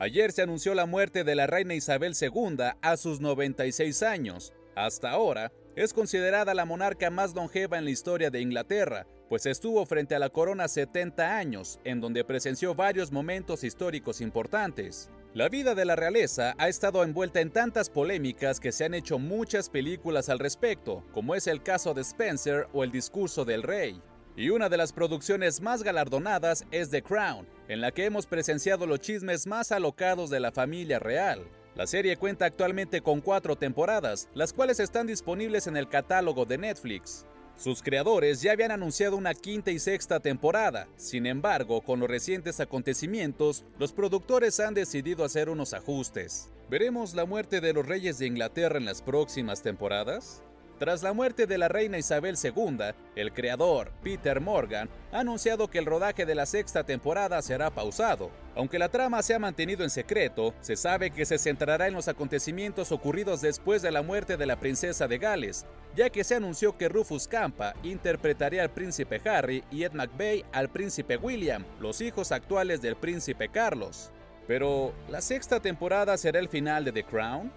Ayer 0.00 0.30
se 0.30 0.42
anunció 0.42 0.74
la 0.74 0.86
muerte 0.86 1.24
de 1.24 1.34
la 1.34 1.48
reina 1.48 1.74
Isabel 1.74 2.14
II 2.20 2.58
a 2.80 2.96
sus 2.96 3.20
96 3.20 4.04
años. 4.04 4.52
Hasta 4.76 5.10
ahora, 5.10 5.50
es 5.78 5.92
considerada 5.92 6.54
la 6.54 6.64
monarca 6.64 7.08
más 7.08 7.36
longeva 7.36 7.78
en 7.78 7.84
la 7.84 7.90
historia 7.90 8.30
de 8.30 8.40
Inglaterra, 8.40 9.06
pues 9.28 9.46
estuvo 9.46 9.86
frente 9.86 10.16
a 10.16 10.18
la 10.18 10.28
corona 10.28 10.66
70 10.66 11.36
años, 11.36 11.78
en 11.84 12.00
donde 12.00 12.24
presenció 12.24 12.74
varios 12.74 13.12
momentos 13.12 13.62
históricos 13.62 14.20
importantes. 14.20 15.08
La 15.34 15.48
vida 15.48 15.76
de 15.76 15.84
la 15.84 15.94
realeza 15.94 16.56
ha 16.58 16.68
estado 16.68 17.04
envuelta 17.04 17.40
en 17.40 17.52
tantas 17.52 17.90
polémicas 17.90 18.58
que 18.58 18.72
se 18.72 18.86
han 18.86 18.94
hecho 18.94 19.20
muchas 19.20 19.70
películas 19.70 20.28
al 20.28 20.40
respecto, 20.40 21.04
como 21.12 21.36
es 21.36 21.46
el 21.46 21.62
caso 21.62 21.94
de 21.94 22.00
Spencer 22.00 22.66
o 22.72 22.82
El 22.82 22.90
discurso 22.90 23.44
del 23.44 23.62
rey. 23.62 24.02
Y 24.36 24.50
una 24.50 24.68
de 24.68 24.78
las 24.78 24.92
producciones 24.92 25.60
más 25.60 25.84
galardonadas 25.84 26.64
es 26.72 26.90
The 26.90 27.02
Crown, 27.02 27.46
en 27.68 27.80
la 27.80 27.92
que 27.92 28.04
hemos 28.04 28.26
presenciado 28.26 28.84
los 28.84 28.98
chismes 28.98 29.46
más 29.46 29.70
alocados 29.70 30.28
de 30.28 30.40
la 30.40 30.50
familia 30.50 30.98
real. 30.98 31.46
La 31.78 31.86
serie 31.86 32.16
cuenta 32.16 32.44
actualmente 32.44 33.02
con 33.02 33.20
cuatro 33.20 33.54
temporadas, 33.54 34.28
las 34.34 34.52
cuales 34.52 34.80
están 34.80 35.06
disponibles 35.06 35.68
en 35.68 35.76
el 35.76 35.88
catálogo 35.88 36.44
de 36.44 36.58
Netflix. 36.58 37.24
Sus 37.56 37.84
creadores 37.84 38.42
ya 38.42 38.50
habían 38.50 38.72
anunciado 38.72 39.16
una 39.16 39.32
quinta 39.32 39.70
y 39.70 39.78
sexta 39.78 40.18
temporada, 40.18 40.88
sin 40.96 41.24
embargo, 41.24 41.82
con 41.82 42.00
los 42.00 42.08
recientes 42.08 42.58
acontecimientos, 42.58 43.64
los 43.78 43.92
productores 43.92 44.58
han 44.58 44.74
decidido 44.74 45.24
hacer 45.24 45.48
unos 45.48 45.72
ajustes. 45.72 46.50
¿Veremos 46.68 47.14
la 47.14 47.26
muerte 47.26 47.60
de 47.60 47.72
los 47.72 47.86
reyes 47.86 48.18
de 48.18 48.26
Inglaterra 48.26 48.76
en 48.76 48.84
las 48.84 49.00
próximas 49.00 49.62
temporadas? 49.62 50.42
Tras 50.78 51.02
la 51.02 51.12
muerte 51.12 51.48
de 51.48 51.58
la 51.58 51.66
reina 51.66 51.98
Isabel 51.98 52.36
II, 52.40 52.78
el 53.16 53.32
creador, 53.32 53.90
Peter 54.00 54.40
Morgan, 54.40 54.88
ha 55.10 55.20
anunciado 55.20 55.66
que 55.66 55.80
el 55.80 55.86
rodaje 55.86 56.24
de 56.24 56.36
la 56.36 56.46
sexta 56.46 56.84
temporada 56.84 57.42
será 57.42 57.70
pausado. 57.70 58.30
Aunque 58.54 58.78
la 58.78 58.88
trama 58.88 59.20
se 59.22 59.34
ha 59.34 59.40
mantenido 59.40 59.82
en 59.82 59.90
secreto, 59.90 60.54
se 60.60 60.76
sabe 60.76 61.10
que 61.10 61.24
se 61.24 61.36
centrará 61.36 61.88
en 61.88 61.94
los 61.94 62.06
acontecimientos 62.06 62.92
ocurridos 62.92 63.40
después 63.40 63.82
de 63.82 63.90
la 63.90 64.02
muerte 64.02 64.36
de 64.36 64.46
la 64.46 64.60
princesa 64.60 65.08
de 65.08 65.18
Gales, 65.18 65.66
ya 65.96 66.10
que 66.10 66.22
se 66.22 66.36
anunció 66.36 66.76
que 66.76 66.88
Rufus 66.88 67.26
Campa 67.26 67.74
interpretaría 67.82 68.62
al 68.62 68.70
príncipe 68.70 69.20
Harry 69.28 69.64
y 69.72 69.82
Ed 69.82 69.94
McVeigh 69.94 70.44
al 70.52 70.68
príncipe 70.68 71.16
William, 71.16 71.64
los 71.80 72.00
hijos 72.00 72.30
actuales 72.30 72.80
del 72.80 72.94
príncipe 72.94 73.48
Carlos. 73.48 74.12
Pero, 74.46 74.94
¿la 75.10 75.20
sexta 75.22 75.58
temporada 75.58 76.16
será 76.16 76.38
el 76.38 76.48
final 76.48 76.84
de 76.84 76.92
The 76.92 77.02
Crown? 77.02 77.52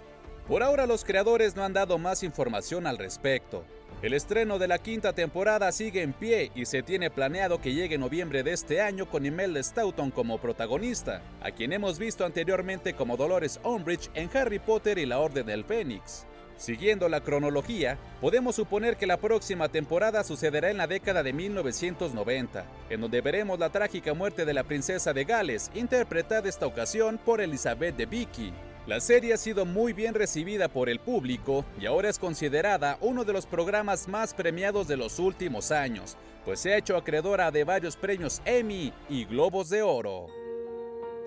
Por 0.48 0.64
ahora 0.64 0.86
los 0.86 1.06
creadores 1.06 1.56
no 1.56 1.64
han 1.64 1.74
dado 1.74 1.98
más 1.98 2.24
información 2.24 2.88
al 2.88 2.98
respecto. 2.98 3.64
El 4.02 4.14
estreno 4.14 4.58
de 4.58 4.68
la 4.68 4.80
quinta 4.80 5.14
temporada 5.14 5.72
sigue 5.72 6.02
en 6.02 6.14
pie 6.14 6.52
y 6.56 6.66
se 6.66 6.82
tiene 6.82 7.12
planeado 7.12 7.62
que 7.62 7.74
llegue 7.74 7.96
en 7.96 8.02
noviembre 8.02 8.42
de 8.42 8.54
este 8.54 8.82
año 8.82 9.08
con 9.08 9.28
Imelda 9.28 9.62
Staunton 9.62 10.10
como 10.10 10.40
protagonista, 10.40 11.22
a 11.40 11.52
quien 11.52 11.72
hemos 11.72 12.00
visto 12.00 12.26
anteriormente 12.26 12.96
como 12.96 13.16
Dolores 13.16 13.60
Umbridge 13.64 14.10
en 14.16 14.30
Harry 14.36 14.58
Potter 14.58 14.98
y 14.98 15.06
la 15.06 15.20
Orden 15.20 15.46
del 15.46 15.64
Fénix. 15.64 16.26
Siguiendo 16.58 17.10
la 17.10 17.22
cronología, 17.22 18.00
podemos 18.20 18.56
suponer 18.56 18.98
que 18.98 19.08
la 19.08 19.18
próxima 19.18 19.70
temporada 19.70 20.24
sucederá 20.24 20.72
en 20.72 20.78
la 20.78 20.88
década 20.88 21.22
de 21.22 21.34
1990, 21.34 22.66
en 22.90 23.02
donde 23.02 23.22
veremos 23.22 23.60
la 23.60 23.70
trágica 23.70 24.16
muerte 24.16 24.46
de 24.46 24.54
la 24.54 24.64
princesa 24.64 25.14
de 25.14 25.26
Gales, 25.26 25.72
interpretada 25.76 26.50
esta 26.50 26.66
ocasión 26.66 27.20
por 27.24 27.42
Elizabeth 27.42 27.96
de 27.96 28.06
Vicky. 28.06 28.54
La 28.88 29.00
serie 29.00 29.34
ha 29.34 29.38
sido 29.38 29.64
muy 29.64 29.94
bien 29.94 30.16
recibida 30.16 30.68
por 30.68 30.90
el 30.90 31.00
público 31.00 31.66
y 31.80 31.86
ahora 31.86 32.10
es 32.10 32.18
considerada 32.18 32.98
uno 33.02 33.24
de 33.24 33.32
los 33.32 33.46
programas 33.46 34.08
más 34.08 34.34
premiados 34.34 34.88
de 34.88 34.98
los 34.98 35.20
últimos 35.20 35.72
años, 35.72 36.18
pues 36.44 36.62
se 36.62 36.74
ha 36.74 36.78
hecho 36.78 36.98
acreedora 36.98 37.52
de 37.52 37.64
varios 37.64 37.96
premios 37.96 38.42
Emmy 38.44 38.92
y 39.08 39.26
Globos 39.26 39.70
de 39.70 39.84
Oro. 39.84 40.28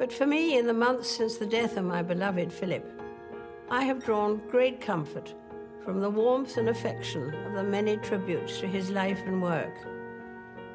But 0.00 0.10
for 0.10 0.26
me, 0.26 0.58
in 0.58 0.66
the 0.66 0.72
months 0.72 1.08
since 1.08 1.38
the 1.38 1.46
death 1.46 1.76
of 1.76 1.84
my 1.84 2.02
beloved 2.02 2.52
Philip, 2.52 2.84
I 3.70 3.84
have 3.84 4.04
drawn 4.04 4.42
great 4.50 4.84
comfort 4.84 5.32
from 5.84 6.00
the 6.00 6.10
warmth 6.10 6.56
and 6.56 6.68
affection 6.68 7.32
of 7.46 7.54
the 7.54 7.62
many 7.62 7.98
tributes 7.98 8.58
to 8.58 8.66
his 8.66 8.90
life 8.90 9.22
and 9.26 9.40
work, 9.40 9.76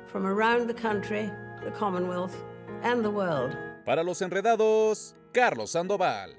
from 0.08 0.26
around 0.26 0.68
the 0.68 0.74
country, 0.74 1.30
the 1.62 1.72
Commonwealth, 1.72 2.42
and 2.84 3.04
the 3.04 3.12
world. 3.12 3.58
Para 3.86 4.02
los 4.04 4.22
enredados, 4.22 5.16
Carlos 5.34 5.72
Sandoval. 5.72 6.36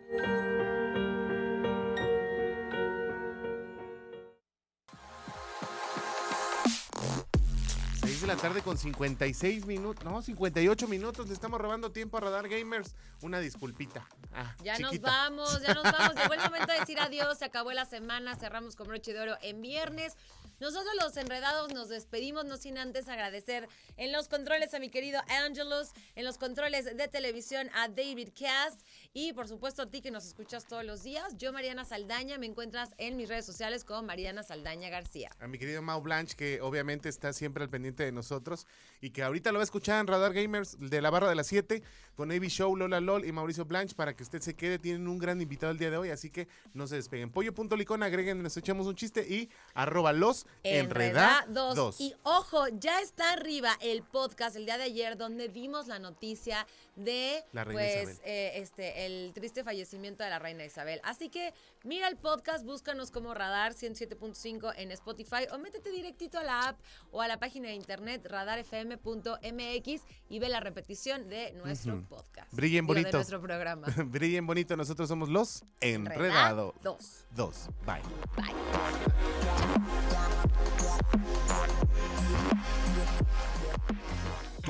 Seis 8.00 8.20
de 8.22 8.26
la 8.26 8.36
tarde 8.36 8.62
con 8.62 8.78
56 8.78 9.66
minutos, 9.66 10.04
no, 10.04 10.22
58 10.22 10.88
minutos. 10.88 11.28
Le 11.28 11.34
estamos 11.34 11.60
robando 11.60 11.92
tiempo 11.92 12.16
a 12.16 12.20
Radar 12.20 12.48
Gamers. 12.48 12.94
Una 13.20 13.38
disculpita. 13.40 14.08
Ah, 14.32 14.54
Ya 14.64 14.78
nos 14.78 14.98
vamos, 15.00 15.60
ya 15.60 15.74
nos 15.74 15.84
vamos. 15.84 16.14
Llegó 16.16 16.34
el 16.34 16.40
momento 16.40 16.72
de 16.72 16.80
decir 16.80 16.98
adiós. 17.00 17.38
Se 17.38 17.44
acabó 17.44 17.72
la 17.72 17.84
semana. 17.84 18.36
Cerramos 18.36 18.74
con 18.76 18.88
broche 18.88 19.12
de 19.12 19.20
oro 19.20 19.36
en 19.42 19.60
viernes. 19.60 20.16
Nosotros 20.60 20.92
los 21.02 21.16
enredados 21.16 21.72
nos 21.72 21.88
despedimos, 21.88 22.44
no 22.44 22.58
sin 22.58 22.76
antes 22.76 23.08
agradecer 23.08 23.66
en 23.96 24.12
los 24.12 24.28
controles 24.28 24.74
a 24.74 24.78
mi 24.78 24.90
querido 24.90 25.18
Angelus, 25.28 25.88
en 26.14 26.26
los 26.26 26.36
controles 26.36 26.84
de 26.84 27.08
televisión 27.08 27.70
a 27.74 27.88
David 27.88 28.28
Cast 28.38 28.82
y 29.12 29.32
por 29.32 29.48
supuesto 29.48 29.82
a 29.82 29.86
ti 29.86 30.00
que 30.00 30.10
nos 30.10 30.24
escuchas 30.24 30.66
todos 30.66 30.84
los 30.84 31.02
días. 31.02 31.36
Yo, 31.36 31.52
Mariana 31.52 31.84
Saldaña, 31.84 32.38
me 32.38 32.46
encuentras 32.46 32.90
en 32.96 33.16
mis 33.16 33.28
redes 33.28 33.44
sociales 33.44 33.84
como 33.84 34.02
Mariana 34.02 34.44
Saldaña 34.44 34.88
García. 34.88 35.30
A 35.40 35.48
mi 35.48 35.58
querido 35.58 35.82
Mau 35.82 36.00
Blanche, 36.00 36.36
que 36.36 36.60
obviamente 36.60 37.08
está 37.08 37.32
siempre 37.32 37.64
al 37.64 37.70
pendiente 37.70 38.04
de 38.04 38.12
nosotros 38.12 38.66
y 39.00 39.10
que 39.10 39.22
ahorita 39.24 39.50
lo 39.50 39.58
va 39.58 39.62
a 39.62 39.64
escuchar 39.64 40.00
en 40.00 40.06
Radar 40.06 40.32
Gamers 40.32 40.76
de 40.78 41.02
la 41.02 41.10
barra 41.10 41.28
de 41.28 41.34
las 41.34 41.48
7 41.48 41.82
con 42.14 42.30
Avi 42.30 42.48
Show, 42.48 42.76
Lola 42.76 43.00
LOL 43.00 43.24
y 43.24 43.32
Mauricio 43.32 43.64
Blanche 43.64 43.94
para 43.96 44.14
que 44.14 44.22
usted 44.22 44.40
se 44.42 44.54
quede. 44.54 44.78
Tienen 44.78 45.08
un 45.08 45.18
gran 45.18 45.40
invitado 45.40 45.72
el 45.72 45.78
día 45.78 45.90
de 45.90 45.96
hoy, 45.96 46.10
así 46.10 46.30
que 46.30 46.46
no 46.72 46.86
se 46.86 46.96
despeguen. 46.96 47.30
Pollo.licón, 47.30 48.02
agreguen, 48.02 48.42
nos 48.42 48.56
echamos 48.56 48.86
un 48.86 48.94
chiste 48.94 49.26
y 49.28 49.48
arroba 49.74 50.12
los 50.12 50.46
enredados. 50.62 51.46
Enredados. 51.48 52.00
Y 52.00 52.14
ojo, 52.22 52.68
ya 52.68 53.00
está 53.00 53.32
arriba 53.32 53.76
el 53.80 54.02
podcast 54.02 54.54
el 54.54 54.66
día 54.66 54.78
de 54.78 54.84
ayer 54.84 55.16
donde 55.16 55.48
vimos 55.48 55.88
la 55.88 55.98
noticia 55.98 56.66
de 57.04 57.44
La 57.52 57.64
pues 57.64 58.20
eh, 58.24 58.52
este 58.56 59.06
el 59.06 59.32
triste 59.32 59.64
fallecimiento 59.64 60.22
de 60.24 60.30
la 60.30 60.38
reina 60.38 60.64
Isabel. 60.64 61.00
Así 61.04 61.28
que 61.28 61.52
mira 61.84 62.08
el 62.08 62.16
podcast, 62.16 62.64
búscanos 62.64 63.10
como 63.10 63.34
Radar 63.34 63.74
107.5 63.74 64.72
en 64.76 64.90
Spotify 64.92 65.46
o 65.52 65.58
métete 65.58 65.90
directito 65.90 66.38
a 66.38 66.44
la 66.44 66.68
app 66.68 66.80
o 67.10 67.20
a 67.20 67.28
la 67.28 67.38
página 67.38 67.68
de 67.68 67.74
internet 67.74 68.26
radarfm.mx 68.26 70.02
y 70.28 70.38
ve 70.38 70.48
la 70.48 70.60
repetición 70.60 71.28
de 71.28 71.52
nuestro 71.52 72.02
podcast. 72.08 72.52
Brillen 72.52 72.84
Digo, 72.84 72.94
de 72.94 73.00
bonito. 73.02 73.16
nuestro 73.18 73.40
programa. 73.40 73.86
Brillen 74.06 74.46
bonito, 74.46 74.76
nosotros 74.76 75.08
somos 75.08 75.28
los 75.28 75.64
enredados. 75.80 76.74
Enredados. 76.82 77.26
Dos. 77.30 77.68
Bye. 77.84 78.02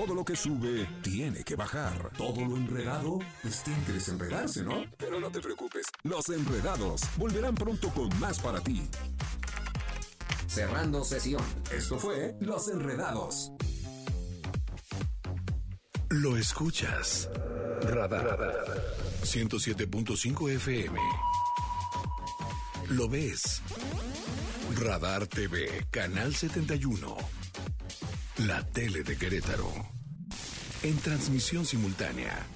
Todo 0.00 0.14
lo 0.14 0.24
que 0.24 0.34
sube 0.34 0.88
tiene 1.02 1.44
que 1.44 1.56
bajar. 1.56 2.10
Todo 2.16 2.40
lo 2.40 2.56
enredado, 2.56 3.18
pues 3.42 3.62
tiene 3.62 3.84
que 3.84 3.92
desenredarse, 3.92 4.62
¿no? 4.62 4.82
Pero 4.96 5.20
no 5.20 5.30
te 5.30 5.40
preocupes. 5.40 5.84
Los 6.04 6.30
enredados 6.30 7.02
volverán 7.18 7.54
pronto 7.54 7.90
con 7.90 8.08
más 8.18 8.38
para 8.38 8.62
ti. 8.62 8.88
Cerrando 10.46 11.04
sesión. 11.04 11.44
Esto 11.70 11.98
fue 11.98 12.34
Los 12.40 12.68
Enredados. 12.68 13.52
Lo 16.08 16.38
escuchas. 16.38 17.28
Radar. 17.82 18.58
107.5 19.22 20.50
FM. 20.52 20.98
Lo 22.88 23.06
ves. 23.06 23.60
Radar 24.78 25.26
TV, 25.26 25.86
Canal 25.90 26.34
71. 26.34 27.40
La 28.46 28.64
tele 28.64 29.02
de 29.02 29.16
Querétaro. 29.18 29.70
En 30.82 30.96
transmisión 30.96 31.66
simultánea 31.66 32.46